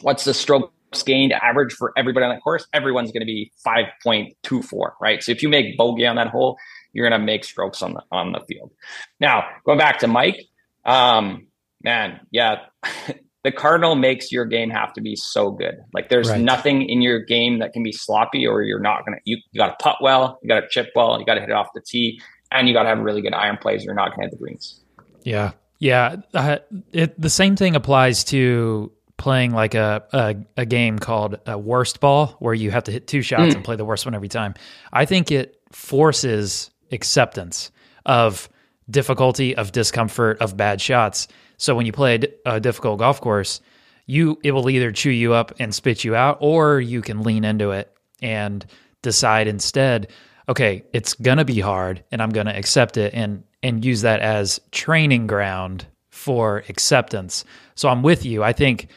what's 0.01 0.25
the 0.25 0.33
stroke 0.33 0.71
gained 1.03 1.33
average 1.33 1.73
for 1.73 1.93
everybody 1.97 2.25
on 2.25 2.31
that 2.31 2.41
course, 2.41 2.65
everyone's 2.73 3.11
going 3.11 3.21
to 3.21 3.25
be 3.25 3.51
5.24, 3.65 4.91
right? 5.01 5.23
So 5.23 5.31
if 5.31 5.41
you 5.41 5.49
make 5.49 5.77
bogey 5.77 6.05
on 6.05 6.15
that 6.15 6.27
hole, 6.27 6.57
you're 6.93 7.07
going 7.07 7.19
to 7.19 7.25
make 7.25 7.43
strokes 7.43 7.81
on 7.81 7.93
the 7.93 8.01
on 8.11 8.31
the 8.31 8.39
field. 8.47 8.71
Now, 9.19 9.45
going 9.65 9.77
back 9.77 9.99
to 9.99 10.07
Mike, 10.07 10.45
um, 10.85 11.47
man, 11.83 12.19
yeah, 12.31 12.59
the 13.43 13.51
cardinal 13.51 13.95
makes 13.95 14.31
your 14.31 14.45
game 14.45 14.69
have 14.69 14.93
to 14.93 15.01
be 15.01 15.15
so 15.15 15.51
good. 15.51 15.75
Like 15.93 16.09
there's 16.09 16.29
right. 16.29 16.41
nothing 16.41 16.89
in 16.89 17.01
your 17.01 17.19
game 17.19 17.59
that 17.59 17.73
can 17.73 17.83
be 17.83 17.91
sloppy, 17.91 18.47
or 18.47 18.63
you're 18.63 18.79
not 18.79 19.05
gonna. 19.05 19.17
You, 19.25 19.37
you 19.51 19.59
got 19.59 19.77
to 19.77 19.83
putt 19.83 19.97
well, 20.01 20.39
you 20.41 20.47
got 20.47 20.61
to 20.61 20.67
chip 20.69 20.89
well, 20.95 21.19
you 21.19 21.25
got 21.25 21.35
to 21.35 21.41
hit 21.41 21.49
it 21.49 21.55
off 21.55 21.67
the 21.75 21.81
tee, 21.81 22.19
and 22.51 22.67
you 22.67 22.73
got 22.73 22.83
to 22.83 22.89
have 22.89 22.99
really 22.99 23.21
good 23.21 23.33
iron 23.33 23.57
plays. 23.57 23.83
You're 23.83 23.93
not 23.93 24.11
gonna 24.11 24.23
hit 24.23 24.31
the 24.31 24.37
greens. 24.37 24.81
Yeah, 25.23 25.51
yeah. 25.79 26.15
Uh, 26.33 26.57
it, 26.91 27.19
the 27.19 27.29
same 27.29 27.55
thing 27.55 27.75
applies 27.75 28.23
to 28.25 28.91
playing 29.17 29.51
like 29.51 29.73
a, 29.75 30.03
a, 30.11 30.35
a 30.57 30.65
game 30.65 30.99
called 30.99 31.39
a 31.45 31.57
worst 31.57 31.99
ball 31.99 32.35
where 32.39 32.53
you 32.53 32.71
have 32.71 32.83
to 32.83 32.91
hit 32.91 33.07
two 33.07 33.21
shots 33.21 33.53
mm. 33.53 33.55
and 33.55 33.63
play 33.63 33.75
the 33.75 33.85
worst 33.85 34.05
one 34.05 34.15
every 34.15 34.29
time. 34.29 34.53
I 34.91 35.05
think 35.05 35.31
it 35.31 35.59
forces 35.71 36.69
acceptance 36.91 37.71
of 38.05 38.49
difficulty, 38.89 39.55
of 39.55 39.71
discomfort, 39.71 40.41
of 40.41 40.57
bad 40.57 40.81
shots. 40.81 41.27
So 41.57 41.75
when 41.75 41.85
you 41.85 41.91
play 41.91 42.19
a 42.45 42.59
difficult 42.59 42.99
golf 42.99 43.21
course, 43.21 43.61
you 44.05 44.39
it 44.43 44.51
will 44.51 44.69
either 44.69 44.91
chew 44.91 45.09
you 45.09 45.33
up 45.33 45.53
and 45.59 45.73
spit 45.73 46.03
you 46.03 46.15
out, 46.15 46.37
or 46.41 46.79
you 46.79 47.01
can 47.01 47.23
lean 47.23 47.43
into 47.43 47.71
it 47.71 47.91
and 48.21 48.63
decide 49.01 49.47
instead, 49.47 50.11
okay, 50.47 50.83
it's 50.93 51.13
gonna 51.15 51.45
be 51.45 51.59
hard, 51.59 52.03
and 52.11 52.21
I'm 52.21 52.29
gonna 52.29 52.53
accept 52.53 52.97
it 52.97 53.13
and 53.13 53.43
and 53.63 53.83
use 53.83 54.01
that 54.01 54.19
as 54.19 54.59
training 54.71 55.25
ground 55.25 55.87
for 56.15 56.63
acceptance. 56.69 57.43
So 57.75 57.89
I'm 57.89 58.01
with 58.01 58.25
you. 58.25 58.41
I 58.41 58.53
think 58.53 58.87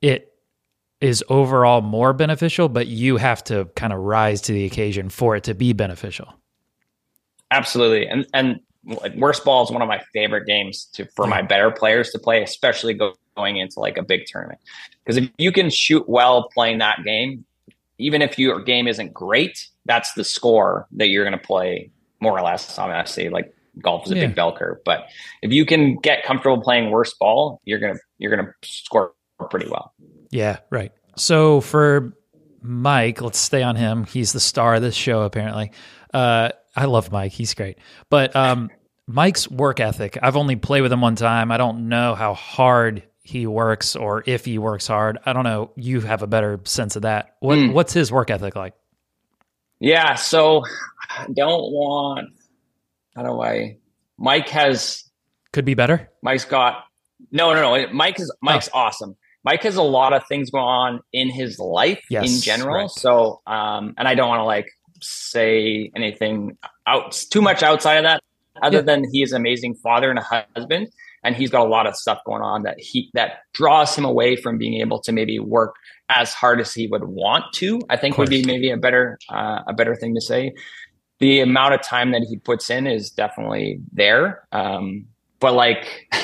it 0.00 0.32
is 1.00 1.24
overall 1.28 1.80
more 1.80 2.12
beneficial, 2.12 2.68
but 2.68 2.86
you 2.86 3.16
have 3.16 3.42
to 3.44 3.64
kind 3.74 3.92
of 3.92 3.98
rise 3.98 4.40
to 4.42 4.52
the 4.52 4.64
occasion 4.64 5.08
for 5.08 5.34
it 5.34 5.42
to 5.44 5.54
be 5.54 5.72
beneficial. 5.72 6.32
Absolutely. 7.50 8.06
And 8.06 8.26
and 8.32 8.60
worst 9.16 9.44
ball 9.44 9.64
is 9.64 9.70
one 9.70 9.82
of 9.82 9.88
my 9.88 10.00
favorite 10.12 10.46
games 10.46 10.84
to 10.92 11.04
for 11.16 11.26
my 11.26 11.42
better 11.42 11.72
players 11.72 12.10
to 12.10 12.18
play, 12.18 12.42
especially 12.42 12.94
go, 12.94 13.14
going 13.36 13.56
into 13.56 13.80
like 13.80 13.98
a 13.98 14.02
big 14.02 14.26
tournament. 14.26 14.60
Because 15.04 15.16
if 15.16 15.28
you 15.38 15.50
can 15.50 15.68
shoot 15.68 16.08
well 16.08 16.48
playing 16.48 16.78
that 16.78 17.02
game, 17.04 17.44
even 17.98 18.22
if 18.22 18.38
your 18.38 18.62
game 18.62 18.86
isn't 18.86 19.12
great, 19.12 19.68
that's 19.84 20.12
the 20.14 20.24
score 20.24 20.86
that 20.92 21.08
you're 21.08 21.24
going 21.24 21.38
to 21.38 21.44
play 21.44 21.90
more 22.20 22.38
or 22.38 22.42
less. 22.42 22.76
To 22.76 23.02
say 23.06 23.28
like 23.28 23.52
golf 23.80 24.06
is 24.06 24.12
a 24.12 24.16
yeah. 24.16 24.26
big 24.26 24.36
bell 24.36 24.56
curve, 24.56 24.78
but 24.84 25.06
if 25.42 25.52
you 25.52 25.64
can 25.64 25.96
get 25.96 26.24
comfortable 26.24 26.60
playing 26.62 26.90
worse 26.90 27.14
ball, 27.14 27.60
you're 27.64 27.78
gonna 27.78 27.98
you're 28.18 28.34
gonna 28.34 28.52
score 28.62 29.12
pretty 29.50 29.68
well. 29.68 29.92
Yeah, 30.30 30.58
right. 30.70 30.92
So 31.16 31.60
for 31.60 32.16
Mike, 32.62 33.20
let's 33.20 33.38
stay 33.38 33.62
on 33.62 33.76
him. 33.76 34.04
He's 34.04 34.32
the 34.32 34.40
star 34.40 34.76
of 34.76 34.82
this 34.82 34.94
show, 34.94 35.22
apparently. 35.22 35.72
Uh, 36.12 36.50
I 36.74 36.86
love 36.86 37.12
Mike. 37.12 37.32
He's 37.32 37.54
great. 37.54 37.78
But 38.08 38.34
um, 38.36 38.70
Mike's 39.06 39.50
work 39.50 39.80
ethic, 39.80 40.18
I've 40.22 40.36
only 40.36 40.56
played 40.56 40.82
with 40.82 40.92
him 40.92 41.00
one 41.00 41.16
time. 41.16 41.50
I 41.50 41.56
don't 41.56 41.88
know 41.88 42.14
how 42.14 42.34
hard 42.34 43.02
he 43.22 43.46
works 43.46 43.94
or 43.96 44.22
if 44.26 44.44
he 44.44 44.58
works 44.58 44.86
hard. 44.86 45.18
I 45.26 45.32
don't 45.32 45.44
know. 45.44 45.72
You 45.76 46.00
have 46.00 46.22
a 46.22 46.26
better 46.26 46.60
sense 46.64 46.96
of 46.96 47.02
that. 47.02 47.36
What, 47.40 47.58
mm. 47.58 47.72
What's 47.72 47.92
his 47.92 48.10
work 48.10 48.30
ethic 48.30 48.56
like? 48.56 48.74
Yeah. 49.80 50.14
So 50.14 50.62
I 51.10 51.26
don't 51.32 51.72
want, 51.72 52.30
how 53.14 53.22
do 53.22 53.40
I, 53.40 53.78
Mike 54.18 54.48
has. 54.50 55.04
Could 55.52 55.64
be 55.64 55.74
better. 55.74 56.10
Mike's 56.22 56.44
got, 56.44 56.84
no, 57.30 57.52
no, 57.54 57.60
no. 57.60 57.92
Mike 57.92 58.18
is, 58.20 58.34
Mike's 58.40 58.68
oh. 58.72 58.78
awesome. 58.78 59.16
Mike 59.44 59.62
has 59.64 59.76
a 59.76 59.82
lot 59.82 60.12
of 60.12 60.26
things 60.28 60.50
going 60.50 60.64
on 60.64 61.00
in 61.12 61.28
his 61.28 61.58
life 61.58 62.02
yes, 62.08 62.32
in 62.32 62.40
general. 62.40 62.82
Right. 62.82 62.90
So, 62.90 63.40
um, 63.46 63.94
and 63.98 64.06
I 64.06 64.14
don't 64.14 64.28
want 64.28 64.40
to 64.40 64.44
like 64.44 64.68
say 65.00 65.90
anything 65.96 66.56
out 66.86 67.12
too 67.12 67.42
much 67.42 67.62
outside 67.62 67.96
of 67.96 68.04
that, 68.04 68.22
other 68.62 68.78
yeah. 68.78 68.82
than 68.82 69.04
he 69.10 69.22
is 69.22 69.32
an 69.32 69.40
amazing 69.40 69.74
father 69.74 70.10
and 70.10 70.18
a 70.18 70.46
husband, 70.54 70.88
and 71.24 71.34
he's 71.34 71.50
got 71.50 71.66
a 71.66 71.68
lot 71.68 71.86
of 71.88 71.96
stuff 71.96 72.20
going 72.24 72.42
on 72.42 72.62
that 72.62 72.78
he 72.78 73.10
that 73.14 73.40
draws 73.52 73.96
him 73.96 74.04
away 74.04 74.36
from 74.36 74.58
being 74.58 74.80
able 74.80 75.00
to 75.00 75.10
maybe 75.10 75.40
work 75.40 75.74
as 76.08 76.32
hard 76.32 76.60
as 76.60 76.72
he 76.72 76.86
would 76.86 77.04
want 77.04 77.44
to. 77.54 77.80
I 77.90 77.96
think 77.96 78.18
would 78.18 78.30
be 78.30 78.44
maybe 78.44 78.70
a 78.70 78.76
better 78.76 79.18
uh, 79.28 79.60
a 79.66 79.72
better 79.72 79.96
thing 79.96 80.14
to 80.14 80.20
say. 80.20 80.52
The 81.22 81.40
amount 81.40 81.74
of 81.74 81.82
time 81.82 82.10
that 82.12 82.22
he 82.28 82.36
puts 82.36 82.68
in 82.68 82.86
is 82.86 83.10
definitely 83.10 83.80
there, 83.92 84.46
um, 84.52 85.06
but 85.40 85.54
like. 85.54 86.12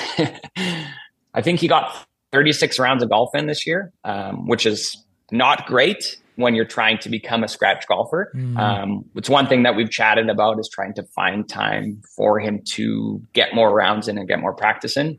I 1.34 1.40
think 1.42 1.60
he 1.60 1.68
got 1.68 1.94
36 2.32 2.78
rounds 2.78 3.02
of 3.02 3.10
golf 3.10 3.34
in 3.34 3.46
this 3.46 3.66
year, 3.66 3.92
um, 4.04 4.48
which 4.48 4.66
is 4.66 4.96
not 5.30 5.66
great 5.66 6.16
when 6.36 6.54
you're 6.54 6.64
trying 6.64 6.98
to 6.98 7.08
become 7.08 7.42
a 7.42 7.48
scratch 7.48 7.86
golfer. 7.86 8.32
Mm. 8.34 8.58
Um, 8.58 9.04
it's 9.14 9.28
one 9.28 9.46
thing 9.46 9.64
that 9.64 9.76
we've 9.76 9.90
chatted 9.90 10.28
about 10.28 10.58
is 10.58 10.68
trying 10.68 10.94
to 10.94 11.02
find 11.14 11.48
time 11.48 12.00
for 12.16 12.38
him 12.38 12.62
to 12.74 13.20
get 13.32 13.54
more 13.54 13.74
rounds 13.74 14.08
in 14.08 14.18
and 14.18 14.28
get 14.28 14.40
more 14.40 14.54
practice 14.54 14.96
in. 14.96 15.18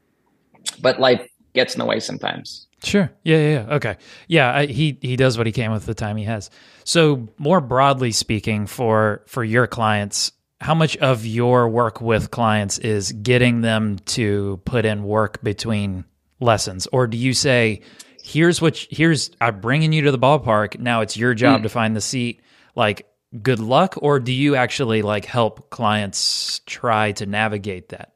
But 0.81 0.99
life 0.99 1.27
gets 1.53 1.73
in 1.73 1.79
the 1.79 1.85
way 1.85 1.99
sometimes. 1.99 2.67
Sure. 2.83 3.11
Yeah. 3.23 3.37
Yeah. 3.37 3.49
yeah. 3.49 3.75
Okay. 3.75 3.97
Yeah. 4.27 4.55
I, 4.55 4.65
he 4.65 4.97
he 5.01 5.15
does 5.15 5.37
what 5.37 5.47
he 5.47 5.53
can 5.53 5.71
with 5.71 5.85
the 5.85 5.93
time 5.93 6.17
he 6.17 6.25
has. 6.25 6.49
So 6.83 7.27
more 7.37 7.61
broadly 7.61 8.11
speaking, 8.11 8.67
for 8.67 9.23
for 9.27 9.43
your 9.43 9.67
clients, 9.67 10.31
how 10.61 10.75
much 10.75 10.97
of 10.97 11.25
your 11.25 11.69
work 11.69 12.01
with 12.01 12.31
clients 12.31 12.77
is 12.77 13.11
getting 13.11 13.61
them 13.61 13.99
to 13.99 14.61
put 14.65 14.85
in 14.85 15.03
work 15.03 15.41
between 15.43 16.05
lessons, 16.39 16.87
or 16.91 17.07
do 17.07 17.17
you 17.17 17.33
say, 17.33 17.81
"Here's 18.23 18.61
what 18.61 18.77
here's 18.89 19.31
I'm 19.41 19.59
bringing 19.59 19.93
you 19.93 20.03
to 20.03 20.11
the 20.11 20.19
ballpark. 20.19 20.79
Now 20.79 21.01
it's 21.01 21.17
your 21.17 21.33
job 21.33 21.61
mm. 21.61 21.63
to 21.63 21.69
find 21.69 21.95
the 21.95 22.01
seat." 22.01 22.41
Like, 22.75 23.07
good 23.41 23.59
luck, 23.59 23.95
or 23.97 24.19
do 24.19 24.31
you 24.31 24.55
actually 24.55 25.01
like 25.01 25.25
help 25.25 25.69
clients 25.69 26.61
try 26.65 27.11
to 27.13 27.25
navigate 27.25 27.89
that? 27.89 28.13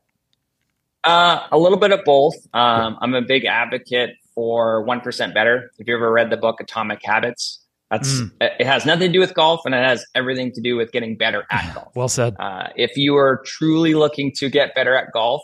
Uh, 1.03 1.47
a 1.51 1.57
little 1.57 1.77
bit 1.77 1.91
of 1.91 2.05
both. 2.05 2.35
Um, 2.53 2.97
I'm 3.01 3.13
a 3.13 3.21
big 3.21 3.43
advocate 3.43 4.15
for 4.35 4.83
one 4.83 5.01
percent 5.01 5.33
better. 5.33 5.71
If 5.79 5.87
you 5.87 5.95
ever 5.95 6.11
read 6.11 6.29
the 6.29 6.37
book 6.37 6.59
Atomic 6.59 7.01
Habits, 7.03 7.59
that's 7.89 8.21
mm. 8.21 8.31
it 8.41 8.65
has 8.65 8.85
nothing 8.85 9.09
to 9.09 9.13
do 9.13 9.19
with 9.19 9.33
golf, 9.33 9.61
and 9.65 9.75
it 9.75 9.83
has 9.83 10.05
everything 10.15 10.51
to 10.53 10.61
do 10.61 10.75
with 10.75 10.91
getting 10.91 11.15
better 11.15 11.45
at 11.51 11.73
golf. 11.75 11.95
well 11.95 12.07
said. 12.07 12.35
Uh, 12.39 12.67
if 12.75 12.97
you 12.97 13.15
are 13.15 13.41
truly 13.45 13.93
looking 13.93 14.31
to 14.37 14.49
get 14.49 14.73
better 14.75 14.95
at 14.95 15.11
golf, 15.11 15.41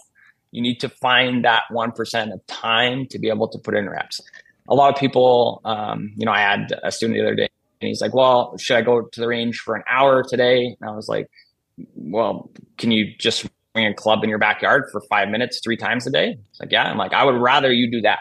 you 0.51 0.61
need 0.61 0.79
to 0.79 0.89
find 0.89 1.45
that 1.45 1.63
1% 1.71 2.33
of 2.33 2.45
time 2.47 3.05
to 3.07 3.19
be 3.19 3.29
able 3.29 3.47
to 3.47 3.59
put 3.59 3.75
in 3.75 3.89
reps. 3.89 4.21
A 4.67 4.75
lot 4.75 4.93
of 4.93 4.99
people, 4.99 5.61
um, 5.65 6.11
you 6.15 6.25
know, 6.25 6.31
I 6.31 6.39
had 6.39 6.73
a 6.83 6.91
student 6.91 7.17
the 7.17 7.23
other 7.23 7.35
day 7.35 7.49
and 7.81 7.87
he's 7.87 8.01
like, 8.01 8.13
well, 8.13 8.57
should 8.57 8.77
I 8.77 8.81
go 8.81 9.01
to 9.01 9.19
the 9.19 9.27
range 9.27 9.59
for 9.59 9.75
an 9.75 9.83
hour 9.89 10.23
today? 10.23 10.75
And 10.79 10.89
I 10.89 10.95
was 10.95 11.07
like, 11.07 11.29
well, 11.95 12.51
can 12.77 12.91
you 12.91 13.13
just 13.17 13.47
bring 13.73 13.85
a 13.85 13.93
club 13.93 14.23
in 14.23 14.29
your 14.29 14.39
backyard 14.39 14.85
for 14.91 15.01
five 15.01 15.29
minutes, 15.29 15.59
three 15.63 15.77
times 15.77 16.05
a 16.05 16.11
day? 16.11 16.37
It's 16.49 16.59
like, 16.59 16.71
yeah. 16.71 16.83
I'm 16.83 16.97
like, 16.97 17.13
I 17.13 17.23
would 17.23 17.35
rather 17.35 17.71
you 17.71 17.89
do 17.89 18.01
that 18.01 18.19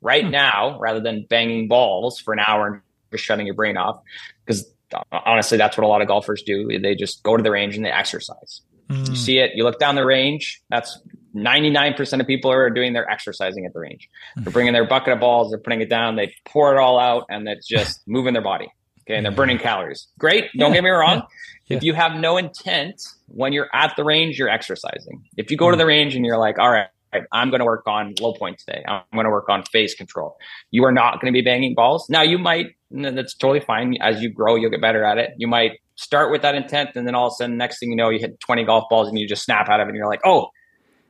right 0.00 0.24
hmm. 0.24 0.30
now 0.30 0.78
rather 0.78 1.00
than 1.00 1.26
banging 1.28 1.68
balls 1.68 2.18
for 2.18 2.32
an 2.32 2.40
hour 2.40 2.66
and 2.66 2.80
just 3.10 3.24
shutting 3.24 3.46
your 3.46 3.54
brain 3.54 3.76
off. 3.76 4.00
Because 4.44 4.70
honestly, 5.12 5.58
that's 5.58 5.76
what 5.76 5.84
a 5.84 5.88
lot 5.88 6.02
of 6.02 6.08
golfers 6.08 6.42
do. 6.42 6.78
They 6.78 6.94
just 6.94 7.22
go 7.22 7.36
to 7.36 7.42
the 7.42 7.50
range 7.50 7.76
and 7.76 7.84
they 7.84 7.90
exercise. 7.90 8.62
Mm. 8.88 8.98
You 8.98 9.04
hmm. 9.04 9.14
see 9.14 9.38
it, 9.38 9.52
you 9.54 9.64
look 9.64 9.78
down 9.78 9.94
the 9.94 10.06
range, 10.06 10.62
that's 10.70 10.98
99% 11.34 12.20
of 12.20 12.26
people 12.26 12.50
are 12.50 12.70
doing 12.70 12.92
their 12.92 13.08
exercising 13.08 13.66
at 13.66 13.72
the 13.72 13.80
range. 13.80 14.08
They're 14.36 14.52
bringing 14.52 14.72
their 14.72 14.86
bucket 14.86 15.12
of 15.12 15.20
balls, 15.20 15.50
they're 15.50 15.58
putting 15.58 15.80
it 15.80 15.90
down, 15.90 16.16
they 16.16 16.34
pour 16.44 16.74
it 16.74 16.78
all 16.78 16.98
out, 16.98 17.26
and 17.28 17.46
it's 17.48 17.66
just 17.68 18.00
moving 18.06 18.32
their 18.32 18.42
body. 18.42 18.68
Okay. 19.02 19.16
And 19.16 19.24
they're 19.24 19.32
burning 19.32 19.58
calories. 19.58 20.08
Great. 20.18 20.50
Don't 20.56 20.72
get 20.72 20.84
me 20.84 20.90
wrong. 20.90 21.22
Yeah. 21.66 21.78
If 21.78 21.82
you 21.82 21.94
have 21.94 22.14
no 22.14 22.36
intent 22.36 23.02
when 23.26 23.52
you're 23.52 23.68
at 23.72 23.94
the 23.96 24.04
range, 24.04 24.38
you're 24.38 24.50
exercising. 24.50 25.24
If 25.36 25.50
you 25.50 25.56
go 25.56 25.70
to 25.70 25.76
the 25.76 25.86
range 25.86 26.14
and 26.14 26.26
you're 26.26 26.38
like, 26.38 26.58
all 26.58 26.70
right, 26.70 26.88
I'm 27.32 27.50
going 27.50 27.60
to 27.60 27.64
work 27.64 27.86
on 27.86 28.14
low 28.20 28.34
point 28.34 28.58
today. 28.58 28.84
I'm 28.86 29.02
going 29.12 29.24
to 29.24 29.30
work 29.30 29.48
on 29.48 29.62
face 29.64 29.94
control. 29.94 30.36
You 30.70 30.84
are 30.84 30.92
not 30.92 31.20
going 31.20 31.32
to 31.32 31.36
be 31.36 31.42
banging 31.42 31.74
balls. 31.74 32.08
Now 32.08 32.22
you 32.22 32.38
might, 32.38 32.66
that's 32.90 33.34
totally 33.34 33.60
fine. 33.60 33.96
As 34.00 34.22
you 34.22 34.30
grow, 34.30 34.56
you'll 34.56 34.70
get 34.70 34.80
better 34.80 35.04
at 35.04 35.18
it. 35.18 35.30
You 35.36 35.48
might 35.48 35.80
start 35.96 36.30
with 36.30 36.42
that 36.42 36.54
intent. 36.54 36.90
And 36.94 37.06
then 37.06 37.14
all 37.14 37.28
of 37.28 37.32
a 37.32 37.34
sudden, 37.36 37.56
next 37.56 37.80
thing 37.80 37.90
you 37.90 37.96
know, 37.96 38.10
you 38.10 38.18
hit 38.18 38.38
20 38.40 38.64
golf 38.64 38.84
balls 38.90 39.08
and 39.08 39.18
you 39.18 39.26
just 39.26 39.44
snap 39.44 39.68
out 39.68 39.80
of 39.80 39.86
it. 39.86 39.90
And 39.90 39.96
you're 39.96 40.08
like, 40.08 40.22
oh, 40.24 40.48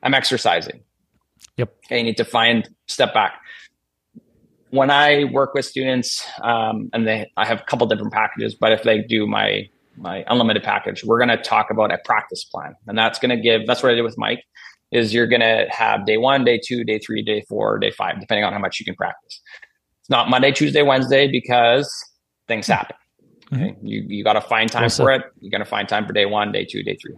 I'm 0.02 0.14
exercising. 0.14 0.82
Yep. 1.56 1.74
Okay, 1.86 1.98
you 1.98 2.04
need 2.04 2.16
to 2.16 2.24
find 2.24 2.68
step 2.86 3.12
back. 3.14 3.40
When 4.70 4.90
I 4.90 5.24
work 5.24 5.54
with 5.54 5.64
students, 5.64 6.26
um, 6.42 6.90
and 6.92 7.06
they, 7.06 7.30
I 7.36 7.46
have 7.46 7.60
a 7.60 7.64
couple 7.64 7.86
different 7.86 8.12
packages, 8.12 8.54
but 8.54 8.70
if 8.72 8.82
they 8.82 9.00
do 9.00 9.26
my 9.26 9.68
my 10.00 10.24
unlimited 10.28 10.62
package, 10.62 11.04
we're 11.04 11.18
going 11.18 11.36
to 11.36 11.42
talk 11.42 11.70
about 11.70 11.92
a 11.92 11.98
practice 12.04 12.44
plan. 12.44 12.74
And 12.86 12.96
that's 12.96 13.18
going 13.18 13.36
to 13.36 13.42
give, 13.42 13.66
that's 13.66 13.82
what 13.82 13.92
I 13.92 13.94
did 13.94 14.02
with 14.02 14.16
Mike 14.16 14.44
is 14.90 15.12
you're 15.12 15.26
going 15.26 15.40
to 15.40 15.66
have 15.70 16.06
day 16.06 16.16
one, 16.16 16.44
day 16.44 16.60
two, 16.62 16.84
day 16.84 16.98
three, 16.98 17.22
day 17.22 17.44
four, 17.48 17.78
day 17.78 17.90
five, 17.90 18.20
depending 18.20 18.44
on 18.44 18.52
how 18.52 18.58
much 18.58 18.78
you 18.78 18.84
can 18.84 18.94
practice. 18.94 19.40
It's 20.00 20.10
not 20.10 20.30
Monday, 20.30 20.52
Tuesday, 20.52 20.82
Wednesday 20.82 21.30
because 21.30 21.90
things 22.46 22.66
mm-hmm. 22.66 22.72
happen. 22.72 22.96
Okay? 23.52 23.62
Mm-hmm. 23.70 23.86
You, 23.86 24.04
you 24.08 24.24
got 24.24 24.34
to 24.34 24.40
find 24.40 24.70
time 24.70 24.90
for 24.90 25.10
it. 25.10 25.22
You're 25.40 25.50
going 25.50 25.64
to 25.64 25.68
find 25.68 25.88
time 25.88 26.06
for 26.06 26.12
day 26.12 26.26
one, 26.26 26.52
day 26.52 26.64
two, 26.64 26.82
day 26.82 26.96
three. 27.00 27.16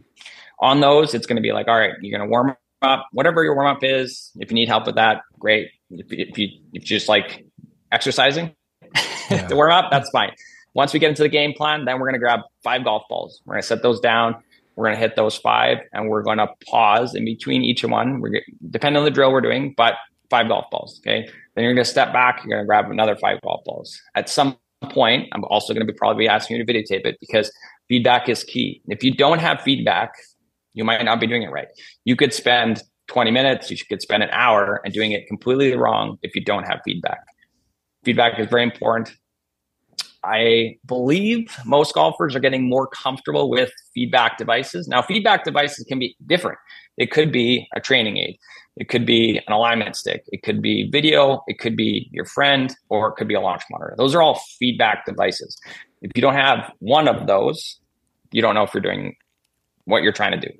On 0.61 0.81
those, 0.81 1.14
it's 1.14 1.27
going 1.27 1.37
to 1.37 1.43
be 1.43 1.53
like, 1.53 1.68
all 1.68 1.79
right, 1.79 1.93
you're 2.01 2.16
going 2.16 2.29
to 2.29 2.31
warm 2.31 2.55
up, 2.83 3.07
whatever 3.12 3.43
your 3.45 3.55
warm 3.55 3.68
up 3.68 3.83
is. 3.83 4.31
If 4.37 4.51
you 4.51 4.55
need 4.55 4.68
help 4.68 4.87
with 4.87 4.97
that, 4.97 5.23
great. 5.39 5.68
If, 5.91 6.07
if 6.11 6.39
you, 6.39 6.49
if 6.73 6.83
you 6.83 6.97
just 6.97 7.09
like 7.09 7.45
exercising 7.93 8.55
yeah. 9.31 9.47
to 9.47 9.57
warm 9.57 9.73
up, 9.73 9.91
that's 9.91 10.11
fine. 10.11 10.33
Once 10.75 10.93
we 10.93 11.01
get 11.01 11.09
into 11.09 11.23
the 11.23 11.29
game 11.29 11.53
plan, 11.53 11.85
then 11.85 11.99
we're 11.99 12.07
going 12.07 12.14
to 12.14 12.21
grab 12.21 12.41
five 12.62 12.85
golf 12.85 13.03
balls. 13.09 13.43
We're 13.45 13.55
going 13.55 13.62
to 13.62 13.66
set 13.66 13.83
those 13.83 14.01
down. 14.01 14.37
We're 14.81 14.87
going 14.87 14.97
to 14.97 15.01
hit 15.01 15.14
those 15.14 15.37
five, 15.37 15.76
and 15.93 16.09
we're 16.09 16.22
going 16.22 16.39
to 16.39 16.49
pause 16.66 17.14
in 17.14 17.26
between 17.26 17.62
each 17.62 17.85
one. 17.85 18.18
We're 18.18 18.41
depending 18.70 18.99
on 18.99 19.05
the 19.05 19.11
drill 19.11 19.31
we're 19.31 19.43
doing, 19.43 19.74
but 19.76 19.97
five 20.31 20.49
golf 20.49 20.70
balls. 20.70 21.03
Okay. 21.03 21.28
Then 21.55 21.64
you're 21.64 21.74
going 21.74 21.85
to 21.85 21.91
step 21.91 22.14
back. 22.14 22.43
You're 22.43 22.57
going 22.57 22.62
to 22.62 22.66
grab 22.66 22.91
another 22.91 23.14
five 23.14 23.43
golf 23.43 23.62
balls. 23.66 24.01
At 24.14 24.31
some 24.31 24.57
point, 24.91 25.28
I'm 25.33 25.45
also 25.45 25.74
going 25.74 25.87
to 25.87 25.93
be 25.93 25.97
probably 25.99 26.28
asking 26.28 26.57
you 26.57 26.64
to 26.64 26.72
videotape 26.72 27.05
it 27.05 27.18
because 27.20 27.53
feedback 27.89 28.31
is 28.31 28.43
key. 28.43 28.81
If 28.87 29.05
you 29.05 29.12
don't 29.12 29.41
have 29.41 29.61
feedback, 29.61 30.12
you 30.72 30.83
might 30.83 31.05
not 31.05 31.20
be 31.20 31.26
doing 31.26 31.43
it 31.43 31.51
right. 31.51 31.68
You 32.07 32.16
could 32.16 32.33
spend 32.33 32.83
20 33.09 33.31
minutes, 33.33 33.70
you 33.70 33.76
could 33.87 34.01
spend 34.01 34.22
an 34.22 34.31
hour 34.33 34.81
and 34.83 34.95
doing 34.95 35.12
it 35.12 35.26
completely 35.26 35.76
wrong 35.76 36.16
if 36.22 36.35
you 36.35 36.43
don't 36.43 36.64
have 36.64 36.81
feedback. 36.87 37.20
Feedback 38.03 38.39
is 38.39 38.47
very 38.47 38.62
important. 38.62 39.14
I 40.25 40.77
believe 40.87 41.57
most 41.64 41.95
golfers 41.95 42.35
are 42.37 42.41
getting 42.41 42.68
more 42.68 42.87
comfortable 42.87 43.49
with 43.49 43.71
feedback 43.95 44.37
devices. 44.39 44.87
Now, 44.87 45.03
feedback 45.03 45.45
devices 45.45 45.85
can 45.89 45.99
be 45.99 46.16
different. 46.27 46.59
It 46.99 47.11
could 47.11 47.33
be 47.33 47.66
a 47.75 47.81
training 47.81 48.18
aid, 48.18 48.39
it 48.77 48.89
could 48.89 49.07
be 49.07 49.41
an 49.47 49.53
alignment 49.53 49.97
stick, 49.97 50.25
it 50.29 50.43
could 50.43 50.61
be 50.61 50.91
video, 50.91 51.43
it 51.47 51.59
could 51.59 51.77
be 51.77 52.09
your 52.12 52.27
friend, 52.27 52.75
or 52.91 53.09
it 53.09 53.14
could 53.16 53.29
be 53.29 53.35
a 53.35 53.41
launch 53.41 53.62
monitor. 53.71 53.95
Those 53.97 54.14
are 54.14 54.23
all 54.23 54.41
feedback 54.59 55.07
devices. 55.07 55.57
If 56.03 56.11
you 56.14 56.23
don't 56.23 56.35
have 56.35 56.73
one 56.81 57.09
of 57.09 57.27
those, 57.27 57.81
you 58.33 58.43
don't 58.43 58.55
know 58.55 58.62
if 58.62 58.75
you're 58.75 58.83
doing 58.83 59.16
what 59.85 60.03
you're 60.03 60.12
trying 60.12 60.39
to 60.39 60.49
do. 60.49 60.53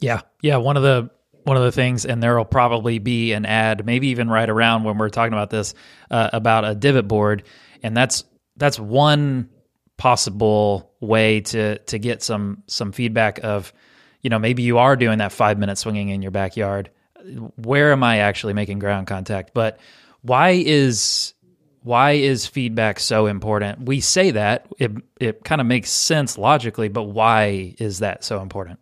Yeah. 0.00 0.20
Yeah. 0.42 0.56
One 0.56 0.76
of 0.76 0.82
the 0.82 1.10
one 1.44 1.56
of 1.56 1.62
the 1.64 1.72
things, 1.72 2.04
and 2.04 2.22
there 2.22 2.36
will 2.36 2.44
probably 2.44 2.98
be 3.00 3.32
an 3.32 3.44
ad, 3.44 3.84
maybe 3.84 4.08
even 4.08 4.28
right 4.28 4.48
around 4.48 4.84
when 4.84 4.96
we're 4.96 5.08
talking 5.08 5.32
about 5.32 5.50
this, 5.50 5.74
uh, 6.10 6.30
about 6.32 6.64
a 6.64 6.74
divot 6.74 7.08
board, 7.08 7.42
and 7.82 7.96
that's 7.96 8.22
that's 8.56 8.78
one 8.78 9.48
possible 9.96 10.92
way 11.00 11.40
to 11.40 11.78
to 11.78 11.98
get 11.98 12.22
some 12.22 12.62
some 12.66 12.92
feedback 12.92 13.38
of, 13.42 13.72
you 14.20 14.30
know, 14.30 14.38
maybe 14.38 14.62
you 14.62 14.78
are 14.78 14.96
doing 14.96 15.18
that 15.18 15.32
five 15.32 15.58
minute 15.58 15.78
swinging 15.78 16.08
in 16.08 16.22
your 16.22 16.30
backyard. 16.30 16.90
Where 17.56 17.92
am 17.92 18.02
I 18.02 18.18
actually 18.18 18.52
making 18.52 18.78
ground 18.78 19.06
contact? 19.06 19.54
But 19.54 19.78
why 20.22 20.50
is 20.50 21.34
why 21.82 22.12
is 22.12 22.46
feedback 22.46 23.00
so 23.00 23.26
important? 23.26 23.86
We 23.86 24.00
say 24.00 24.32
that 24.32 24.66
it 24.78 24.92
it 25.20 25.44
kind 25.44 25.60
of 25.60 25.66
makes 25.66 25.90
sense 25.90 26.38
logically, 26.38 26.88
but 26.88 27.04
why 27.04 27.74
is 27.78 28.00
that 28.00 28.24
so 28.24 28.40
important? 28.40 28.80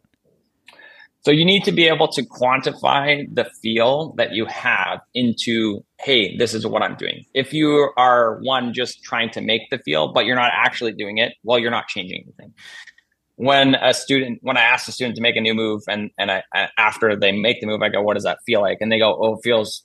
So 1.22 1.30
you 1.30 1.44
need 1.44 1.64
to 1.64 1.72
be 1.72 1.86
able 1.86 2.08
to 2.08 2.22
quantify 2.22 3.26
the 3.34 3.44
feel 3.44 4.14
that 4.16 4.32
you 4.32 4.46
have 4.46 5.00
into, 5.14 5.84
hey, 5.98 6.36
this 6.36 6.54
is 6.54 6.66
what 6.66 6.82
I'm 6.82 6.96
doing. 6.96 7.26
If 7.34 7.52
you 7.52 7.90
are 7.98 8.38
one 8.40 8.72
just 8.72 9.02
trying 9.02 9.30
to 9.30 9.42
make 9.42 9.68
the 9.70 9.78
feel, 9.78 10.12
but 10.12 10.24
you're 10.24 10.36
not 10.36 10.50
actually 10.54 10.92
doing 10.92 11.18
it, 11.18 11.34
well, 11.42 11.58
you're 11.58 11.70
not 11.70 11.88
changing 11.88 12.22
anything. 12.22 12.54
When 13.36 13.74
a 13.74 13.92
student, 13.92 14.38
when 14.42 14.56
I 14.56 14.62
ask 14.62 14.88
a 14.88 14.92
student 14.92 15.16
to 15.16 15.22
make 15.22 15.36
a 15.36 15.40
new 15.40 15.54
move, 15.54 15.82
and 15.88 16.10
and 16.18 16.30
I, 16.30 16.42
after 16.76 17.16
they 17.16 17.32
make 17.32 17.60
the 17.60 17.66
move, 17.66 17.80
I 17.80 17.88
go, 17.88 18.02
"What 18.02 18.12
does 18.12 18.24
that 18.24 18.38
feel 18.44 18.60
like?" 18.60 18.78
And 18.82 18.92
they 18.92 18.98
go, 18.98 19.16
"Oh, 19.18 19.36
it 19.36 19.40
feels 19.42 19.82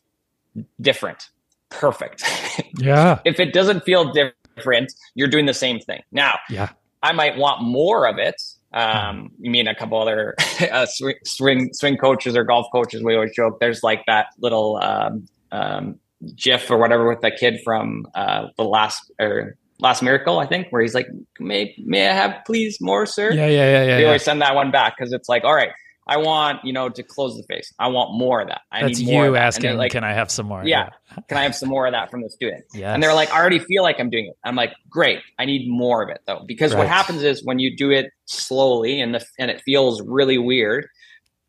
different." 0.81 1.29
Perfect. 1.69 2.23
Yeah. 2.77 3.19
if 3.23 3.39
it 3.39 3.53
doesn't 3.53 3.85
feel 3.85 4.11
different, 4.11 4.91
you're 5.13 5.29
doing 5.29 5.45
the 5.45 5.53
same 5.53 5.79
thing. 5.79 6.01
Now, 6.11 6.39
yeah, 6.49 6.69
I 7.01 7.13
might 7.13 7.37
want 7.37 7.61
more 7.61 8.05
of 8.05 8.17
it 8.17 8.41
um, 8.75 9.31
you 9.39 9.49
mean 9.49 9.67
a 9.67 9.73
couple 9.73 9.99
other 9.99 10.35
uh, 10.71 10.85
swing, 10.85 11.15
swing 11.23 11.73
swing 11.73 11.97
coaches 11.97 12.35
or 12.35 12.43
golf 12.43 12.67
coaches? 12.71 13.01
We 13.03 13.15
always 13.15 13.33
joke. 13.35 13.59
There's 13.59 13.81
like 13.81 14.03
that 14.05 14.27
little 14.39 14.77
um, 14.77 15.27
um, 15.51 15.99
GIF 16.35 16.69
or 16.69 16.77
whatever 16.77 17.07
with 17.07 17.21
the 17.21 17.31
kid 17.31 17.61
from 17.63 18.07
uh, 18.13 18.47
the 18.57 18.63
last 18.63 19.11
or 19.19 19.57
last 19.79 20.01
miracle, 20.01 20.39
I 20.39 20.45
think, 20.45 20.67
where 20.69 20.81
he's 20.81 20.93
like, 20.93 21.07
"May 21.39 21.75
may 21.79 22.07
I 22.09 22.13
have 22.13 22.43
please 22.45 22.79
more, 22.81 23.05
sir?" 23.05 23.31
Yeah, 23.31 23.47
yeah, 23.47 23.47
yeah, 23.47 23.71
yeah. 23.71 23.95
They 23.95 24.01
yeah. 24.01 24.07
always 24.07 24.23
send 24.23 24.41
that 24.41 24.55
one 24.55 24.71
back 24.71 24.97
because 24.97 25.13
it's 25.13 25.29
like, 25.29 25.43
all 25.43 25.55
right, 25.55 25.71
I 26.07 26.17
want, 26.17 26.63
you 26.63 26.71
know, 26.71 26.89
to 26.89 27.03
close 27.03 27.35
the 27.35 27.43
face. 27.43 27.73
I 27.79 27.87
want 27.87 28.17
more 28.17 28.41
of 28.41 28.47
that. 28.49 28.61
I 28.71 28.81
That's 28.81 28.99
need 28.99 29.11
more 29.11 29.25
you 29.25 29.35
asking, 29.35 29.77
like, 29.77 29.91
can 29.91 30.03
I 30.03 30.13
have 30.13 30.29
some 30.29 30.45
more? 30.45 30.63
Yeah. 30.63 30.89
yeah. 31.09 31.23
can 31.27 31.37
I 31.37 31.43
have 31.43 31.55
some 31.55 31.69
more 31.69 31.87
of 31.87 31.93
that 31.93 32.11
from 32.11 32.21
the 32.21 32.29
student? 32.29 32.63
Yeah. 32.73 32.93
And 32.95 33.01
they're 33.01 33.13
like, 33.13 33.31
I 33.31 33.39
already 33.39 33.59
feel 33.59 33.83
like 33.83 33.99
I'm 33.99 34.09
doing 34.09 34.27
it. 34.27 34.37
I'm 34.43 34.55
like, 34.55 34.73
great. 34.89 35.19
I 35.39 35.45
need 35.45 35.67
more 35.67 36.03
of 36.03 36.09
it 36.09 36.21
though. 36.27 36.43
Because 36.47 36.73
right. 36.73 36.79
what 36.79 36.87
happens 36.87 37.23
is 37.23 37.43
when 37.43 37.59
you 37.59 37.75
do 37.75 37.91
it 37.91 38.11
slowly 38.25 39.01
and 39.01 39.13
the 39.15 39.25
and 39.39 39.51
it 39.51 39.61
feels 39.61 40.01
really 40.03 40.37
weird, 40.37 40.87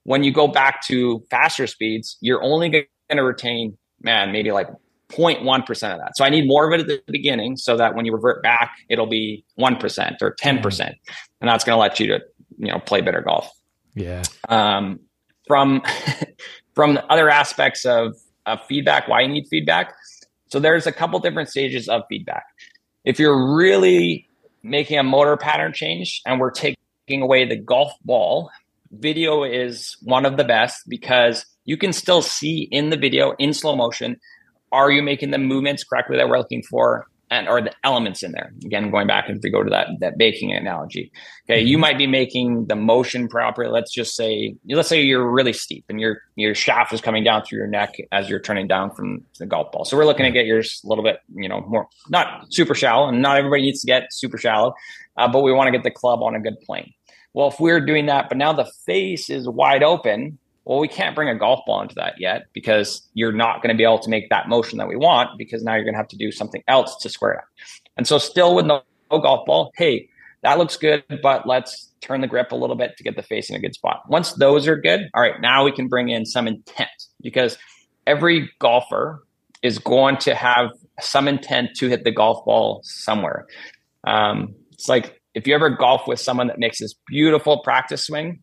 when 0.04 0.22
you 0.22 0.32
go 0.32 0.48
back 0.48 0.82
to 0.86 1.22
faster 1.30 1.66
speeds, 1.66 2.16
you're 2.20 2.42
only 2.42 2.68
going 2.70 2.86
to 3.10 3.22
retain, 3.22 3.76
man, 4.00 4.32
maybe 4.32 4.52
like 4.52 4.68
0.1% 5.10 5.70
of 5.92 5.98
that. 5.98 6.16
So 6.16 6.24
I 6.24 6.30
need 6.30 6.46
more 6.46 6.66
of 6.66 6.72
it 6.72 6.80
at 6.80 6.86
the 6.86 7.12
beginning 7.12 7.56
so 7.56 7.76
that 7.76 7.94
when 7.94 8.06
you 8.06 8.12
revert 8.12 8.42
back, 8.42 8.72
it'll 8.88 9.06
be 9.06 9.44
1% 9.58 10.16
or 10.22 10.34
10%. 10.34 10.60
Mm. 10.62 10.94
And 11.40 11.50
that's 11.50 11.64
going 11.64 11.76
to 11.76 11.80
let 11.80 12.00
you 12.00 12.06
to, 12.08 12.20
you 12.58 12.72
know, 12.72 12.78
play 12.78 13.00
better 13.00 13.20
golf. 13.20 13.50
Yeah. 13.96 14.22
Um, 14.48 15.00
from 15.48 15.82
from 16.74 17.00
other 17.08 17.28
aspects 17.28 17.84
of, 17.84 18.14
of 18.44 18.60
feedback, 18.66 19.08
why 19.08 19.22
you 19.22 19.28
need 19.28 19.48
feedback. 19.48 19.94
So 20.48 20.60
there's 20.60 20.86
a 20.86 20.92
couple 20.92 21.18
different 21.18 21.48
stages 21.48 21.88
of 21.88 22.02
feedback. 22.08 22.44
If 23.04 23.18
you're 23.18 23.56
really 23.56 24.28
making 24.62 24.98
a 24.98 25.02
motor 25.02 25.36
pattern 25.36 25.72
change 25.72 26.20
and 26.26 26.38
we're 26.38 26.50
taking 26.50 26.76
away 27.22 27.46
the 27.46 27.56
golf 27.56 27.92
ball, 28.04 28.50
video 28.92 29.42
is 29.42 29.96
one 30.02 30.26
of 30.26 30.36
the 30.36 30.44
best 30.44 30.82
because 30.88 31.46
you 31.64 31.76
can 31.76 31.92
still 31.92 32.22
see 32.22 32.68
in 32.70 32.90
the 32.90 32.96
video 32.96 33.34
in 33.38 33.52
slow 33.52 33.74
motion 33.74 34.20
are 34.72 34.90
you 34.90 35.02
making 35.02 35.30
the 35.30 35.38
movements 35.38 35.84
correctly 35.84 36.16
that 36.16 36.28
we're 36.28 36.38
looking 36.38 36.62
for 36.62 37.06
and 37.30 37.48
or 37.48 37.60
the 37.60 37.72
elements 37.82 38.22
in 38.22 38.32
there. 38.32 38.52
Again, 38.64 38.90
going 38.90 39.06
back 39.06 39.28
if 39.28 39.38
we 39.42 39.50
go 39.50 39.62
to 39.62 39.70
that 39.70 39.88
that 40.00 40.18
baking 40.18 40.52
analogy. 40.52 41.10
Okay, 41.44 41.60
you 41.60 41.76
mm-hmm. 41.76 41.80
might 41.80 41.98
be 41.98 42.06
making 42.06 42.66
the 42.66 42.76
motion 42.76 43.28
properly. 43.28 43.70
Let's 43.70 43.92
just 43.92 44.14
say 44.14 44.54
let's 44.68 44.88
say 44.88 45.02
you're 45.02 45.28
really 45.28 45.52
steep 45.52 45.84
and 45.88 46.00
your 46.00 46.22
your 46.36 46.54
shaft 46.54 46.92
is 46.92 47.00
coming 47.00 47.24
down 47.24 47.44
through 47.44 47.58
your 47.58 47.66
neck 47.66 47.96
as 48.12 48.28
you're 48.28 48.40
turning 48.40 48.68
down 48.68 48.90
from 48.90 49.24
the 49.38 49.46
golf 49.46 49.72
ball. 49.72 49.84
So 49.84 49.96
we're 49.96 50.06
looking 50.06 50.24
to 50.24 50.30
get 50.30 50.46
yours 50.46 50.80
a 50.84 50.88
little 50.88 51.04
bit, 51.04 51.20
you 51.34 51.48
know, 51.48 51.62
more 51.62 51.88
not 52.08 52.52
super 52.52 52.74
shallow, 52.74 53.08
and 53.08 53.20
not 53.22 53.36
everybody 53.36 53.62
needs 53.62 53.80
to 53.80 53.86
get 53.86 54.12
super 54.12 54.38
shallow, 54.38 54.74
uh, 55.16 55.28
but 55.28 55.42
we 55.42 55.52
want 55.52 55.68
to 55.68 55.72
get 55.72 55.82
the 55.82 55.90
club 55.90 56.22
on 56.22 56.34
a 56.34 56.40
good 56.40 56.60
plane. 56.60 56.92
Well, 57.34 57.48
if 57.48 57.60
we're 57.60 57.80
doing 57.80 58.06
that, 58.06 58.30
but 58.30 58.38
now 58.38 58.54
the 58.54 58.70
face 58.86 59.28
is 59.28 59.46
wide 59.46 59.82
open, 59.82 60.38
well, 60.66 60.80
we 60.80 60.88
can't 60.88 61.14
bring 61.14 61.28
a 61.28 61.34
golf 61.34 61.60
ball 61.64 61.80
into 61.80 61.94
that 61.94 62.14
yet 62.18 62.46
because 62.52 63.08
you're 63.14 63.32
not 63.32 63.62
going 63.62 63.72
to 63.72 63.78
be 63.78 63.84
able 63.84 64.00
to 64.00 64.10
make 64.10 64.28
that 64.30 64.48
motion 64.48 64.78
that 64.78 64.88
we 64.88 64.96
want 64.96 65.38
because 65.38 65.62
now 65.62 65.74
you're 65.74 65.84
going 65.84 65.94
to 65.94 65.98
have 65.98 66.08
to 66.08 66.16
do 66.16 66.32
something 66.32 66.62
else 66.66 66.96
to 66.96 67.08
square 67.08 67.32
it. 67.32 67.38
Up. 67.38 67.44
And 67.96 68.06
so, 68.06 68.18
still 68.18 68.54
with 68.54 68.66
no, 68.66 68.82
no 69.10 69.20
golf 69.20 69.46
ball, 69.46 69.70
hey, 69.76 70.08
that 70.42 70.58
looks 70.58 70.76
good, 70.76 71.04
but 71.22 71.46
let's 71.46 71.92
turn 72.00 72.20
the 72.20 72.26
grip 72.26 72.50
a 72.50 72.56
little 72.56 72.74
bit 72.74 72.96
to 72.96 73.04
get 73.04 73.14
the 73.14 73.22
face 73.22 73.48
in 73.48 73.54
a 73.54 73.60
good 73.60 73.74
spot. 73.74 74.02
Once 74.08 74.32
those 74.34 74.66
are 74.66 74.76
good, 74.76 75.08
all 75.14 75.22
right, 75.22 75.40
now 75.40 75.64
we 75.64 75.70
can 75.70 75.86
bring 75.86 76.08
in 76.08 76.26
some 76.26 76.48
intent 76.48 76.90
because 77.22 77.56
every 78.04 78.50
golfer 78.58 79.24
is 79.62 79.78
going 79.78 80.16
to 80.18 80.34
have 80.34 80.70
some 81.00 81.28
intent 81.28 81.76
to 81.76 81.88
hit 81.88 82.02
the 82.02 82.10
golf 82.10 82.44
ball 82.44 82.80
somewhere. 82.82 83.46
Um, 84.04 84.54
it's 84.72 84.88
like 84.88 85.20
if 85.34 85.46
you 85.46 85.54
ever 85.54 85.70
golf 85.70 86.08
with 86.08 86.18
someone 86.18 86.48
that 86.48 86.58
makes 86.58 86.80
this 86.80 86.94
beautiful 87.06 87.58
practice 87.62 88.06
swing, 88.06 88.42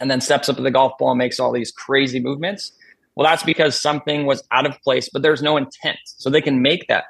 and 0.00 0.10
then 0.10 0.20
steps 0.20 0.48
up 0.48 0.56
to 0.56 0.62
the 0.62 0.70
golf 0.70 0.92
ball 0.98 1.10
and 1.10 1.18
makes 1.18 1.40
all 1.40 1.52
these 1.52 1.70
crazy 1.70 2.20
movements. 2.20 2.72
Well, 3.14 3.26
that's 3.26 3.42
because 3.42 3.78
something 3.78 4.26
was 4.26 4.42
out 4.52 4.66
of 4.66 4.80
place, 4.82 5.08
but 5.12 5.22
there's 5.22 5.42
no 5.42 5.56
intent. 5.56 5.98
So 6.04 6.30
they 6.30 6.40
can 6.40 6.62
make 6.62 6.86
that 6.88 7.04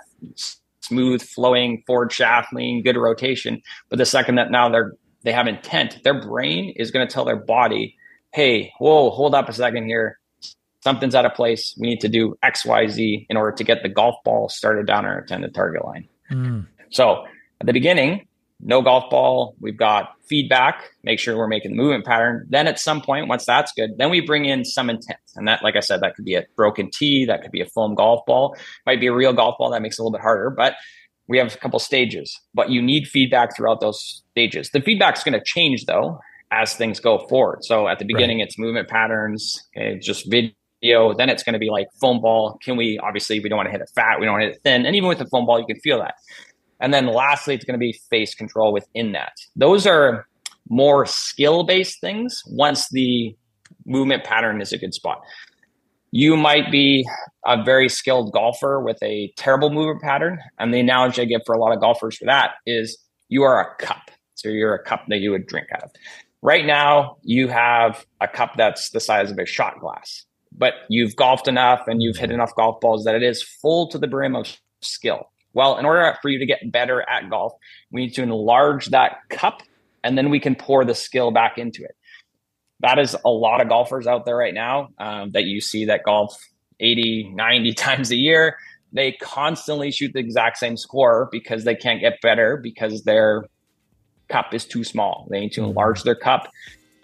smooth 0.81 1.21
flowing 1.23 1.83
forward 1.87 2.13
shaft 2.13 2.53
lean, 2.53 2.83
good 2.83 2.97
rotation. 2.97 3.61
But 3.91 3.99
the 3.99 4.07
second 4.07 4.37
that 4.37 4.51
now 4.51 4.69
they're 4.69 4.95
they 5.23 5.33
have 5.33 5.47
intent, 5.47 5.99
their 6.05 6.21
brain 6.21 6.73
is 6.77 6.91
going 6.91 7.07
to 7.07 7.13
tell 7.13 7.25
their 7.25 7.37
body, 7.37 7.97
hey, 8.33 8.73
whoa, 8.79 9.11
hold 9.11 9.35
up 9.35 9.49
a 9.49 9.53
second 9.53 9.87
here. 9.87 10.19
Something's 10.83 11.15
out 11.15 11.27
of 11.27 11.35
place. 11.35 11.77
We 11.79 11.89
need 11.89 12.01
to 12.01 12.09
do 12.09 12.37
X, 12.43 12.65
Y, 12.65 12.87
Z 12.87 13.27
in 13.29 13.37
order 13.37 13.53
to 13.57 13.65
get 13.65 13.83
the 13.83 13.89
golf 13.89 14.15
ball 14.25 14.49
started 14.49 14.87
down 14.87 15.05
our 15.05 15.21
intended 15.21 15.55
target 15.55 15.85
line. 15.85 16.09
Mm. 16.31 16.67
So 16.91 17.25
at 17.61 17.67
the 17.67 17.73
beginning, 17.73 18.28
no 18.61 18.83
golf 18.83 19.09
ball. 19.11 19.55
We've 19.61 19.77
got 19.77 20.11
feedback, 20.29 20.91
make 21.05 21.19
sure 21.19 21.37
we're 21.37 21.49
making 21.49 21.73
the 21.73 21.77
movement 21.77 22.05
pattern. 22.05 22.47
Then 22.49 22.67
at 22.67 22.79
some 22.79 23.01
point, 23.01 23.29
once 23.29 23.45
that's 23.45 23.73
good, 23.73 23.91
then 23.99 24.11
we 24.11 24.21
bring 24.21 24.45
in 24.45 24.65
some 24.65 24.91
intent. 24.91 25.21
And 25.37 25.47
that, 25.49 25.63
like 25.63 25.77
I 25.77 25.81
said, 25.81 26.01
that 26.01 26.17
could 26.17 26.25
be 26.25 26.35
a 26.35 26.45
broken 26.57 26.91
tee, 26.93 27.25
that 27.27 27.43
could 27.43 27.53
be 27.53 27.61
a 27.61 27.67
foam 27.67 27.95
golf 27.95 28.27
ball, 28.27 28.57
might 28.87 29.01
be 29.01 29.07
a 29.07 29.15
real 29.15 29.33
golf 29.33 29.57
ball 29.59 29.71
that 29.71 29.83
makes 29.83 29.99
it 29.99 30.03
a 30.03 30.05
little 30.05 30.17
bit 30.17 30.23
harder. 30.23 30.51
But 30.51 30.75
we 31.29 31.39
have 31.39 31.55
a 31.55 31.59
couple 31.59 31.79
stages, 31.79 32.39
but 32.55 32.71
you 32.71 32.83
need 32.83 33.07
feedback 33.07 33.55
throughout 33.55 33.81
those 33.81 34.23
stages. 34.31 34.71
The 34.71 34.81
feedback's 34.81 35.23
going 35.23 35.39
to 35.39 35.45
change 35.45 35.85
though 35.85 36.19
as 36.51 36.75
things 36.75 36.99
go 36.99 37.27
forward. 37.29 37.65
So 37.65 37.89
at 37.89 37.99
the 37.99 38.07
beginning, 38.07 38.39
right. 38.39 38.47
it's 38.47 38.59
movement 38.59 38.89
patterns, 38.89 39.63
okay, 39.77 39.99
just 39.99 40.31
video. 40.31 40.55
Then 40.83 41.29
it's 41.29 41.43
going 41.43 41.53
to 41.53 41.59
be 41.59 41.71
like 41.71 41.89
foam 42.01 42.21
ball. 42.21 42.59
Can 42.63 42.77
we 42.77 42.99
obviously 42.99 43.41
we 43.41 43.49
don't 43.49 43.59
want 43.59 43.67
to 43.67 43.73
hit 43.73 43.83
it 43.83 43.91
fat, 43.95 44.19
we 44.19 44.27
don't 44.27 44.33
want 44.33 44.43
to 44.43 44.47
hit 44.49 44.57
it 44.57 44.63
thin, 44.65 44.87
and 44.87 44.97
even 44.97 45.09
with 45.09 45.19
the 45.19 45.27
foam 45.27 45.45
ball, 45.45 45.61
you 45.61 45.67
can 45.67 45.79
feel 45.81 45.99
that. 45.99 46.15
And 46.81 46.95
then 46.95 47.07
lastly, 47.07 47.55
it's 47.55 47.65
going 47.65 47.79
to 47.79 47.79
be 47.79 48.01
face 48.11 48.35
control 48.35 48.73
within 48.73 49.13
that. 49.13 49.33
Those 49.57 49.87
are 49.87 50.27
more 50.69 51.07
skill 51.07 51.65
based 51.65 52.01
things 52.01 52.43
once 52.47 52.89
the 52.91 53.37
movement 53.87 54.25
pattern 54.25 54.61
is 54.61 54.73
a 54.73 54.79
good 54.79 54.95
spot. 54.95 55.21
You 56.11 56.37
might 56.37 56.71
be 56.71 57.07
a 57.45 57.63
very 57.63 57.89
skilled 57.89 58.33
golfer 58.33 58.81
with 58.81 58.99
a 59.03 59.33
terrible 59.37 59.71
movement 59.71 60.03
pattern. 60.03 60.39
And 60.59 60.73
the 60.73 60.81
analogy 60.81 61.23
I 61.23 61.25
give 61.27 61.43
for 61.45 61.55
a 61.55 61.59
lot 61.59 61.73
of 61.73 61.81
golfers 61.81 62.17
for 62.17 62.27
that 62.27 62.53
is 62.67 62.99
you 63.29 63.43
are 63.43 63.61
a 63.61 63.83
cup. 63.83 64.11
So 64.35 64.49
you're 64.49 64.75
a 64.75 64.83
cup 64.83 65.05
that 65.09 65.19
you 65.19 65.33
would 65.33 65.47
drink 65.47 65.69
out 65.75 65.83
of. 65.83 65.91
Right 66.41 66.65
now, 66.65 67.17
you 67.23 67.49
have 67.49 68.07
a 68.21 68.29
cup 68.29 68.53
that's 68.57 68.91
the 68.91 69.01
size 69.01 69.31
of 69.31 69.39
a 69.39 69.45
shot 69.45 69.81
glass, 69.81 70.25
but 70.57 70.75
you've 70.89 71.17
golfed 71.17 71.49
enough 71.49 71.89
and 71.89 72.01
you've 72.01 72.17
hit 72.17 72.31
enough 72.31 72.55
golf 72.55 72.81
balls 72.81 73.05
that 73.05 73.17
it 73.17 73.25
is 73.25 73.43
full 73.43 73.89
to 73.89 73.99
the 73.99 74.07
brim 74.07 74.37
of 74.37 74.47
skill. 74.81 75.31
Well, 75.55 75.79
in 75.79 75.85
order 75.85 76.17
for 76.21 76.29
you 76.29 76.39
to 76.39 76.47
get 76.47 76.71
better 76.71 77.03
at 77.09 77.31
golf, 77.31 77.53
we 77.91 78.03
need 78.03 78.15
to 78.15 78.23
enlarge 78.23 78.87
that 78.87 79.19
cup 79.29 79.63
and 80.05 80.17
then 80.17 80.31
we 80.31 80.41
can 80.41 80.55
pour 80.55 80.85
the 80.85 80.95
skill 80.95 81.31
back 81.31 81.59
into 81.59 81.83
it. 81.83 81.97
That 82.81 82.99
is 82.99 83.17
a 83.25 83.31
lot 83.31 83.61
of 83.61 83.69
golfers 83.69 84.07
out 84.07 84.25
there 84.25 84.37
right 84.37 84.55
now 84.55 84.89
um, 84.99 85.33
that 85.33 85.45
you 85.45 85.61
see 85.61 85.87
that 85.87 86.05
golf 86.05 86.39
80, 86.81 87.33
90 87.35 87.73
times 87.75 88.11
a 88.11 88.17
year. 88.17 88.57
They 88.93 89.13
constantly 89.13 89.91
shoot 89.91 90.13
the 90.15 90.21
exact 90.21 90.59
same 90.59 90.77
score 90.77 91.29
because 91.31 91.65
they 91.65 91.75
can't 91.75 92.01
get 92.01 92.21
better 92.23 92.57
because 92.57 93.03
their 93.03 93.45
cup 94.29 94.55
is 94.55 94.65
too 94.65 94.85
small. 94.85 95.27
They 95.31 95.41
need 95.41 95.53
to 95.53 95.61
mm-hmm. 95.61 95.71
enlarge 95.71 96.05
their 96.05 96.15
cup. 96.15 96.51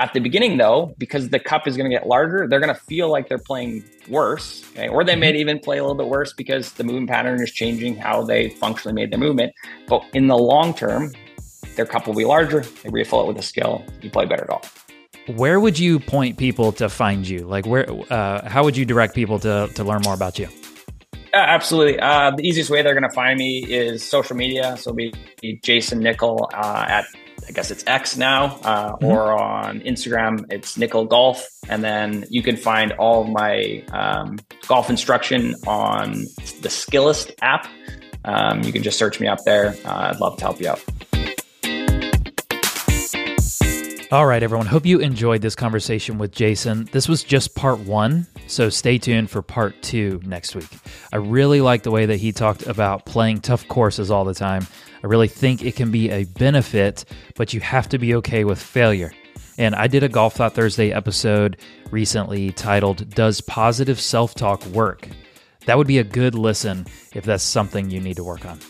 At 0.00 0.12
the 0.12 0.18
beginning, 0.18 0.56
though, 0.56 0.92
because 0.98 1.28
the 1.28 1.38
cup 1.38 1.68
is 1.68 1.76
going 1.76 1.88
to 1.88 1.96
get 1.96 2.08
larger, 2.08 2.48
they're 2.48 2.58
going 2.58 2.74
to 2.74 2.80
feel 2.80 3.10
like 3.10 3.28
they're 3.28 3.38
playing 3.38 3.84
worse, 4.08 4.64
okay? 4.72 4.88
or 4.88 5.04
they 5.04 5.14
may 5.14 5.30
mm-hmm. 5.30 5.38
even 5.38 5.58
play 5.60 5.78
a 5.78 5.82
little 5.82 5.94
bit 5.94 6.08
worse 6.08 6.32
because 6.32 6.72
the 6.72 6.82
movement 6.82 7.10
pattern 7.10 7.40
is 7.40 7.52
changing 7.52 7.96
how 7.96 8.22
they 8.22 8.50
functionally 8.50 8.92
made 8.92 9.12
their 9.12 9.20
movement. 9.20 9.52
But 9.86 10.02
in 10.12 10.26
the 10.26 10.36
long 10.36 10.74
term, 10.74 11.12
their 11.76 11.86
cup 11.86 12.08
will 12.08 12.14
be 12.14 12.24
larger. 12.24 12.60
They 12.82 12.90
refill 12.90 13.20
it 13.22 13.28
with 13.28 13.38
a 13.38 13.42
skill. 13.42 13.84
You 14.02 14.10
play 14.10 14.26
better 14.26 14.46
golf. 14.48 14.84
Where 15.28 15.60
would 15.60 15.78
you 15.78 16.00
point 16.00 16.38
people 16.38 16.72
to 16.72 16.88
find 16.88 17.26
you? 17.26 17.40
Like, 17.46 17.64
where? 17.64 17.88
Uh, 18.12 18.46
how 18.48 18.64
would 18.64 18.76
you 18.76 18.84
direct 18.84 19.14
people 19.14 19.38
to 19.38 19.70
to 19.74 19.84
learn 19.84 20.02
more 20.02 20.14
about 20.14 20.38
you? 20.38 20.48
Uh, 21.32 21.38
absolutely. 21.38 21.98
Uh, 21.98 22.30
the 22.30 22.46
easiest 22.46 22.68
way 22.68 22.82
they're 22.82 22.94
going 22.94 23.08
to 23.08 23.14
find 23.14 23.38
me 23.38 23.64
is 23.64 24.04
social 24.04 24.36
media. 24.36 24.76
So 24.76 24.90
it'll 24.90 24.96
be 24.96 25.60
Jayson 25.64 26.00
Nickol 26.00 26.48
uh, 26.52 26.84
at 26.86 27.06
I 27.48 27.52
guess 27.52 27.70
it's 27.70 27.84
X 27.86 28.16
now, 28.16 28.58
uh, 28.62 28.92
mm-hmm. 28.92 29.04
or 29.04 29.32
on 29.32 29.80
Instagram, 29.80 30.50
it's 30.50 30.76
Nickol 30.76 31.04
Golf. 31.04 31.46
And 31.68 31.82
then 31.84 32.24
you 32.30 32.42
can 32.42 32.56
find 32.56 32.92
all 32.92 33.24
my 33.24 33.84
um, 33.92 34.38
golf 34.66 34.90
instruction 34.90 35.54
on 35.66 36.12
the 36.62 36.68
Skillest 36.68 37.32
app. 37.42 37.68
Um, 38.24 38.62
you 38.62 38.72
can 38.72 38.82
just 38.82 38.98
search 38.98 39.20
me 39.20 39.28
up 39.28 39.38
there. 39.44 39.76
Uh, 39.84 40.10
I'd 40.12 40.20
love 40.20 40.38
to 40.38 40.44
help 40.44 40.60
you 40.60 40.68
out. 40.68 40.82
All 44.14 44.26
right, 44.26 44.44
everyone. 44.44 44.66
Hope 44.66 44.86
you 44.86 45.00
enjoyed 45.00 45.42
this 45.42 45.56
conversation 45.56 46.18
with 46.18 46.30
Jayson. 46.30 46.88
This 46.92 47.08
was 47.08 47.24
just 47.24 47.56
part 47.56 47.80
one, 47.80 48.28
so 48.46 48.68
stay 48.68 48.96
tuned 48.96 49.28
for 49.28 49.42
part 49.42 49.82
two 49.82 50.20
next 50.24 50.54
week. 50.54 50.68
I 51.12 51.16
really 51.16 51.60
like 51.60 51.82
the 51.82 51.90
way 51.90 52.06
that 52.06 52.18
he 52.18 52.30
talked 52.30 52.64
about 52.64 53.06
playing 53.06 53.40
tough 53.40 53.66
courses 53.66 54.12
all 54.12 54.24
the 54.24 54.32
time. 54.32 54.68
I 55.02 55.08
really 55.08 55.26
think 55.26 55.64
it 55.64 55.74
can 55.74 55.90
be 55.90 56.12
a 56.12 56.26
benefit, 56.26 57.04
but 57.34 57.52
you 57.52 57.58
have 57.58 57.88
to 57.88 57.98
be 57.98 58.14
okay 58.14 58.44
with 58.44 58.62
failure. 58.62 59.12
And 59.58 59.74
I 59.74 59.88
did 59.88 60.04
a 60.04 60.08
Golf 60.08 60.34
Thought 60.34 60.54
Thursday 60.54 60.92
episode 60.92 61.56
recently 61.90 62.52
titled, 62.52 63.10
Does 63.16 63.40
Positive 63.40 63.98
Self 63.98 64.36
Talk 64.36 64.64
Work? 64.66 65.08
That 65.66 65.76
would 65.76 65.88
be 65.88 65.98
a 65.98 66.04
good 66.04 66.36
listen 66.36 66.86
if 67.14 67.24
that's 67.24 67.42
something 67.42 67.90
you 67.90 67.98
need 67.98 68.14
to 68.18 68.24
work 68.24 68.46
on. 68.46 68.60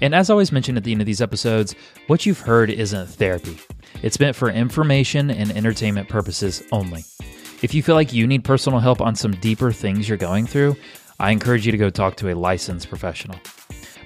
And 0.00 0.14
as 0.14 0.30
always 0.30 0.52
mentioned 0.52 0.78
at 0.78 0.84
the 0.84 0.92
end 0.92 1.00
of 1.00 1.06
these 1.06 1.22
episodes, 1.22 1.74
what 2.06 2.24
you've 2.24 2.40
heard 2.40 2.70
isn't 2.70 3.08
therapy. 3.08 3.58
It's 4.02 4.20
meant 4.20 4.36
for 4.36 4.50
information 4.50 5.30
and 5.30 5.50
entertainment 5.50 6.08
purposes 6.08 6.62
only. 6.70 7.04
If 7.62 7.74
you 7.74 7.82
feel 7.82 7.96
like 7.96 8.12
you 8.12 8.26
need 8.26 8.44
personal 8.44 8.78
help 8.78 9.00
on 9.00 9.16
some 9.16 9.32
deeper 9.32 9.72
things 9.72 10.08
you're 10.08 10.18
going 10.18 10.46
through, 10.46 10.76
I 11.18 11.32
encourage 11.32 11.66
you 11.66 11.72
to 11.72 11.78
go 11.78 11.90
talk 11.90 12.16
to 12.16 12.32
a 12.32 12.34
licensed 12.34 12.88
professional. 12.88 13.40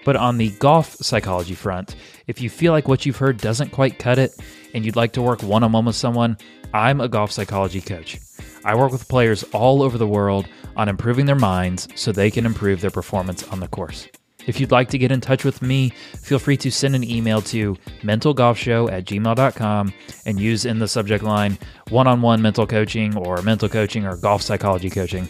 But 0.05 0.16
on 0.16 0.38
the 0.38 0.51
golf 0.53 0.95
psychology 0.95 1.55
front, 1.55 1.95
if 2.26 2.40
you 2.40 2.49
feel 2.49 2.72
like 2.72 2.88
what 2.88 3.05
you've 3.05 3.18
heard 3.18 3.36
doesn't 3.36 3.70
quite 3.70 3.99
cut 3.99 4.18
it 4.18 4.32
and 4.72 4.84
you'd 4.84 4.97
like 4.97 5.12
to 5.12 5.22
work 5.22 5.43
one 5.43 5.62
on 5.62 5.72
one 5.72 5.84
with 5.84 5.97
someone, 5.97 6.38
I'm 6.72 7.01
a 7.01 7.09
golf 7.09 7.30
psychology 7.30 7.82
coach. 7.82 8.18
I 8.64 8.74
work 8.74 8.93
with 8.93 9.09
players 9.09 9.43
all 9.53 9.82
over 9.82 9.99
the 9.99 10.07
world 10.07 10.49
on 10.76 10.88
improving 10.88 11.26
their 11.26 11.36
minds 11.36 11.88
so 11.95 12.11
they 12.11 12.30
can 12.30 12.47
improve 12.47 12.80
their 12.80 12.90
performance 12.90 13.47
on 13.49 13.61
the 13.61 13.68
course. 13.68 14.09
If 14.47 14.61
you'd 14.61 14.72
like 14.72 14.88
to 14.90 14.99
get 14.99 15.12
in 15.12 15.20
touch 15.20 15.45
with 15.45 15.62
me, 15.62 15.90
feel 15.90 16.38
free 16.38 16.57
to 16.59 16.70
send 16.70 16.95
an 16.95 17.05
email 17.05 17.40
to 17.43 17.76
mentalgolfshow 18.03 18.90
at 18.90 19.05
gmail.com 19.05 19.93
and 20.26 20.40
use 20.40 20.64
in 20.64 20.78
the 20.78 20.88
subject 20.88 21.24
line 21.24 21.59
one 21.88 22.07
on 22.07 22.22
one 22.22 22.43
mental 22.43 22.66
coaching 22.66 23.16
or 23.16 23.40
mental 23.43 23.68
coaching 23.68 24.07
or 24.07 24.16
golf 24.16 24.43
psychology 24.43 24.90
coaching. 24.90 25.28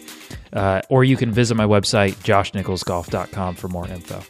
Uh, 0.53 0.81
or 0.89 1.03
you 1.03 1.17
can 1.17 1.31
visit 1.31 1.55
my 1.55 1.65
website, 1.65 2.13
joshnicholsgolf.com, 2.23 3.55
for 3.55 3.67
more 3.67 3.87
info. 3.87 4.21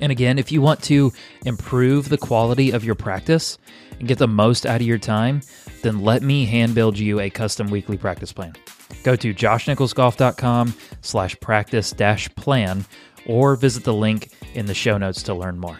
And 0.00 0.10
again, 0.10 0.38
if 0.38 0.50
you 0.50 0.60
want 0.60 0.82
to 0.84 1.12
improve 1.44 2.08
the 2.08 2.18
quality 2.18 2.72
of 2.72 2.84
your 2.84 2.96
practice 2.96 3.56
and 3.98 4.08
get 4.08 4.18
the 4.18 4.26
most 4.26 4.66
out 4.66 4.80
of 4.80 4.86
your 4.86 4.98
time, 4.98 5.42
then 5.82 6.00
let 6.00 6.22
me 6.22 6.44
hand 6.44 6.74
build 6.74 6.98
you 6.98 7.20
a 7.20 7.30
custom 7.30 7.68
weekly 7.68 7.96
practice 7.96 8.32
plan. 8.32 8.54
Go 9.04 9.16
to 9.16 9.32
joshnicholsgolf.com 9.32 10.74
slash 11.02 11.38
practice 11.40 11.92
dash 11.92 12.32
plan 12.34 12.84
or 13.26 13.56
visit 13.56 13.84
the 13.84 13.94
link 13.94 14.30
in 14.54 14.66
the 14.66 14.74
show 14.74 14.98
notes 14.98 15.22
to 15.24 15.34
learn 15.34 15.58
more. 15.58 15.78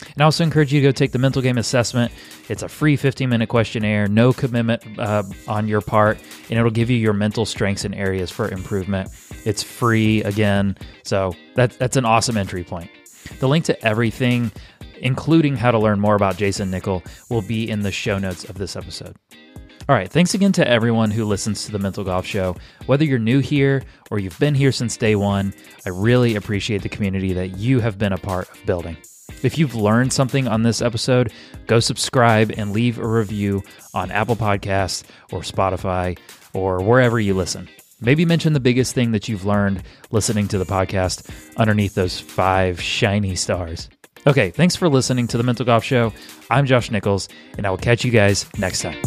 And 0.00 0.22
I 0.22 0.24
also 0.24 0.44
encourage 0.44 0.72
you 0.72 0.80
to 0.80 0.88
go 0.88 0.92
take 0.92 1.12
the 1.12 1.18
mental 1.18 1.42
game 1.42 1.58
assessment. 1.58 2.12
It's 2.48 2.62
a 2.62 2.68
free 2.68 2.96
15 2.96 3.28
minute 3.28 3.48
questionnaire, 3.48 4.08
no 4.08 4.32
commitment 4.32 4.82
uh, 4.98 5.22
on 5.48 5.68
your 5.68 5.80
part, 5.80 6.18
and 6.48 6.58
it'll 6.58 6.70
give 6.70 6.90
you 6.90 6.96
your 6.96 7.12
mental 7.12 7.46
strengths 7.46 7.84
and 7.84 7.94
areas 7.94 8.30
for 8.30 8.48
improvement. 8.48 9.10
It's 9.44 9.62
free 9.62 10.22
again, 10.24 10.76
so 11.02 11.32
that, 11.54 11.78
that's 11.78 11.96
an 11.96 12.04
awesome 12.04 12.36
entry 12.36 12.64
point. 12.64 12.90
The 13.40 13.48
link 13.48 13.64
to 13.66 13.84
everything, 13.84 14.52
including 15.00 15.56
how 15.56 15.70
to 15.70 15.78
learn 15.78 16.00
more 16.00 16.14
about 16.14 16.36
Jayson 16.36 16.70
Nickol, 16.70 17.02
will 17.30 17.42
be 17.42 17.68
in 17.68 17.80
the 17.80 17.92
show 17.92 18.18
notes 18.18 18.44
of 18.44 18.58
this 18.58 18.76
episode. 18.76 19.16
All 19.88 19.94
right, 19.94 20.10
thanks 20.10 20.34
again 20.34 20.50
to 20.52 20.68
everyone 20.68 21.12
who 21.12 21.24
listens 21.24 21.64
to 21.64 21.72
the 21.72 21.78
Mental 21.78 22.02
Golf 22.02 22.26
Show. 22.26 22.56
Whether 22.86 23.04
you're 23.04 23.20
new 23.20 23.38
here 23.38 23.84
or 24.10 24.18
you've 24.18 24.38
been 24.40 24.56
here 24.56 24.72
since 24.72 24.96
day 24.96 25.14
one, 25.14 25.54
I 25.84 25.90
really 25.90 26.34
appreciate 26.34 26.82
the 26.82 26.88
community 26.88 27.32
that 27.34 27.56
you 27.56 27.78
have 27.78 27.96
been 27.96 28.12
a 28.12 28.18
part 28.18 28.50
of 28.50 28.66
building. 28.66 28.96
If 29.44 29.58
you've 29.58 29.76
learned 29.76 30.12
something 30.12 30.48
on 30.48 30.64
this 30.64 30.82
episode, 30.82 31.32
go 31.68 31.78
subscribe 31.78 32.52
and 32.56 32.72
leave 32.72 32.98
a 32.98 33.06
review 33.06 33.62
on 33.94 34.10
Apple 34.10 34.34
Podcasts 34.34 35.04
or 35.30 35.42
Spotify 35.42 36.18
or 36.52 36.82
wherever 36.82 37.20
you 37.20 37.34
listen. 37.34 37.68
Maybe 38.00 38.24
mention 38.24 38.54
the 38.54 38.60
biggest 38.60 38.92
thing 38.92 39.12
that 39.12 39.28
you've 39.28 39.44
learned 39.44 39.84
listening 40.10 40.48
to 40.48 40.58
the 40.58 40.64
podcast 40.64 41.30
underneath 41.58 41.94
those 41.94 42.18
five 42.18 42.80
shiny 42.80 43.36
stars. 43.36 43.88
Okay, 44.26 44.50
thanks 44.50 44.74
for 44.74 44.88
listening 44.88 45.28
to 45.28 45.36
the 45.36 45.44
Mental 45.44 45.64
Golf 45.64 45.84
Show. 45.84 46.12
I'm 46.50 46.66
Josh 46.66 46.90
Nichols, 46.90 47.28
and 47.56 47.64
I 47.64 47.70
will 47.70 47.78
catch 47.78 48.04
you 48.04 48.10
guys 48.10 48.46
next 48.58 48.82
time. 48.82 49.00